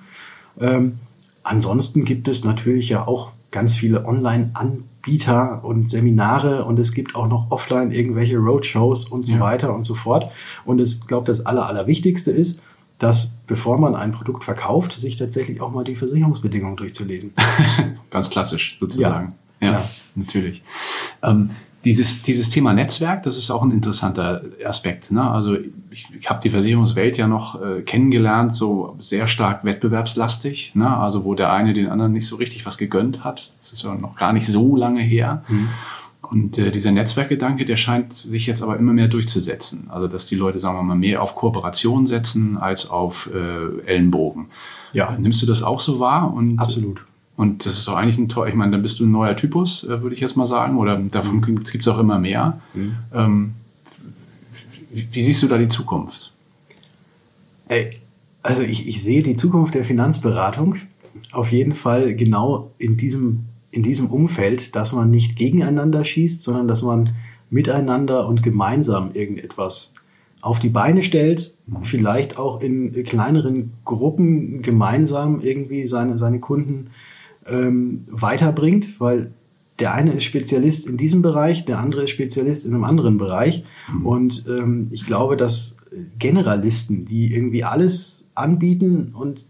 Ähm, 0.60 0.96
ansonsten 1.44 2.04
gibt 2.04 2.28
es 2.28 2.44
natürlich 2.44 2.90
ja 2.90 3.08
auch 3.08 3.32
ganz 3.52 3.76
viele 3.76 4.06
Online-Anbieter 4.06 4.93
und 5.64 5.90
Seminare 5.90 6.66
und 6.66 6.80
es 6.80 6.94
gibt 6.94 7.16
auch 7.16 7.28
noch 7.28 7.52
offline 7.52 7.92
irgendwelche 7.92 8.38
Roadshows 8.38 9.06
und 9.06 9.26
so 9.26 9.34
ja. 9.34 9.40
weiter 9.40 9.74
und 9.74 9.84
so 9.84 9.96
fort. 9.96 10.32
Und 10.66 10.80
ich 10.80 11.06
glaube, 11.08 11.28
das 11.28 11.46
Aller, 11.46 11.68
Allerwichtigste 11.68 12.32
ist, 12.32 12.62
dass 13.00 13.34
bevor 13.48 13.78
man 13.78 13.96
ein 13.96 14.12
Produkt 14.12 14.44
verkauft, 14.44 14.94
sich 14.94 15.18
tatsächlich 15.18 15.62
auch 15.62 15.72
mal 15.72 15.84
die 15.84 15.96
Versicherungsbedingungen 15.96 16.78
durchzulesen. 16.78 17.34
Ganz 18.10 18.30
klassisch 18.30 18.78
sozusagen. 18.80 19.36
Ja, 19.60 19.68
ja, 19.68 19.80
ja. 19.80 19.90
natürlich. 20.16 20.64
Ähm, 21.22 21.52
dieses, 21.86 22.24
dieses 22.24 22.50
Thema 22.50 22.74
Netzwerk, 22.74 23.24
das 23.24 23.38
ist 23.38 23.52
auch 23.52 23.62
ein 23.62 23.72
interessanter 23.72 24.44
Aspekt. 24.66 25.12
Ne? 25.12 25.22
Also 25.22 25.58
ich, 25.92 26.08
ich 26.20 26.30
habe 26.30 26.42
die 26.42 26.50
Versicherungswelt 26.50 27.18
ja 27.18 27.28
noch 27.28 27.62
äh, 27.62 27.82
kennengelernt, 27.82 28.56
so 28.56 28.96
sehr 29.00 29.28
stark 29.28 29.66
wettbewerbslastig, 29.66 30.76
ne? 30.76 30.96
also 30.96 31.26
wo 31.26 31.36
der 31.36 31.52
eine 31.52 31.74
den 31.74 31.90
anderen 31.90 32.14
nicht 32.14 32.28
so 32.28 32.38
richtig 32.38 32.66
was 32.66 32.78
gegönnt 32.78 33.24
hat. 33.24 33.54
Das 33.60 33.74
ist 33.74 33.84
ja 33.84 33.94
noch 33.94 34.16
gar 34.16 34.32
nicht 34.34 34.48
so 34.48 34.76
lange 34.76 35.02
her. 35.02 35.44
Mhm. 35.50 35.70
Und 36.22 36.58
äh, 36.58 36.72
dieser 36.72 36.92
Netzwerkgedanke, 36.92 37.66
der 37.66 37.78
scheint 37.78 38.14
sich 38.14 38.48
jetzt 38.48 38.64
aber 38.64 38.78
immer 38.78 38.94
mehr 38.94 39.10
durchzusetzen. 39.10 39.90
Also 39.90 40.08
dass 40.08 40.26
die 40.26 40.36
Leute, 40.36 40.60
sagen 40.60 40.78
wir 40.78 40.84
mal, 40.84 40.96
mehr 40.96 41.22
auf 41.22 41.36
Kooperation 41.36 42.08
setzen 42.08 42.58
als 42.58 42.90
auf 42.90 43.30
äh, 43.34 43.86
Ellenbogen. 43.86 44.48
Ja. 44.94 45.16
Nimmst 45.18 45.42
du 45.42 45.46
das 45.46 45.64
auch 45.64 45.82
so 45.82 46.00
wahr? 46.00 46.34
Und, 46.34 46.60
Absolut. 46.60 47.04
Und 47.36 47.66
das 47.66 47.74
ist 47.74 47.88
doch 47.88 47.96
eigentlich 47.96 48.18
ein 48.18 48.30
toll, 48.30 48.48
ich 48.48 48.56
meine, 48.56 48.74
dann 48.74 48.84
bist 48.84 49.00
du 49.00 49.06
ein 49.06 49.12
neuer 49.12 49.36
Typus, 49.36 49.84
äh, 49.84 50.02
würde 50.02 50.16
ich 50.16 50.22
jetzt 50.22 50.38
mal 50.38 50.46
sagen, 50.46 50.78
oder 50.78 50.98
davon 50.98 51.38
mhm. 51.38 51.64
gibt 51.64 51.76
es 51.76 51.88
auch 51.88 52.00
immer 52.00 52.20
mehr. 52.20 52.62
Mhm. 52.74 52.96
Ähm, 53.14 53.54
wie, 54.92 55.08
wie, 55.12 55.24
siehst 55.24 55.42
du 55.42 55.48
da 55.48 55.58
die 55.58 55.68
Zukunft? 55.68 56.32
Also 58.44 58.62
ich, 58.62 58.88
ich 58.88 59.02
sehe 59.02 59.24
die 59.24 59.36
Zukunft 59.36 59.74
der 59.74 59.84
Finanzberatung 59.84 60.76
auf 61.32 61.52
jeden 61.52 61.74
Fall 61.74 62.16
genau 62.16 62.72
in 62.78 62.98
diesem 62.98 63.46
in 63.74 63.82
diesem 63.82 64.08
Umfeld, 64.08 64.76
dass 64.76 64.94
man 64.94 65.10
nicht 65.10 65.36
gegeneinander 65.36 66.06
schießt, 66.06 66.44
sondern 66.44 66.68
dass 66.68 66.84
man 66.84 67.16
miteinander 67.50 68.28
und 68.28 68.44
gemeinsam 68.44 69.12
irgendetwas 69.14 69.96
auf 70.42 70.60
die 70.60 70.70
Beine 70.70 71.02
stellt, 71.02 71.54
vielleicht 71.84 72.38
auch 72.38 72.62
in 72.62 72.92
kleineren 73.04 73.74
Gruppen 73.84 74.62
gemeinsam 74.62 75.42
irgendwie 75.42 75.88
seine, 75.88 76.18
seine 76.18 76.40
Kunden 76.40 76.92
ähm, 77.48 78.06
weiterbringt, 78.10 79.00
weil 79.00 79.32
der 79.80 79.94
eine 79.94 80.14
ist 80.14 80.24
Spezialist 80.24 80.88
in 80.88 80.98
diesem 80.98 81.22
Bereich, 81.22 81.66
der 81.66 81.80
andere 81.80 82.04
ist 82.04 82.12
Spezialist 82.12 82.66
in 82.66 82.74
einem 82.74 82.84
anderen 82.84 83.18
Bereich. 83.18 83.64
Mhm. 83.92 84.06
Und 84.06 84.46
ähm, 84.48 84.88
ich 84.92 85.06
glaube, 85.06 85.36
dass 85.36 85.78
Generalisten, 86.20 87.06
die 87.06 87.34
irgendwie 87.34 87.64
alles 87.64 88.30
anbieten 88.36 89.14
und 89.14 89.46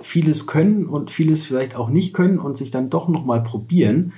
vieles 0.00 0.46
können 0.46 0.86
und 0.86 1.10
vieles 1.10 1.46
vielleicht 1.46 1.76
auch 1.76 1.88
nicht 1.88 2.12
können 2.12 2.38
und 2.38 2.56
sich 2.56 2.70
dann 2.70 2.90
doch 2.90 3.08
nochmal 3.08 3.42
probieren, 3.42 4.12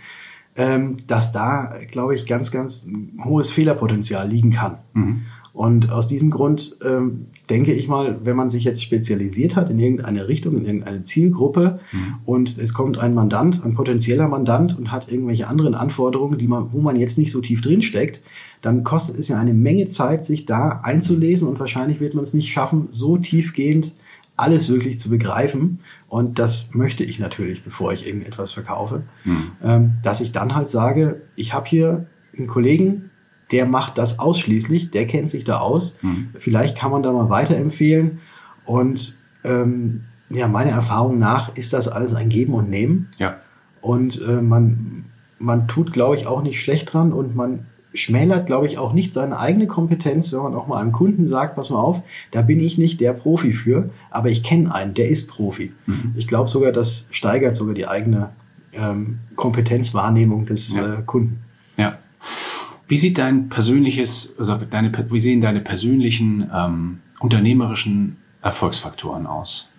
ähm, 0.56 0.96
dass 1.06 1.32
da, 1.32 1.74
glaube 1.90 2.14
ich, 2.14 2.26
ganz, 2.26 2.50
ganz 2.50 2.88
hohes 3.22 3.50
Fehlerpotenzial 3.50 4.28
liegen 4.28 4.50
kann. 4.50 4.78
Mhm. 4.94 5.22
Und 5.56 5.90
aus 5.90 6.06
diesem 6.06 6.28
Grund 6.28 6.76
ähm, 6.84 7.28
denke 7.48 7.72
ich 7.72 7.88
mal, 7.88 8.18
wenn 8.22 8.36
man 8.36 8.50
sich 8.50 8.64
jetzt 8.64 8.82
spezialisiert 8.82 9.56
hat 9.56 9.70
in 9.70 9.78
irgendeine 9.78 10.28
Richtung, 10.28 10.54
in 10.54 10.66
irgendeine 10.66 11.02
Zielgruppe 11.02 11.80
mhm. 11.92 12.16
und 12.26 12.58
es 12.58 12.74
kommt 12.74 12.98
ein 12.98 13.14
Mandant, 13.14 13.64
ein 13.64 13.72
potenzieller 13.72 14.28
Mandant 14.28 14.78
und 14.78 14.92
hat 14.92 15.10
irgendwelche 15.10 15.46
anderen 15.46 15.74
Anforderungen, 15.74 16.36
die 16.36 16.46
man, 16.46 16.74
wo 16.74 16.82
man 16.82 16.96
jetzt 16.96 17.16
nicht 17.16 17.30
so 17.30 17.40
tief 17.40 17.62
drin 17.62 17.80
steckt, 17.80 18.20
dann 18.60 18.84
kostet 18.84 19.18
es 19.18 19.28
ja 19.28 19.40
eine 19.40 19.54
Menge 19.54 19.86
Zeit, 19.86 20.26
sich 20.26 20.44
da 20.44 20.80
einzulesen 20.82 21.48
und 21.48 21.58
wahrscheinlich 21.58 22.00
wird 22.00 22.12
man 22.12 22.24
es 22.24 22.34
nicht 22.34 22.52
schaffen, 22.52 22.88
so 22.90 23.16
tiefgehend 23.16 23.94
alles 24.36 24.68
wirklich 24.68 24.98
zu 24.98 25.08
begreifen. 25.08 25.78
Und 26.06 26.38
das 26.38 26.74
möchte 26.74 27.02
ich 27.02 27.18
natürlich, 27.18 27.62
bevor 27.62 27.94
ich 27.94 28.06
irgendetwas 28.06 28.52
verkaufe, 28.52 29.04
mhm. 29.24 29.52
ähm, 29.64 29.92
dass 30.02 30.20
ich 30.20 30.32
dann 30.32 30.54
halt 30.54 30.68
sage, 30.68 31.22
ich 31.34 31.54
habe 31.54 31.66
hier 31.66 32.08
einen 32.36 32.46
Kollegen, 32.46 33.10
der 33.52 33.66
macht 33.66 33.98
das 33.98 34.18
ausschließlich, 34.18 34.90
der 34.90 35.06
kennt 35.06 35.30
sich 35.30 35.44
da 35.44 35.58
aus. 35.58 35.98
Mhm. 36.02 36.30
Vielleicht 36.34 36.76
kann 36.76 36.90
man 36.90 37.02
da 37.02 37.12
mal 37.12 37.28
weiterempfehlen. 37.28 38.18
Und 38.64 39.18
ähm, 39.44 40.02
ja, 40.30 40.48
meiner 40.48 40.72
Erfahrung 40.72 41.18
nach 41.18 41.54
ist 41.56 41.72
das 41.72 41.88
alles 41.88 42.14
ein 42.14 42.28
Geben 42.28 42.54
und 42.54 42.68
Nehmen. 42.68 43.08
Ja. 43.18 43.36
Und 43.80 44.20
äh, 44.20 44.42
man, 44.42 45.04
man 45.38 45.68
tut, 45.68 45.92
glaube 45.92 46.16
ich, 46.16 46.26
auch 46.26 46.42
nicht 46.42 46.60
schlecht 46.60 46.92
dran 46.92 47.12
und 47.12 47.36
man 47.36 47.66
schmälert, 47.94 48.46
glaube 48.46 48.66
ich, 48.66 48.78
auch 48.78 48.92
nicht 48.92 49.14
seine 49.14 49.38
eigene 49.38 49.66
Kompetenz, 49.66 50.32
wenn 50.32 50.40
man 50.40 50.54
auch 50.54 50.66
mal 50.66 50.80
einem 50.80 50.92
Kunden 50.92 51.26
sagt, 51.26 51.56
pass 51.56 51.70
mal 51.70 51.78
auf, 51.78 52.02
da 52.30 52.42
bin 52.42 52.60
ich 52.60 52.78
nicht 52.78 53.00
der 53.00 53.12
Profi 53.12 53.52
für, 53.52 53.90
aber 54.10 54.28
ich 54.28 54.42
kenne 54.42 54.74
einen, 54.74 54.92
der 54.94 55.08
ist 55.08 55.28
Profi. 55.28 55.72
Mhm. 55.86 56.12
Ich 56.16 56.26
glaube 56.26 56.48
sogar, 56.48 56.72
das 56.72 57.08
steigert 57.10 57.56
sogar 57.56 57.74
die 57.74 57.86
eigene 57.86 58.30
ähm, 58.72 59.20
Kompetenzwahrnehmung 59.36 60.46
des 60.46 60.76
ja. 60.76 60.94
äh, 60.94 61.02
Kunden. 61.06 61.40
Ja. 61.76 61.98
Wie 62.88 62.98
sieht 62.98 63.18
dein 63.18 63.48
persönliches, 63.48 64.36
also 64.38 64.56
deine, 64.56 64.92
wie 65.10 65.20
sehen 65.20 65.40
deine 65.40 65.60
persönlichen 65.60 66.48
ähm, 66.54 66.98
unternehmerischen 67.18 68.16
Erfolgsfaktoren 68.42 69.26
aus? 69.26 69.70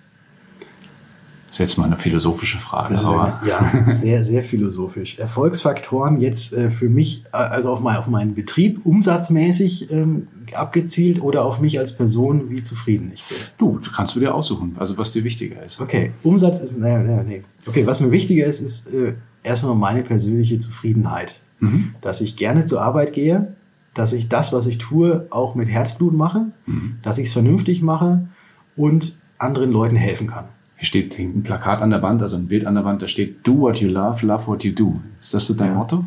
Das 1.48 1.56
ist 1.56 1.60
jetzt 1.60 1.78
mal 1.78 1.86
eine 1.86 1.96
philosophische 1.96 2.58
Frage. 2.58 2.98
Eine, 3.00 3.39
ja, 3.48 3.86
sehr, 3.93 4.26
sehr 4.26 4.43
philosophisch. 4.43 5.17
Erfolgsfaktoren 5.17 6.20
jetzt 6.20 6.52
äh, 6.52 6.70
für 6.70 6.89
mich, 6.89 7.24
äh, 7.32 7.38
also 7.38 7.72
auf, 7.72 7.80
mein, 7.80 7.96
auf 7.96 8.08
meinen 8.08 8.36
Betrieb 8.36 8.86
umsatzmäßig 8.86 9.89
ähm, 9.89 10.28
abgezielt 10.53 11.22
oder 11.22 11.45
auf 11.45 11.62
mich 11.62 11.80
als 11.80 11.95
Person, 11.95 12.49
wie 12.49 12.62
zufrieden 12.62 13.12
ich 13.14 13.24
bin? 13.30 13.38
Du, 13.58 13.80
kannst 13.95 14.18
du 14.18 14.20
dir 14.20 14.36
aussuchen, 14.36 14.76
also 14.78 14.97
was 14.97 15.14
dir 15.14 15.24
wichtiger 15.24 15.64
ist. 15.64 15.80
Okay, 15.80 16.12
Umsatz 16.24 16.60
ist, 16.60 16.78
naja, 16.78 16.99
naja, 16.99 17.24
nee. 17.24 17.43
Okay, 17.66 17.86
was 17.86 18.01
mir 18.01 18.12
wichtiger 18.12 18.45
ist, 18.45 18.60
ist 18.60 18.93
äh, 18.93 19.14
erstmal 19.41 19.76
meine 19.76 20.03
persönliche 20.03 20.60
Zufriedenheit 20.60 21.39
mhm. 21.60 21.95
dass 22.01 22.22
ich 22.22 22.36
gerne 22.36 22.66
zur 22.66 22.82
Arbeit 22.82 23.14
gehe, 23.14 23.53
dass 23.93 24.14
ich 24.14 24.30
das, 24.30 24.53
was 24.53 24.68
ich 24.68 24.78
tue, 24.78 25.26
auch 25.30 25.55
mit 25.55 25.70
Herzblut 25.70 26.14
mache, 26.14 26.45
mhm. 26.66 26.97
dass 27.01 27.18
ich 27.18 27.28
es 27.28 27.34
vernünftig 27.34 27.82
mache 27.82 28.28
und 28.76 29.18
anderen 29.39 29.72
Leuten 29.72 29.95
helfen 29.95 30.28
kann. 30.28 30.45
Hier 30.78 30.86
steht 30.86 31.18
ein 31.18 31.41
Plakat 31.41 31.82
an 31.82 31.89
der 31.89 32.03
Wand, 32.03 32.22
also 32.22 32.36
ein 32.36 32.47
Bild 32.47 32.66
an 32.66 32.76
der 32.76 32.86
Wand, 32.86 33.01
da 33.01 33.08
steht 33.08 33.45
Do 33.47 33.58
what 33.58 33.78
you 33.78 33.89
love, 33.89 34.24
love 34.26 34.45
what 34.47 34.64
you 34.64 34.72
do. 34.72 34.99
Ist 35.22 35.34
das 35.34 35.47
so 35.47 35.55
dein 35.55 35.72
ja. 35.72 35.74
Motto? 35.74 36.05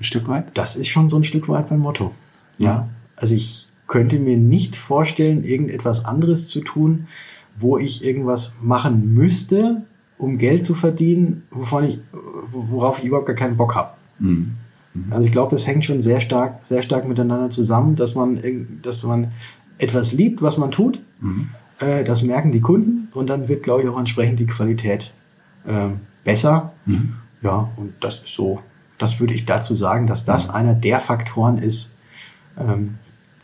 Ein 0.00 0.04
Stück 0.04 0.26
weit? 0.28 0.46
Das 0.54 0.76
ist 0.76 0.88
schon 0.88 1.08
so 1.10 1.18
ein 1.18 1.24
Stück 1.24 1.48
weit 1.48 1.70
mein 1.70 1.80
Motto. 1.80 2.12
Ja. 2.56 2.66
ja. 2.66 2.88
Also 3.16 3.34
ich 3.34 3.68
könnte 3.86 4.18
mir 4.18 4.36
nicht 4.36 4.76
vorstellen, 4.76 5.44
irgendetwas 5.44 6.04
anderes 6.04 6.48
zu 6.48 6.60
tun, 6.60 7.08
wo 7.58 7.76
ich 7.76 8.04
irgendwas 8.04 8.52
machen 8.62 9.14
müsste, 9.14 9.82
um 10.16 10.38
Geld 10.38 10.64
zu 10.64 10.74
verdienen, 10.74 11.42
wovon 11.50 11.84
ich, 11.84 11.98
worauf 12.50 13.00
ich 13.00 13.06
überhaupt 13.06 13.26
gar 13.26 13.36
keinen 13.36 13.56
Bock 13.56 13.74
habe. 13.74 13.90
Mhm. 14.18 14.52
Mhm. 15.06 15.12
Also 15.12 15.26
ich 15.26 15.32
glaube, 15.32 15.50
das 15.50 15.66
hängt 15.66 15.84
schon 15.84 16.02
sehr 16.02 16.20
stark, 16.20 16.64
sehr 16.64 16.82
stark 16.82 17.06
miteinander 17.08 17.50
zusammen, 17.50 17.96
dass 17.96 18.14
man, 18.14 18.40
dass 18.82 19.02
man 19.02 19.32
etwas 19.78 20.12
liebt, 20.12 20.42
was 20.42 20.58
man 20.58 20.70
tut. 20.70 21.00
Mhm. 21.20 21.48
Äh, 21.80 22.04
das 22.04 22.22
merken 22.22 22.52
die 22.52 22.60
Kunden 22.60 23.08
und 23.14 23.28
dann 23.28 23.48
wird, 23.48 23.62
glaube 23.62 23.82
ich, 23.82 23.88
auch 23.88 23.98
entsprechend 23.98 24.38
die 24.40 24.46
Qualität 24.46 25.12
äh, 25.66 25.88
besser. 26.24 26.72
Mhm. 26.86 27.14
Ja, 27.42 27.68
und 27.76 27.92
das 28.00 28.16
ist 28.16 28.34
so, 28.34 28.60
das 28.98 29.20
würde 29.20 29.34
ich 29.34 29.44
dazu 29.44 29.76
sagen, 29.76 30.06
dass 30.06 30.24
das 30.24 30.48
mhm. 30.48 30.54
einer 30.54 30.74
der 30.74 31.00
Faktoren 31.00 31.58
ist, 31.58 31.96
ähm, 32.58 32.94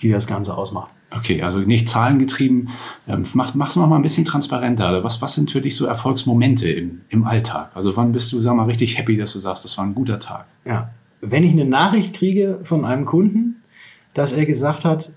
die 0.03 0.11
das 0.11 0.27
Ganze 0.27 0.57
ausmacht. 0.57 0.91
Okay, 1.17 1.43
also 1.43 1.61
nicht 1.61 1.89
zahlengetrieben. 1.89 2.71
Ähm, 3.07 3.25
mach, 3.35 3.55
mach's 3.55 3.77
mal 3.77 3.91
ein 3.93 4.03
bisschen 4.03 4.25
transparenter. 4.25 5.05
Was, 5.05 5.23
was 5.23 5.35
sind 5.35 5.51
für 5.51 5.61
dich 5.61 5.77
so 5.77 5.87
Erfolgsmomente 5.87 6.69
im, 6.69 7.03
im 7.09 7.25
Alltag? 7.25 7.71
Also 7.75 7.97
wann 7.97 8.11
bist 8.13 8.33
du, 8.33 8.41
sag 8.41 8.57
mal, 8.57 8.65
richtig 8.65 8.99
happy, 8.99 9.17
dass 9.17 9.33
du 9.33 9.39
sagst, 9.39 9.65
das 9.65 9.79
war 9.79 9.85
ein 9.85 9.95
guter 9.95 10.19
Tag? 10.19 10.47
Ja, 10.65 10.91
wenn 11.31 11.45
ich 11.45 11.53
eine 11.53 11.65
Nachricht 11.65 12.15
kriege 12.15 12.61
von 12.63 12.85
einem 12.85 13.05
Kunden, 13.05 13.63
dass 14.15 14.33
er 14.33 14.47
gesagt 14.47 14.85
hat, 14.85 15.13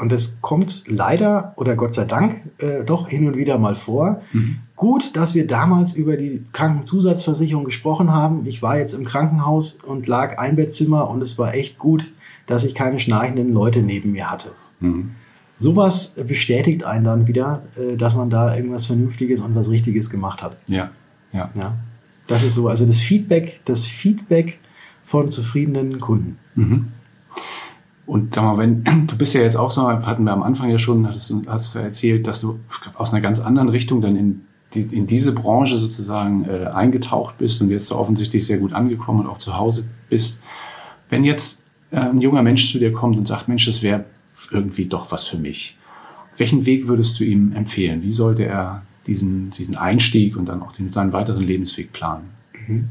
und 0.00 0.10
das 0.10 0.40
kommt 0.40 0.84
leider 0.86 1.52
oder 1.56 1.76
Gott 1.76 1.92
sei 1.92 2.06
Dank 2.06 2.40
äh, 2.58 2.84
doch 2.84 3.08
hin 3.08 3.26
und 3.26 3.36
wieder 3.36 3.58
mal 3.58 3.74
vor. 3.74 4.22
Mhm. 4.32 4.56
Gut, 4.74 5.14
dass 5.14 5.34
wir 5.34 5.46
damals 5.46 5.92
über 5.92 6.16
die 6.16 6.42
Krankenzusatzversicherung 6.54 7.64
gesprochen 7.64 8.10
haben. 8.10 8.46
Ich 8.46 8.62
war 8.62 8.78
jetzt 8.78 8.94
im 8.94 9.04
Krankenhaus 9.04 9.74
und 9.74 10.06
lag 10.06 10.38
Einbettzimmer 10.38 11.10
und 11.10 11.20
es 11.20 11.38
war 11.38 11.52
echt 11.52 11.78
gut, 11.78 12.12
dass 12.46 12.64
ich 12.64 12.74
keine 12.74 12.98
schnarchenden 12.98 13.52
Leute 13.52 13.82
neben 13.82 14.12
mir 14.12 14.30
hatte. 14.30 14.52
Mhm. 14.80 15.10
Sowas 15.58 16.16
bestätigt 16.26 16.84
einen 16.84 17.04
dann 17.04 17.26
wieder, 17.26 17.64
äh, 17.76 17.98
dass 17.98 18.16
man 18.16 18.30
da 18.30 18.56
irgendwas 18.56 18.86
Vernünftiges 18.86 19.42
und 19.42 19.54
was 19.54 19.68
Richtiges 19.68 20.08
gemacht 20.08 20.42
hat. 20.42 20.56
Ja, 20.66 20.92
ja. 21.34 21.50
ja. 21.54 21.74
Das 22.26 22.42
ist 22.42 22.54
so, 22.54 22.68
also 22.68 22.86
das 22.86 23.00
Feedback, 23.00 23.60
das 23.66 23.84
Feedback 23.84 24.58
von 25.10 25.26
zufriedenen 25.26 25.98
Kunden. 25.98 26.38
Mhm. 26.54 26.86
Und 28.06 28.32
sag 28.32 28.44
mal, 28.44 28.58
wenn 28.58 28.84
du 29.08 29.18
bist 29.18 29.34
ja 29.34 29.40
jetzt 29.40 29.56
auch 29.56 29.72
so, 29.72 29.88
hatten 29.88 30.22
wir 30.22 30.32
am 30.32 30.44
Anfang 30.44 30.70
ja 30.70 30.78
schon, 30.78 31.08
hast 31.08 31.30
du 31.30 31.42
hast 31.48 31.74
erzählt, 31.74 32.28
dass 32.28 32.40
du 32.40 32.60
aus 32.94 33.12
einer 33.12 33.20
ganz 33.20 33.40
anderen 33.40 33.68
Richtung 33.70 34.00
dann 34.00 34.14
in, 34.14 34.42
die, 34.72 34.82
in 34.82 35.08
diese 35.08 35.32
Branche 35.32 35.78
sozusagen 35.78 36.44
äh, 36.44 36.66
eingetaucht 36.66 37.38
bist 37.38 37.60
und 37.60 37.70
jetzt 37.70 37.88
so 37.88 37.96
offensichtlich 37.96 38.46
sehr 38.46 38.58
gut 38.58 38.72
angekommen 38.72 39.22
und 39.22 39.26
auch 39.26 39.38
zu 39.38 39.56
Hause 39.56 39.82
bist. 40.08 40.44
Wenn 41.08 41.24
jetzt 41.24 41.64
äh, 41.90 41.96
ein 41.96 42.20
junger 42.20 42.42
Mensch 42.42 42.70
zu 42.70 42.78
dir 42.78 42.92
kommt 42.92 43.18
und 43.18 43.26
sagt, 43.26 43.48
Mensch, 43.48 43.66
das 43.66 43.82
wäre 43.82 44.04
irgendwie 44.52 44.84
doch 44.84 45.10
was 45.10 45.24
für 45.24 45.38
mich. 45.38 45.76
Welchen 46.36 46.66
Weg 46.66 46.86
würdest 46.86 47.18
du 47.18 47.24
ihm 47.24 47.52
empfehlen? 47.56 48.04
Wie 48.04 48.12
sollte 48.12 48.44
er 48.44 48.82
diesen, 49.08 49.50
diesen 49.50 49.74
Einstieg 49.74 50.36
und 50.36 50.46
dann 50.46 50.62
auch 50.62 50.70
den, 50.70 50.88
seinen 50.88 51.12
weiteren 51.12 51.42
Lebensweg 51.42 51.92
planen? 51.92 52.30
Mhm. 52.68 52.88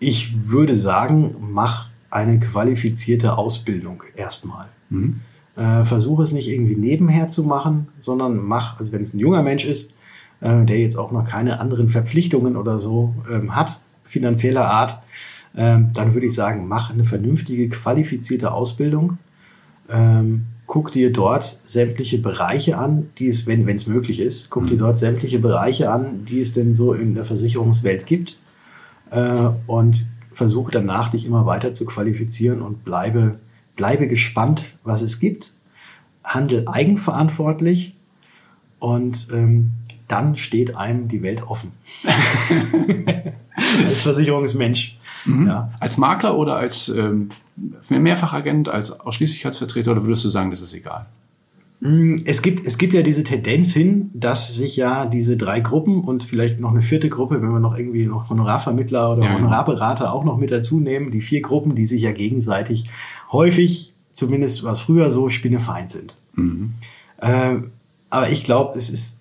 Ich 0.00 0.34
würde 0.48 0.76
sagen, 0.76 1.36
mach 1.40 1.90
eine 2.10 2.40
qualifizierte 2.40 3.38
Ausbildung 3.38 4.02
erstmal. 4.16 4.66
Mhm. 4.88 5.20
Äh, 5.56 5.84
versuche 5.84 6.22
es 6.22 6.32
nicht 6.32 6.48
irgendwie 6.48 6.74
nebenher 6.74 7.28
zu 7.28 7.44
machen, 7.44 7.88
sondern 7.98 8.36
mach, 8.36 8.78
also 8.78 8.92
wenn 8.92 9.02
es 9.02 9.14
ein 9.14 9.18
junger 9.18 9.42
Mensch 9.42 9.64
ist, 9.64 9.92
äh, 10.40 10.64
der 10.64 10.78
jetzt 10.78 10.96
auch 10.96 11.12
noch 11.12 11.26
keine 11.26 11.60
anderen 11.60 11.88
Verpflichtungen 11.88 12.56
oder 12.56 12.80
so 12.80 13.14
ähm, 13.30 13.54
hat, 13.54 13.80
finanzieller 14.04 14.70
Art, 14.70 15.02
ähm, 15.54 15.90
dann 15.92 16.14
würde 16.14 16.26
ich 16.26 16.34
sagen, 16.34 16.66
mach 16.66 16.90
eine 16.90 17.04
vernünftige, 17.04 17.68
qualifizierte 17.68 18.52
Ausbildung. 18.52 19.18
Ähm, 19.88 20.46
guck 20.66 20.92
dir 20.92 21.12
dort 21.12 21.60
sämtliche 21.64 22.18
Bereiche 22.18 22.78
an, 22.78 23.10
die 23.18 23.26
es, 23.26 23.46
wenn 23.46 23.68
es 23.68 23.86
möglich 23.86 24.20
ist, 24.20 24.50
guck 24.50 24.64
mhm. 24.64 24.68
dir 24.68 24.76
dort 24.78 24.98
sämtliche 24.98 25.40
Bereiche 25.40 25.90
an, 25.90 26.24
die 26.24 26.40
es 26.40 26.52
denn 26.52 26.74
so 26.74 26.94
in 26.94 27.14
der 27.14 27.24
Versicherungswelt 27.24 28.06
gibt 28.06 28.36
äh, 29.10 29.48
und 29.66 30.06
versuche 30.32 30.72
danach 30.72 31.10
dich 31.10 31.26
immer 31.26 31.46
weiter 31.46 31.74
zu 31.74 31.84
qualifizieren 31.84 32.62
und 32.62 32.84
bleibe, 32.84 33.38
bleibe 33.76 34.08
gespannt, 34.08 34.76
was 34.84 35.02
es 35.02 35.20
gibt. 35.20 35.52
Handel 36.24 36.68
eigenverantwortlich 36.68 37.94
und 38.78 39.28
ähm, 39.32 39.72
dann 40.08 40.36
steht 40.36 40.76
einem 40.76 41.08
die 41.08 41.22
Welt 41.22 41.42
offen. 41.42 41.72
als 43.86 44.02
Versicherungsmensch. 44.02 44.98
Mhm. 45.24 45.46
Ja. 45.46 45.72
Als 45.80 45.98
Makler 45.98 46.36
oder 46.36 46.56
als 46.56 46.88
ähm, 46.88 47.28
Mehrfachagent, 47.88 48.68
als 48.68 48.98
Ausschließlichkeitsvertreter 48.98 49.92
oder 49.92 50.04
würdest 50.04 50.24
du 50.24 50.28
sagen, 50.28 50.50
das 50.50 50.60
ist 50.60 50.74
egal? 50.74 51.06
Mm, 51.80 52.16
es 52.26 52.42
gibt, 52.42 52.66
es 52.66 52.76
gibt 52.76 52.92
ja 52.92 53.02
diese 53.02 53.24
Tendenz 53.24 53.72
hin, 53.72 54.10
dass 54.12 54.54
sich 54.54 54.76
ja 54.76 55.06
diese 55.06 55.36
drei 55.36 55.60
Gruppen 55.60 56.02
und 56.02 56.24
vielleicht 56.24 56.60
noch 56.60 56.70
eine 56.70 56.82
vierte 56.82 57.08
Gruppe, 57.08 57.42
wenn 57.42 57.50
wir 57.50 57.60
noch 57.60 57.76
irgendwie 57.76 58.06
noch 58.06 58.28
Honorarvermittler 58.28 59.12
oder 59.12 59.22
ja, 59.22 59.28
genau. 59.28 59.46
Honorarberater 59.46 60.12
auch 60.12 60.24
noch 60.24 60.36
mit 60.36 60.50
dazu 60.50 60.78
nehmen, 60.78 61.10
die 61.10 61.22
vier 61.22 61.40
Gruppen, 61.40 61.74
die 61.74 61.86
sich 61.86 62.02
ja 62.02 62.12
gegenseitig 62.12 62.90
häufig, 63.32 63.94
zumindest 64.12 64.62
was 64.62 64.80
früher 64.80 65.10
so, 65.10 65.30
Spinnefeind 65.30 65.90
sind. 65.90 66.14
Mhm. 66.34 66.74
Äh, 67.18 67.56
aber 68.10 68.28
ich 68.28 68.44
glaube, 68.44 68.76
es 68.76 68.90
ist 68.90 69.20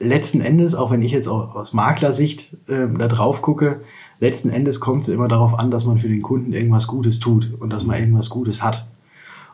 letzten 0.00 0.40
Endes, 0.40 0.74
auch 0.74 0.90
wenn 0.90 1.02
ich 1.02 1.12
jetzt 1.12 1.28
auch 1.28 1.54
aus 1.54 1.74
Maklersicht 1.74 2.54
äh, 2.68 2.86
da 2.98 3.08
drauf 3.08 3.42
gucke, 3.42 3.80
letzten 4.20 4.48
Endes 4.48 4.80
kommt 4.80 5.02
es 5.02 5.08
immer 5.08 5.28
darauf 5.28 5.58
an, 5.58 5.70
dass 5.70 5.84
man 5.84 5.98
für 5.98 6.08
den 6.08 6.22
Kunden 6.22 6.52
irgendwas 6.52 6.86
Gutes 6.86 7.18
tut 7.18 7.52
und 7.58 7.70
dass 7.70 7.84
man 7.84 7.98
irgendwas 7.98 8.30
Gutes 8.30 8.62
hat. 8.62 8.86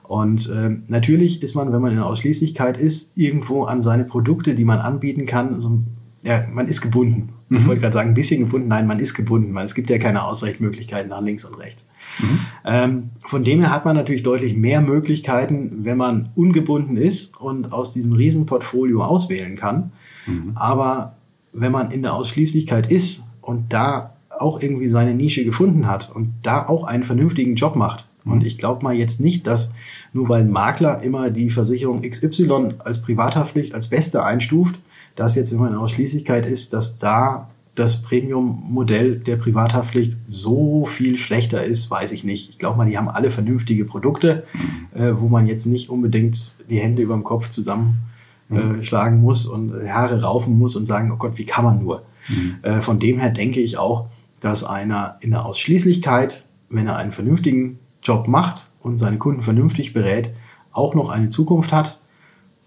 Und 0.04 0.50
äh, 0.50 0.70
natürlich 0.86 1.42
ist 1.42 1.54
man, 1.54 1.72
wenn 1.72 1.80
man 1.80 1.90
in 1.90 1.96
der 1.96 2.06
Ausschließlichkeit 2.06 2.76
ist, 2.76 3.16
irgendwo 3.16 3.64
an 3.64 3.80
seine 3.80 4.04
Produkte, 4.04 4.54
die 4.54 4.64
man 4.64 4.78
anbieten 4.78 5.26
kann, 5.26 5.60
so, 5.60 5.82
ja, 6.22 6.44
man 6.52 6.68
ist 6.68 6.82
gebunden. 6.82 7.30
Mhm. 7.48 7.56
Ich 7.58 7.66
wollte 7.66 7.80
gerade 7.80 7.94
sagen, 7.94 8.10
ein 8.10 8.14
bisschen 8.14 8.40
gebunden. 8.40 8.68
Nein, 8.68 8.86
man 8.86 8.98
ist 8.98 9.14
gebunden, 9.14 9.54
weil 9.54 9.64
es 9.64 9.74
gibt 9.74 9.88
ja 9.90 9.98
keine 9.98 10.24
Ausweichmöglichkeiten 10.24 11.08
nach 11.08 11.22
links 11.22 11.44
und 11.44 11.58
rechts. 11.58 11.86
Mhm. 12.18 12.40
Ähm, 12.64 13.10
von 13.22 13.44
dem 13.44 13.60
her 13.60 13.70
hat 13.70 13.86
man 13.86 13.96
natürlich 13.96 14.22
deutlich 14.22 14.56
mehr 14.56 14.82
Möglichkeiten, 14.82 15.84
wenn 15.84 15.96
man 15.96 16.28
ungebunden 16.34 16.96
ist 16.96 17.40
und 17.40 17.72
aus 17.72 17.92
diesem 17.92 18.12
Riesenportfolio 18.12 19.02
auswählen 19.02 19.56
kann. 19.56 19.92
Mhm. 20.26 20.52
Aber 20.54 21.16
wenn 21.52 21.72
man 21.72 21.90
in 21.90 22.02
der 22.02 22.14
Ausschließlichkeit 22.14 22.90
ist 22.90 23.26
und 23.40 23.72
da 23.72 24.14
auch 24.28 24.60
irgendwie 24.60 24.88
seine 24.88 25.14
Nische 25.14 25.44
gefunden 25.44 25.86
hat 25.86 26.10
und 26.14 26.34
da 26.42 26.66
auch 26.66 26.84
einen 26.84 27.04
vernünftigen 27.04 27.54
Job 27.54 27.76
macht, 27.76 28.06
und 28.24 28.40
mhm. 28.40 28.46
ich 28.46 28.58
glaube 28.58 28.82
mal 28.82 28.94
jetzt 28.94 29.20
nicht, 29.20 29.46
dass 29.46 29.72
nur 30.12 30.28
weil 30.28 30.42
ein 30.42 30.50
Makler 30.50 31.02
immer 31.02 31.30
die 31.30 31.50
Versicherung 31.50 32.02
XY 32.02 32.74
als 32.78 33.02
Privathaftpflicht 33.02 33.74
als 33.74 33.88
beste 33.88 34.24
einstuft, 34.24 34.78
dass 35.16 35.34
jetzt, 35.34 35.52
wenn 35.52 35.58
man 35.58 35.72
in 35.72 35.78
Ausschließlichkeit 35.78 36.46
ist, 36.46 36.72
dass 36.72 36.98
da 36.98 37.48
das 37.74 38.02
Premium-Modell 38.02 39.16
der 39.18 39.36
Privathaftpflicht 39.36 40.16
so 40.26 40.86
viel 40.86 41.18
schlechter 41.18 41.64
ist, 41.64 41.90
weiß 41.90 42.12
ich 42.12 42.22
nicht. 42.22 42.50
Ich 42.50 42.58
glaube 42.58 42.78
mal, 42.78 42.88
die 42.88 42.96
haben 42.96 43.08
alle 43.08 43.30
vernünftige 43.30 43.84
Produkte, 43.84 44.44
mhm. 44.54 45.00
äh, 45.00 45.20
wo 45.20 45.28
man 45.28 45.46
jetzt 45.46 45.66
nicht 45.66 45.90
unbedingt 45.90 46.54
die 46.70 46.78
Hände 46.78 47.02
über 47.02 47.14
dem 47.14 47.24
Kopf 47.24 47.50
zusammenschlagen 47.50 49.18
äh, 49.18 49.20
muss 49.20 49.46
und 49.46 49.72
Haare 49.88 50.22
raufen 50.22 50.56
muss 50.56 50.76
und 50.76 50.86
sagen, 50.86 51.10
oh 51.10 51.16
Gott, 51.16 51.36
wie 51.36 51.46
kann 51.46 51.64
man 51.64 51.82
nur? 51.82 52.04
Mhm. 52.28 52.56
Äh, 52.62 52.80
von 52.80 53.00
dem 53.00 53.18
her 53.18 53.30
denke 53.30 53.60
ich 53.60 53.76
auch, 53.76 54.06
dass 54.38 54.62
einer 54.62 55.16
in 55.20 55.32
der 55.32 55.44
Ausschließlichkeit, 55.44 56.44
wenn 56.68 56.86
er 56.86 56.96
einen 56.96 57.12
vernünftigen 57.12 57.80
Job 58.04 58.28
macht 58.28 58.70
und 58.80 58.98
seine 58.98 59.18
Kunden 59.18 59.42
vernünftig 59.42 59.92
berät, 59.92 60.30
auch 60.72 60.94
noch 60.94 61.08
eine 61.08 61.30
Zukunft 61.30 61.72
hat, 61.72 62.00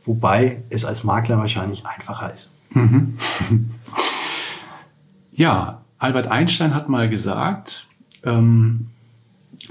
wobei 0.03 0.63
es 0.69 0.83
als 0.83 1.03
Makler 1.03 1.38
wahrscheinlich 1.38 1.85
einfacher 1.85 2.33
ist. 2.33 2.51
Mhm. 2.71 3.17
Ja, 5.38 5.83
Albert 5.99 6.25
Einstein 6.25 6.73
hat 6.73 6.89
mal 6.89 7.09
gesagt, 7.09 7.85
ähm, 8.23 8.88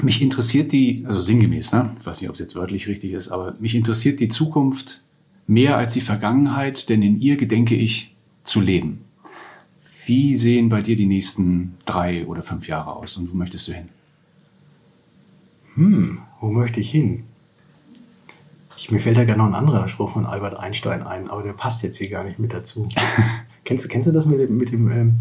mich 0.01 0.23
interessiert 0.23 0.71
die, 0.71 1.05
also 1.09 1.19
sinngemäß, 1.19 1.73
ne? 1.73 1.91
ich 1.99 2.07
weiß 2.07 2.21
nicht, 2.21 2.29
ob 2.31 2.35
es 2.35 2.41
jetzt 2.41 2.55
wörtlich 2.55 2.87
richtig 2.87 3.13
ist, 3.13 3.31
aber 3.31 3.57
mich 3.59 3.75
interessiert 3.75 4.21
die 4.21 4.29
Zukunft 4.29 5.03
mehr 5.49 5.77
als 5.77 5.95
die 5.95 6.01
Vergangenheit, 6.01 6.89
denn 6.89 7.03
in 7.03 7.21
ihr 7.21 7.37
gedenke 7.37 7.75
ich 7.75 8.15
zu 8.45 8.61
leben. 8.61 9.01
Wie 10.05 10.37
sehen 10.37 10.69
bei 10.69 10.83
dir 10.83 10.95
die 10.95 11.07
nächsten 11.07 11.75
drei 11.85 12.25
oder 12.27 12.45
fünf 12.45 12.69
Jahre 12.69 12.95
aus 12.95 13.17
und 13.17 13.33
wo 13.33 13.37
möchtest 13.37 13.67
du 13.67 13.73
hin? 13.73 13.89
Hm, 15.77 16.19
wo 16.41 16.49
möchte 16.49 16.81
ich 16.81 16.91
hin? 16.91 17.25
Ich, 18.77 18.91
mir 18.91 19.01
fällt 19.01 19.17
da 19.17 19.25
gerne 19.25 19.43
noch 19.43 19.49
ein 19.49 19.55
anderer 19.55 19.89
Spruch 19.89 20.13
von 20.13 20.27
Albert 20.27 20.59
Einstein 20.59 21.03
ein, 21.03 21.31
aber 21.31 21.43
der 21.43 21.53
passt 21.53 21.83
jetzt 21.83 21.97
hier 21.97 22.11
gar 22.11 22.25
nicht 22.25 22.39
mit 22.39 22.53
dazu. 22.53 22.89
kennst, 23.65 23.85
du, 23.85 23.89
kennst 23.89 24.09
du 24.09 24.13
das 24.13 24.27
mit 24.27 24.39
dem, 24.39 24.57
mit 24.59 24.73
dem 24.73 24.91
ähm, 24.91 25.15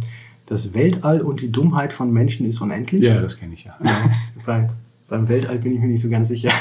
das 0.46 0.74
Weltall 0.74 1.22
und 1.22 1.42
die 1.42 1.52
Dummheit 1.52 1.94
von 1.94 2.12
Menschen 2.12 2.46
ist 2.46 2.60
unendlich? 2.62 3.02
Ja, 3.02 3.22
das 3.22 3.40
kenne 3.40 3.54
ich 3.54 3.64
ja. 3.64 3.76
ja 3.84 4.12
bei, 4.46 4.70
beim 5.08 5.28
Weltall 5.28 5.60
bin 5.60 5.74
ich 5.74 5.80
mir 5.80 5.88
nicht 5.88 6.02
so 6.02 6.10
ganz 6.10 6.28
sicher. 6.28 6.52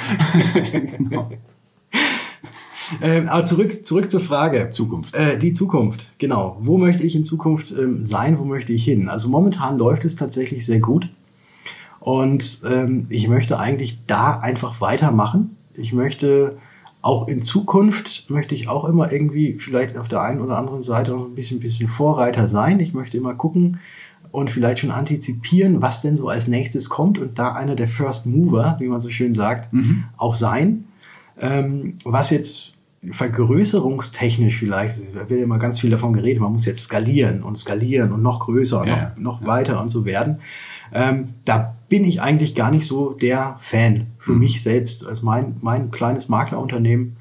genau. 0.99 1.31
Ähm, 3.01 3.29
aber 3.29 3.45
zurück, 3.45 3.85
zurück 3.85 4.11
zur 4.11 4.21
Frage. 4.21 4.71
Zukunft. 4.71 5.15
Äh, 5.15 5.39
die 5.39 5.53
Zukunft, 5.53 6.19
genau. 6.19 6.57
Wo 6.61 6.79
möchte 6.79 7.03
ich 7.03 7.17
in 7.17 7.25
Zukunft 7.25 7.73
ähm, 7.73 8.05
sein? 8.05 8.39
Wo 8.39 8.45
möchte 8.45 8.73
ich 8.73 8.85
hin? 8.85 9.09
Also 9.09 9.29
momentan 9.29 9.79
läuft 9.79 10.05
es 10.05 10.17
tatsächlich 10.17 10.67
sehr 10.67 10.81
gut. 10.81 11.09
Und 12.05 12.61
ähm, 12.71 13.07
ich 13.09 13.29
möchte 13.29 13.59
eigentlich 13.59 13.99
da 14.07 14.35
einfach 14.35 14.83
weitermachen. 14.83 15.57
Ich 15.73 15.95
möchte 15.95 16.59
auch 17.01 17.29
in 17.29 17.39
Zukunft 17.43 18.29
möchte 18.29 18.55
ich 18.55 18.69
auch 18.69 18.85
immer 18.85 19.11
irgendwie 19.11 19.55
vielleicht 19.55 19.97
auf 19.97 20.07
der 20.07 20.21
einen 20.21 20.43
oder 20.43 20.59
anderen 20.59 20.83
Seite 20.83 21.13
noch 21.13 21.25
ein 21.25 21.35
bisschen, 21.35 21.61
bisschen 21.61 21.89
Vorreiter 21.89 22.47
sein. 22.47 22.79
Ich 22.81 22.93
möchte 22.93 23.17
immer 23.17 23.33
gucken 23.33 23.81
und 24.33 24.51
vielleicht 24.51 24.81
schon 24.81 24.91
antizipieren, 24.91 25.81
was 25.81 26.03
denn 26.03 26.19
so 26.19 26.29
als 26.29 26.47
nächstes 26.47 26.91
kommt 26.91 27.19
und 27.19 27.39
da 27.39 27.53
einer 27.53 27.75
der 27.75 27.89
First 27.89 28.27
Mover, 28.27 28.77
wie 28.81 28.89
man 28.89 29.01
so 29.01 29.09
schön 29.09 29.33
sagt, 29.33 29.73
mhm. 29.73 30.05
auch 30.19 30.35
sein. 30.35 30.85
Ähm, 31.41 31.97
was 32.05 32.29
jetzt 32.29 32.75
vergrößerungstechnisch 33.11 34.59
vielleicht, 34.59 35.17
da 35.17 35.31
wird 35.31 35.41
immer 35.41 35.59
ganz 35.59 35.81
viel 35.81 35.89
davon 35.89 36.13
geredet, 36.13 36.43
man 36.43 36.53
muss 36.53 36.67
jetzt 36.67 36.85
skalieren 36.85 37.43
und 37.43 37.57
skalieren 37.57 38.13
und 38.13 38.23
noch 38.23 38.41
größer 38.41 38.83
und 38.83 38.89
ja, 38.89 39.13
noch, 39.17 39.39
noch 39.39 39.41
ja. 39.41 39.47
weiter 39.47 39.81
und 39.81 39.89
so 39.89 40.05
werden. 40.05 40.41
Ähm, 40.93 41.31
da 41.45 41.75
bin 41.95 42.05
ich 42.05 42.21
eigentlich 42.21 42.57
gar 42.57 42.73
nicht 42.73 42.89
so 42.89 43.11
der 43.13 43.55
Fan 43.61 44.09
für 44.19 44.33
mhm. 44.33 44.41
mich 44.41 44.61
selbst. 44.61 45.07
Also 45.07 45.25
mein, 45.25 45.59
mein 45.61 45.93
kleines 45.93 46.29
Maklerunternehmen 46.29 47.15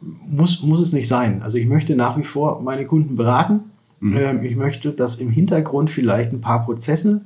muss, 0.00 0.62
muss 0.62 0.78
es 0.78 0.92
nicht 0.92 1.08
sein. 1.08 1.42
Also 1.42 1.58
ich 1.58 1.66
möchte 1.66 1.96
nach 1.96 2.16
wie 2.16 2.22
vor 2.22 2.62
meine 2.62 2.86
Kunden 2.86 3.16
beraten. 3.16 3.72
Mhm. 3.98 4.16
Ähm, 4.16 4.44
ich 4.44 4.54
möchte, 4.54 4.92
dass 4.92 5.16
im 5.16 5.30
Hintergrund 5.30 5.90
vielleicht 5.90 6.32
ein 6.32 6.40
paar 6.40 6.64
Prozesse 6.64 7.22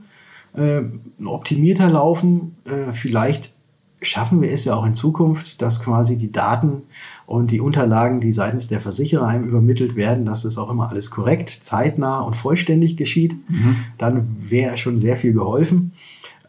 äh, 0.57 0.80
optimierter 1.22 1.90
laufen. 1.90 2.57
Äh, 2.64 2.94
vielleicht 2.94 3.52
schaffen 4.00 4.40
wir 4.40 4.50
es 4.50 4.64
ja 4.64 4.74
auch 4.74 4.86
in 4.86 4.94
Zukunft, 4.94 5.61
dass 5.61 5.82
quasi 5.82 6.16
die 6.16 6.32
Daten 6.32 6.84
und 7.26 7.50
die 7.50 7.61
Unterlagen, 7.61 8.22
die 8.22 8.32
seitens 8.32 8.66
der 8.66 8.80
Versicherer 8.80 9.26
einem 9.26 9.44
übermittelt 9.44 9.94
werden, 9.94 10.24
dass 10.24 10.44
das 10.44 10.57
auch 10.57 10.70
immer 10.70 10.88
alles 10.88 11.11
korrekt, 11.11 11.50
zeitnah 11.50 12.20
und 12.20 12.34
vollständig 12.34 12.96
geschieht. 12.96 13.34
Mhm. 13.50 13.76
Dann 13.98 14.36
wäre 14.48 14.78
schon 14.78 14.98
sehr 14.98 15.18
viel 15.18 15.34
geholfen. 15.34 15.92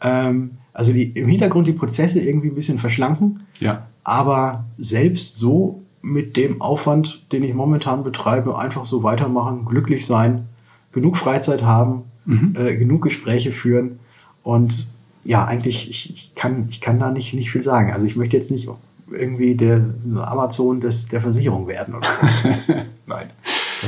Ähm, 0.06 0.52
also 0.74 0.92
die, 0.92 1.04
im 1.12 1.28
Hintergrund 1.28 1.68
die 1.68 1.74
Prozesse 1.74 2.22
irgendwie 2.22 2.50
ein 2.50 2.56
bisschen 2.56 2.80
verschlanken, 2.80 3.42
ja. 3.60 3.88
aber 4.04 4.66
selbst 4.78 5.38
so 5.38 5.82
mit 6.02 6.38
dem 6.38 6.62
Aufwand, 6.62 7.32
den 7.32 7.44
ich 7.44 7.54
momentan 7.54 8.04
betreibe, 8.04 8.60
einfach 8.60 8.86
so 8.86 9.02
weitermachen, 9.02 9.66
glücklich 9.66 10.06
sein, 10.06 10.48
genug 10.92 11.18
Freizeit 11.18 11.64
haben, 11.64 12.04
mhm. 12.26 12.54
äh, 12.56 12.78
genug 12.78 13.04
Gespräche 13.04 13.52
führen 13.52 14.00
und 14.44 14.88
ja, 15.24 15.44
eigentlich, 15.44 15.90
ich, 15.90 16.14
ich, 16.14 16.36
kann, 16.36 16.68
ich 16.70 16.82
kann 16.82 17.00
da 17.00 17.10
nicht, 17.10 17.34
nicht 17.34 17.50
viel 17.50 17.64
sagen. 17.64 17.92
Also 17.92 18.06
ich 18.06 18.16
möchte 18.16 18.38
jetzt 18.38 18.52
nicht 18.52 18.70
irgendwie 19.12 19.56
der 19.56 19.84
Amazon 20.18 20.82
des, 20.82 21.08
der 21.08 21.20
Versicherung 21.20 21.68
werden 21.68 21.96
oder 21.96 22.14
so. 22.14 22.28
Nein. 23.08 23.32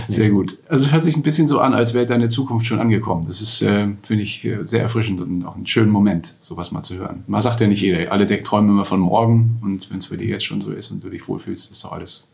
Sehr 0.08 0.30
gut. 0.30 0.58
Also 0.70 0.86
es 0.86 0.92
hört 0.92 1.04
sich 1.04 1.16
ein 1.16 1.24
bisschen 1.24 1.48
so 1.48 1.60
an, 1.60 1.74
als 1.74 1.94
wäre 1.94 2.06
deine 2.06 2.30
Zukunft 2.30 2.66
schon 2.66 2.80
angekommen. 2.80 3.26
Das 3.28 3.42
ist, 3.42 3.62
äh, 3.62 3.88
finde 4.04 4.24
ich, 4.24 4.46
äh, 4.46 4.60
sehr 4.66 4.82
erfrischend 4.82 5.22
und 5.22 5.46
auch 5.46 5.56
ein 5.56 5.68
schöner 5.68 5.92
Moment, 5.92 6.36
sowas 6.42 6.72
mal 6.72 6.84
zu 6.84 6.96
hören. 6.96 7.24
Man 7.28 7.42
sagt 7.42 7.62
ja 7.62 7.68
nicht 7.68 7.82
jeder, 7.82 8.12
alle 8.12 8.28
träumen 8.44 8.70
immer 8.70 8.86
von 8.86 9.00
morgen 9.00 9.60
und 9.62 9.90
wenn 9.90 10.00
es 10.00 10.08
für 10.08 10.18
dich 10.18 10.30
jetzt 10.30 10.46
schon 10.46 10.62
so 10.62 10.72
ist 10.72 10.92
und 10.92 11.04
du 11.04 11.10
dich 11.10 11.28
wohlfühlst, 11.28 11.72
ist 11.72 11.84
doch 11.84 11.92
alles. 11.92 12.28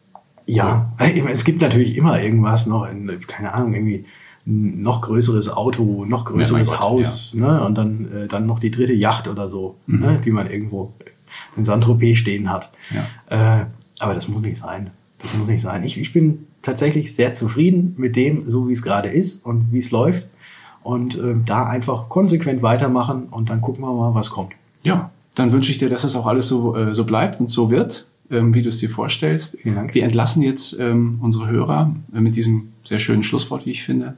Ja, 0.46 0.94
cool. 1.00 1.28
es 1.32 1.44
gibt 1.44 1.62
natürlich 1.62 1.98
immer 1.98 2.22
irgendwas 2.22 2.66
noch, 2.66 2.90
in, 2.90 3.20
keine 3.28 3.54
Ahnung, 3.54 3.74
irgendwie 3.74 4.06
ein 4.46 4.82
noch 4.82 5.02
größeres 5.02 5.50
Auto, 5.50 6.06
noch 6.06 6.26
größeres 6.26 6.70
ja, 6.70 6.80
Haus, 6.82 7.34
ja. 7.34 7.48
ne? 7.48 7.66
Und 7.66 7.76
dann, 7.76 8.12
äh, 8.12 8.28
dann 8.28 8.46
noch 8.46 8.60
die 8.60 8.72
dritte 8.72 8.94
Yacht 8.94 9.28
oder 9.28 9.48
so, 9.48 9.76
mhm. 9.88 10.00
ne? 10.00 10.22
die 10.24 10.32
man 10.32 10.50
irgendwo 10.50 10.92
in 11.56 11.64
Saint-Tropez 11.64 12.18
stehen 12.18 12.50
hat. 12.50 12.72
Ja. 12.92 13.62
Äh, 13.62 13.66
aber 14.00 14.14
das 14.14 14.28
muss 14.28 14.42
nicht 14.42 14.58
sein. 14.58 14.92
Das 15.24 15.34
muss 15.34 15.48
nicht 15.48 15.62
sein. 15.62 15.84
Ich, 15.84 16.00
ich 16.00 16.14
bin 16.14 16.46
tatsächlich 16.62 17.16
sehr 17.16 17.34
zufrieden 17.34 17.96
mit 17.98 18.16
dem, 18.16 18.50
so 18.50 18.68
wie 18.68 18.74
es 18.74 18.84
gerade 18.84 19.10
ist 19.10 19.46
und 19.46 19.72
wie 19.72 19.80
es 19.80 19.90
läuft. 19.92 20.28
Und 20.84 21.18
äh, 21.18 21.36
da 21.46 21.66
einfach 21.66 22.10
konsequent 22.10 22.62
weitermachen 22.62 23.28
und 23.32 23.50
dann 23.50 23.62
gucken 23.62 23.84
wir 23.84 23.94
mal, 23.94 24.14
was 24.14 24.30
kommt. 24.30 24.52
Ja, 24.84 25.12
dann 25.34 25.52
wünsche 25.54 25.72
ich 25.72 25.78
dir, 25.78 25.90
dass 25.90 26.02
das 26.02 26.16
auch 26.16 26.28
alles 26.28 26.50
so, 26.50 26.76
äh, 26.76 26.94
so 26.94 27.06
bleibt 27.06 27.40
und 27.40 27.50
so 27.50 27.72
wird, 27.72 28.06
ähm, 28.30 28.54
wie 28.54 28.62
du 28.62 28.70
es 28.70 28.80
dir 28.80 28.90
vorstellst. 28.90 29.58
Vielen 29.62 29.76
Dank. 29.76 29.94
Wir 29.94 30.04
entlassen 30.04 30.44
jetzt 30.44 30.78
ähm, 30.78 31.20
unsere 31.22 31.48
Hörer 31.48 31.96
äh, 32.14 32.20
mit 32.20 32.36
diesem 32.36 32.74
sehr 32.84 33.00
schönen 33.00 33.24
Schlusswort, 33.24 33.66
wie 33.66 33.72
ich 33.72 33.84
finde, 33.84 34.18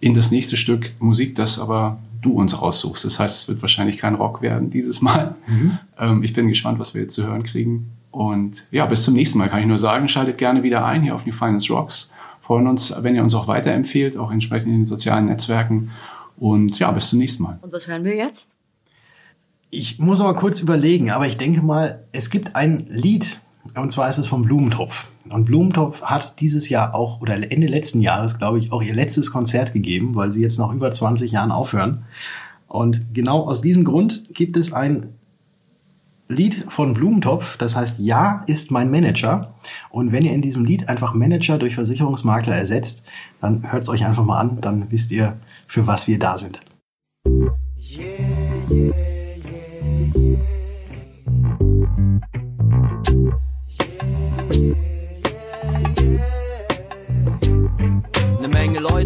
in 0.00 0.12
das 0.12 0.30
nächste 0.30 0.58
Stück 0.58 0.90
Musik, 0.98 1.34
das 1.34 1.58
aber 1.58 1.98
du 2.20 2.32
uns 2.32 2.60
raussuchst. 2.60 3.04
Das 3.04 3.18
heißt, 3.18 3.42
es 3.42 3.48
wird 3.48 3.62
wahrscheinlich 3.62 3.98
kein 3.98 4.14
Rock 4.14 4.42
werden 4.42 4.70
dieses 4.70 5.00
Mal. 5.00 5.34
Mhm. 5.46 5.78
Ähm, 5.98 6.22
ich 6.22 6.34
bin 6.34 6.48
gespannt, 6.48 6.78
was 6.78 6.94
wir 6.94 7.02
jetzt 7.02 7.14
zu 7.14 7.26
hören 7.26 7.42
kriegen. 7.42 7.90
Und 8.12 8.64
ja, 8.70 8.86
bis 8.86 9.02
zum 9.02 9.14
nächsten 9.14 9.38
Mal 9.38 9.48
kann 9.48 9.60
ich 9.60 9.66
nur 9.66 9.78
sagen, 9.78 10.08
schaltet 10.08 10.38
gerne 10.38 10.62
wieder 10.62 10.84
ein 10.84 11.02
hier 11.02 11.14
auf 11.14 11.26
New 11.26 11.32
Finance 11.32 11.72
Rocks. 11.72 12.12
Freuen 12.42 12.66
uns, 12.66 12.94
wenn 13.02 13.16
ihr 13.16 13.22
uns 13.22 13.34
auch 13.34 13.48
weiterempfehlt, 13.48 14.16
auch 14.16 14.30
entsprechend 14.30 14.68
in 14.68 14.80
den 14.80 14.86
sozialen 14.86 15.26
Netzwerken. 15.26 15.90
Und 16.36 16.78
ja, 16.78 16.90
bis 16.92 17.08
zum 17.08 17.18
nächsten 17.18 17.42
Mal. 17.42 17.58
Und 17.62 17.72
was 17.72 17.88
hören 17.88 18.04
wir 18.04 18.14
jetzt? 18.14 18.50
Ich 19.70 19.98
muss 19.98 20.20
aber 20.20 20.34
kurz 20.34 20.60
überlegen, 20.60 21.10
aber 21.10 21.26
ich 21.26 21.38
denke 21.38 21.62
mal, 21.62 22.04
es 22.12 22.28
gibt 22.28 22.54
ein 22.54 22.86
Lied, 22.90 23.40
Und 23.74 23.92
zwar 23.92 24.08
ist 24.08 24.18
es 24.18 24.26
vom 24.26 24.42
Blumentopf. 24.42 25.10
Und 25.28 25.44
Blumentopf 25.44 26.02
hat 26.02 26.40
dieses 26.40 26.68
Jahr 26.68 26.94
auch, 26.94 27.20
oder 27.20 27.34
Ende 27.34 27.68
letzten 27.68 28.00
Jahres, 28.00 28.38
glaube 28.38 28.58
ich, 28.58 28.72
auch 28.72 28.82
ihr 28.82 28.94
letztes 28.94 29.30
Konzert 29.30 29.72
gegeben, 29.72 30.14
weil 30.14 30.30
sie 30.30 30.42
jetzt 30.42 30.58
nach 30.58 30.72
über 30.72 30.90
20 30.90 31.30
Jahren 31.30 31.52
aufhören. 31.52 32.04
Und 32.66 33.14
genau 33.14 33.46
aus 33.46 33.60
diesem 33.60 33.84
Grund 33.84 34.34
gibt 34.34 34.56
es 34.56 34.72
ein 34.72 35.14
Lied 36.32 36.64
von 36.68 36.94
Blumentopf, 36.94 37.56
das 37.56 37.76
heißt 37.76 37.98
Ja 38.00 38.42
ist 38.46 38.70
mein 38.70 38.90
Manager. 38.90 39.54
Und 39.90 40.12
wenn 40.12 40.24
ihr 40.24 40.32
in 40.32 40.42
diesem 40.42 40.64
Lied 40.64 40.88
einfach 40.88 41.14
Manager 41.14 41.58
durch 41.58 41.74
Versicherungsmakler 41.74 42.56
ersetzt, 42.56 43.04
dann 43.40 43.70
hört 43.70 43.84
es 43.84 43.88
euch 43.88 44.04
einfach 44.04 44.24
mal 44.24 44.38
an, 44.38 44.60
dann 44.60 44.90
wisst 44.90 45.12
ihr, 45.12 45.38
für 45.66 45.86
was 45.86 46.08
wir 46.08 46.18
da 46.18 46.36
sind. 46.36 46.60
Yeah, 47.26 48.06
yeah, 48.70 48.92
yeah, 54.50 54.91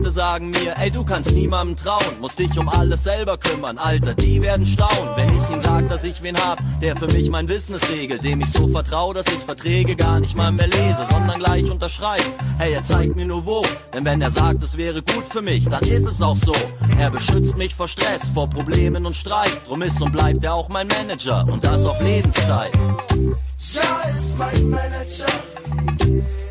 Leute 0.06 0.18
sagen 0.20 0.50
mir, 0.50 0.76
ey, 0.78 0.88
du 0.88 1.04
kannst 1.04 1.32
niemandem 1.32 1.74
trauen, 1.74 2.20
musst 2.20 2.38
dich 2.38 2.56
um 2.56 2.68
alles 2.68 3.02
selber 3.02 3.36
kümmern, 3.38 3.76
Alter, 3.76 4.14
die 4.14 4.40
werden 4.40 4.64
staunen, 4.64 5.16
wenn 5.16 5.28
ich 5.30 5.50
ihnen 5.50 5.60
sag, 5.60 5.88
dass 5.88 6.04
ich 6.04 6.22
wen 6.22 6.36
hab, 6.36 6.60
der 6.80 6.94
für 6.94 7.08
mich 7.08 7.28
mein 7.28 7.48
Business 7.48 7.90
regelt, 7.90 8.22
dem 8.22 8.40
ich 8.40 8.52
so 8.52 8.68
vertraue, 8.68 9.14
dass 9.14 9.26
ich 9.26 9.38
Verträge 9.38 9.96
gar 9.96 10.20
nicht 10.20 10.36
mal 10.36 10.52
mehr 10.52 10.68
lese, 10.68 11.04
sondern 11.10 11.40
gleich 11.40 11.68
unterschreibe. 11.68 12.22
Hey, 12.56 12.74
er 12.74 12.84
zeigt 12.84 13.16
mir 13.16 13.26
nur 13.26 13.46
wo, 13.46 13.64
denn 13.92 14.04
wenn 14.04 14.22
er 14.22 14.30
sagt, 14.30 14.62
es 14.62 14.76
wäre 14.76 15.02
gut 15.02 15.26
für 15.28 15.42
mich, 15.42 15.68
dann 15.68 15.82
ist 15.82 16.06
es 16.06 16.22
auch 16.22 16.36
so. 16.36 16.54
Er 17.00 17.10
beschützt 17.10 17.56
mich 17.56 17.74
vor 17.74 17.88
Stress, 17.88 18.30
vor 18.32 18.48
Problemen 18.48 19.06
und 19.06 19.16
Streit, 19.16 19.66
drum 19.66 19.82
ist 19.82 20.00
und 20.00 20.12
bleibt 20.12 20.44
er 20.44 20.54
auch 20.54 20.68
mein 20.68 20.86
Manager 20.86 21.44
und 21.50 21.64
das 21.64 21.84
auf 21.84 22.00
Lebenszeit. 22.00 22.70
Ja, 23.74 24.10
ist 24.14 24.38
mein 24.38 24.70
Manager, 24.70 25.26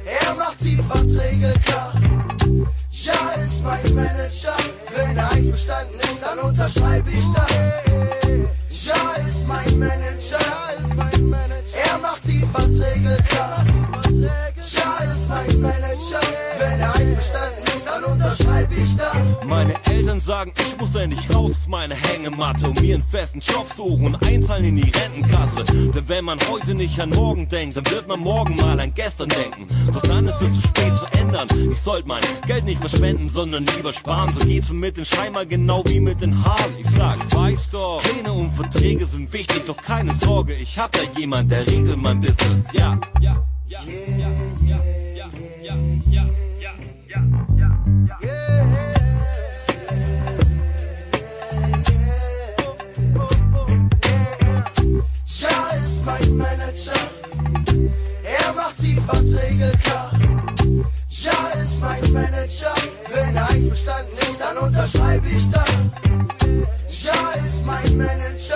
er 0.05 0.35
macht 0.35 0.59
die 0.59 0.75
Verträge 0.75 1.53
klar. 1.63 1.94
Ja 3.05 3.13
ist 3.43 3.63
mein 3.63 3.93
Manager, 3.93 4.55
wenn 4.95 5.15
er 5.15 5.31
einverstanden 5.31 5.99
ist, 5.99 6.23
dann 6.23 6.39
unterschreibe 6.39 7.07
ich 7.11 7.25
da. 7.35 7.45
Ja 8.83 9.13
ist 9.27 9.47
mein 9.47 9.77
Manager, 9.77 10.39
er 10.75 11.14
Meine 19.47 19.75
Eltern 19.85 20.19
sagen, 20.19 20.51
ich 20.57 20.77
muss 20.79 20.95
endlich 20.95 21.33
raus 21.33 21.51
aus 21.51 21.67
meiner 21.67 21.95
Hängematte 21.95 22.67
um 22.67 22.73
mir 22.81 22.95
einen 22.95 23.03
festen 23.03 23.39
Job 23.39 23.67
suchen, 23.75 24.07
und 24.07 24.27
einzahlen 24.27 24.65
in 24.65 24.75
die 24.77 24.89
Rentenkasse. 24.89 25.63
Denn 25.63 26.07
wenn 26.07 26.25
man 26.25 26.39
heute 26.49 26.73
nicht 26.75 26.99
an 26.99 27.11
morgen 27.11 27.47
denkt, 27.47 27.77
dann 27.77 27.85
wird 27.91 28.07
man 28.07 28.19
morgen 28.19 28.55
mal 28.55 28.79
an 28.79 28.93
gestern 28.93 29.29
denken. 29.29 29.67
Doch 29.91 30.01
dann 30.01 30.25
ist 30.25 30.41
es 30.41 30.55
zu 30.55 30.67
spät 30.67 30.95
zu 30.95 31.05
ändern. 31.17 31.47
Ich 31.69 31.79
sollte 31.79 32.07
mein 32.07 32.21
Geld 32.47 32.65
nicht 32.65 32.79
verschwenden, 32.79 33.29
sondern 33.29 33.65
lieber 33.75 33.93
sparen. 33.93 34.33
So 34.33 34.45
geht's 34.45 34.69
mir 34.69 34.79
mit 34.79 34.97
den 34.97 35.05
Scheinbar 35.05 35.45
genau 35.45 35.83
wie 35.85 35.99
mit 35.99 36.21
den 36.21 36.43
Haaren. 36.43 36.75
Ich 36.79 36.89
sag, 36.89 37.17
weißt 37.33 37.73
doch, 37.73 38.01
Pläne 38.03 38.33
und 38.33 38.53
Verträge 38.53 39.05
sind 39.05 39.31
wichtig, 39.31 39.63
doch 39.65 39.77
keine 39.77 40.13
Sorge, 40.13 40.53
ich 40.53 40.79
hab 40.79 40.91
da 40.91 41.01
jemand, 41.17 41.51
der 41.51 41.65
regelt 41.67 41.97
mein 41.97 42.19
Business. 42.19 42.67
Ja, 42.73 42.99
ja, 43.21 43.45
ja, 43.67 43.79
ja, 44.17 44.27
ja, 44.65 44.81
ja, 45.15 45.29
ja, 45.63 45.75
ja. 46.11 46.44
Mein 56.05 56.37
Manager. 56.37 56.93
Er 58.23 58.53
macht 58.53 58.79
die 58.81 58.95
Verträge 58.95 59.71
klar. 59.83 60.11
Ja, 61.09 61.61
ist 61.61 61.81
mein 61.81 62.13
Manager. 62.13 62.73
Wenn 63.13 63.35
er 63.35 63.49
einverstanden 63.49 64.17
ist, 64.19 64.39
dann 64.39 64.57
unterschreibe 64.57 65.27
ich 65.27 65.49
da. 65.49 65.65
Ja, 67.03 67.31
ist 67.43 67.65
mein 67.65 67.97
Manager. 67.97 68.54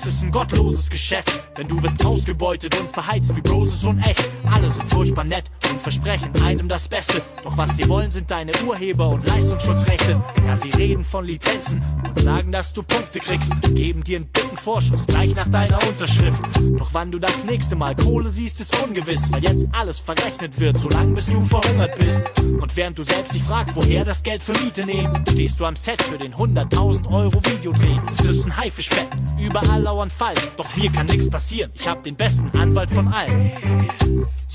Biz 0.00 0.06
ist 0.06 0.22
ein 0.22 0.30
gottloses 0.30 0.88
Geschäft. 0.88 1.40
Denn 1.58 1.68
du 1.68 1.82
wirst 1.82 2.04
ausgebeutet 2.04 2.78
und 2.80 2.90
verheizt 2.90 3.36
wie 3.36 3.40
Broses 3.40 3.84
und 3.84 3.98
echt. 3.98 4.26
Alle 4.50 4.70
sind 4.70 4.88
furchtbar 4.88 5.24
nett 5.24 5.44
und 5.70 5.80
versprechen 5.80 6.30
einem 6.42 6.68
das 6.68 6.88
Beste. 6.88 7.20
Doch 7.44 7.56
was 7.58 7.76
sie 7.76 7.88
wollen, 7.88 8.10
sind 8.10 8.30
deine 8.30 8.52
Urheber- 8.66 9.08
und 9.08 9.26
Leistungsschutzrechte. 9.26 10.20
Ja, 10.46 10.56
sie 10.56 10.70
reden 10.70 11.04
von 11.04 11.24
Lizenzen 11.24 11.82
und 12.08 12.18
sagen, 12.18 12.50
dass 12.50 12.72
du 12.72 12.82
Punkte 12.82 13.18
kriegst. 13.18 13.52
Geben 13.74 14.02
dir 14.02 14.18
einen 14.18 14.32
dicken 14.32 14.56
Vorschuss 14.56 15.06
gleich 15.06 15.34
nach 15.34 15.48
deiner 15.48 15.78
Unterschrift. 15.86 16.42
Doch 16.78 16.90
wann 16.92 17.10
du 17.10 17.18
das 17.18 17.44
nächste 17.44 17.76
Mal 17.76 17.94
Kohle 17.94 18.30
siehst, 18.30 18.60
ist 18.60 18.76
ungewiss. 18.82 19.30
Weil 19.32 19.42
jetzt 19.42 19.66
alles 19.72 19.98
verrechnet 19.98 20.58
wird, 20.58 20.78
solange 20.78 21.14
bis 21.14 21.26
du 21.26 21.42
verhungert 21.42 21.98
bist. 21.98 22.22
Und 22.38 22.74
während 22.76 22.98
du 22.98 23.02
selbst 23.02 23.34
dich 23.34 23.42
fragst, 23.42 23.76
woher 23.76 24.04
das 24.04 24.22
Geld 24.22 24.42
für 24.42 24.52
Miete 24.64 24.86
nehmen, 24.86 25.24
stehst 25.30 25.60
du 25.60 25.66
am 25.66 25.76
Set 25.76 26.00
für 26.02 26.16
den 26.16 26.34
100.000 26.34 27.10
Euro 27.12 27.44
Videodreh. 27.44 27.98
Es 28.10 28.20
ist 28.20 28.46
ein 28.46 28.56
Haifischbett, 28.56 29.08
überall 29.38 29.89
lauern 29.90 30.10
Fall. 30.10 30.34
Doch 30.56 30.76
mir 30.76 30.90
kann 30.92 31.06
nichts 31.06 31.28
passieren, 31.28 31.72
ich 31.74 31.88
hab 31.88 32.02
den 32.04 32.14
besten 32.14 32.48
Anwalt 32.56 32.90
von 32.90 33.08
allen. 33.12 33.50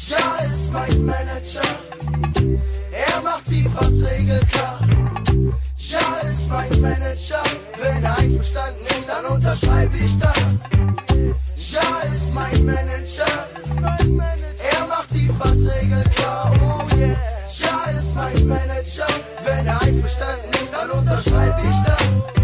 Ja, 0.09 0.35
ist 0.49 0.71
mein 0.71 1.05
Manager, 1.05 1.69
er 2.91 3.21
macht 3.21 3.47
die 3.49 3.63
Verträge 3.63 4.39
klar. 4.51 4.79
Ja, 5.77 6.29
ist 6.29 6.49
mein 6.49 6.81
Manager, 6.81 7.43
wenn 7.81 8.03
er 8.03 8.17
einverstanden 8.17 8.85
ist, 8.87 9.09
dann 9.09 9.25
unterschreibe 9.25 9.97
ich 9.97 10.17
da. 10.19 10.33
Ja, 11.73 11.87
ist 12.13 12.33
mein 12.33 12.65
Manager, 12.65 13.31
er 14.73 14.87
macht 14.87 15.13
die 15.13 15.29
Verträge 15.39 16.01
klar. 16.15 16.51
Oh, 16.61 16.85
ja, 17.63 17.91
ist 17.99 18.15
mein 18.15 18.47
Manager, 18.47 19.07
wenn 19.45 19.67
er 19.67 19.81
einverstanden 19.81 20.51
ist, 20.63 20.73
dann 20.73 20.89
unterschreibe 20.91 21.61
ich 21.69 21.77
da. 21.85 22.34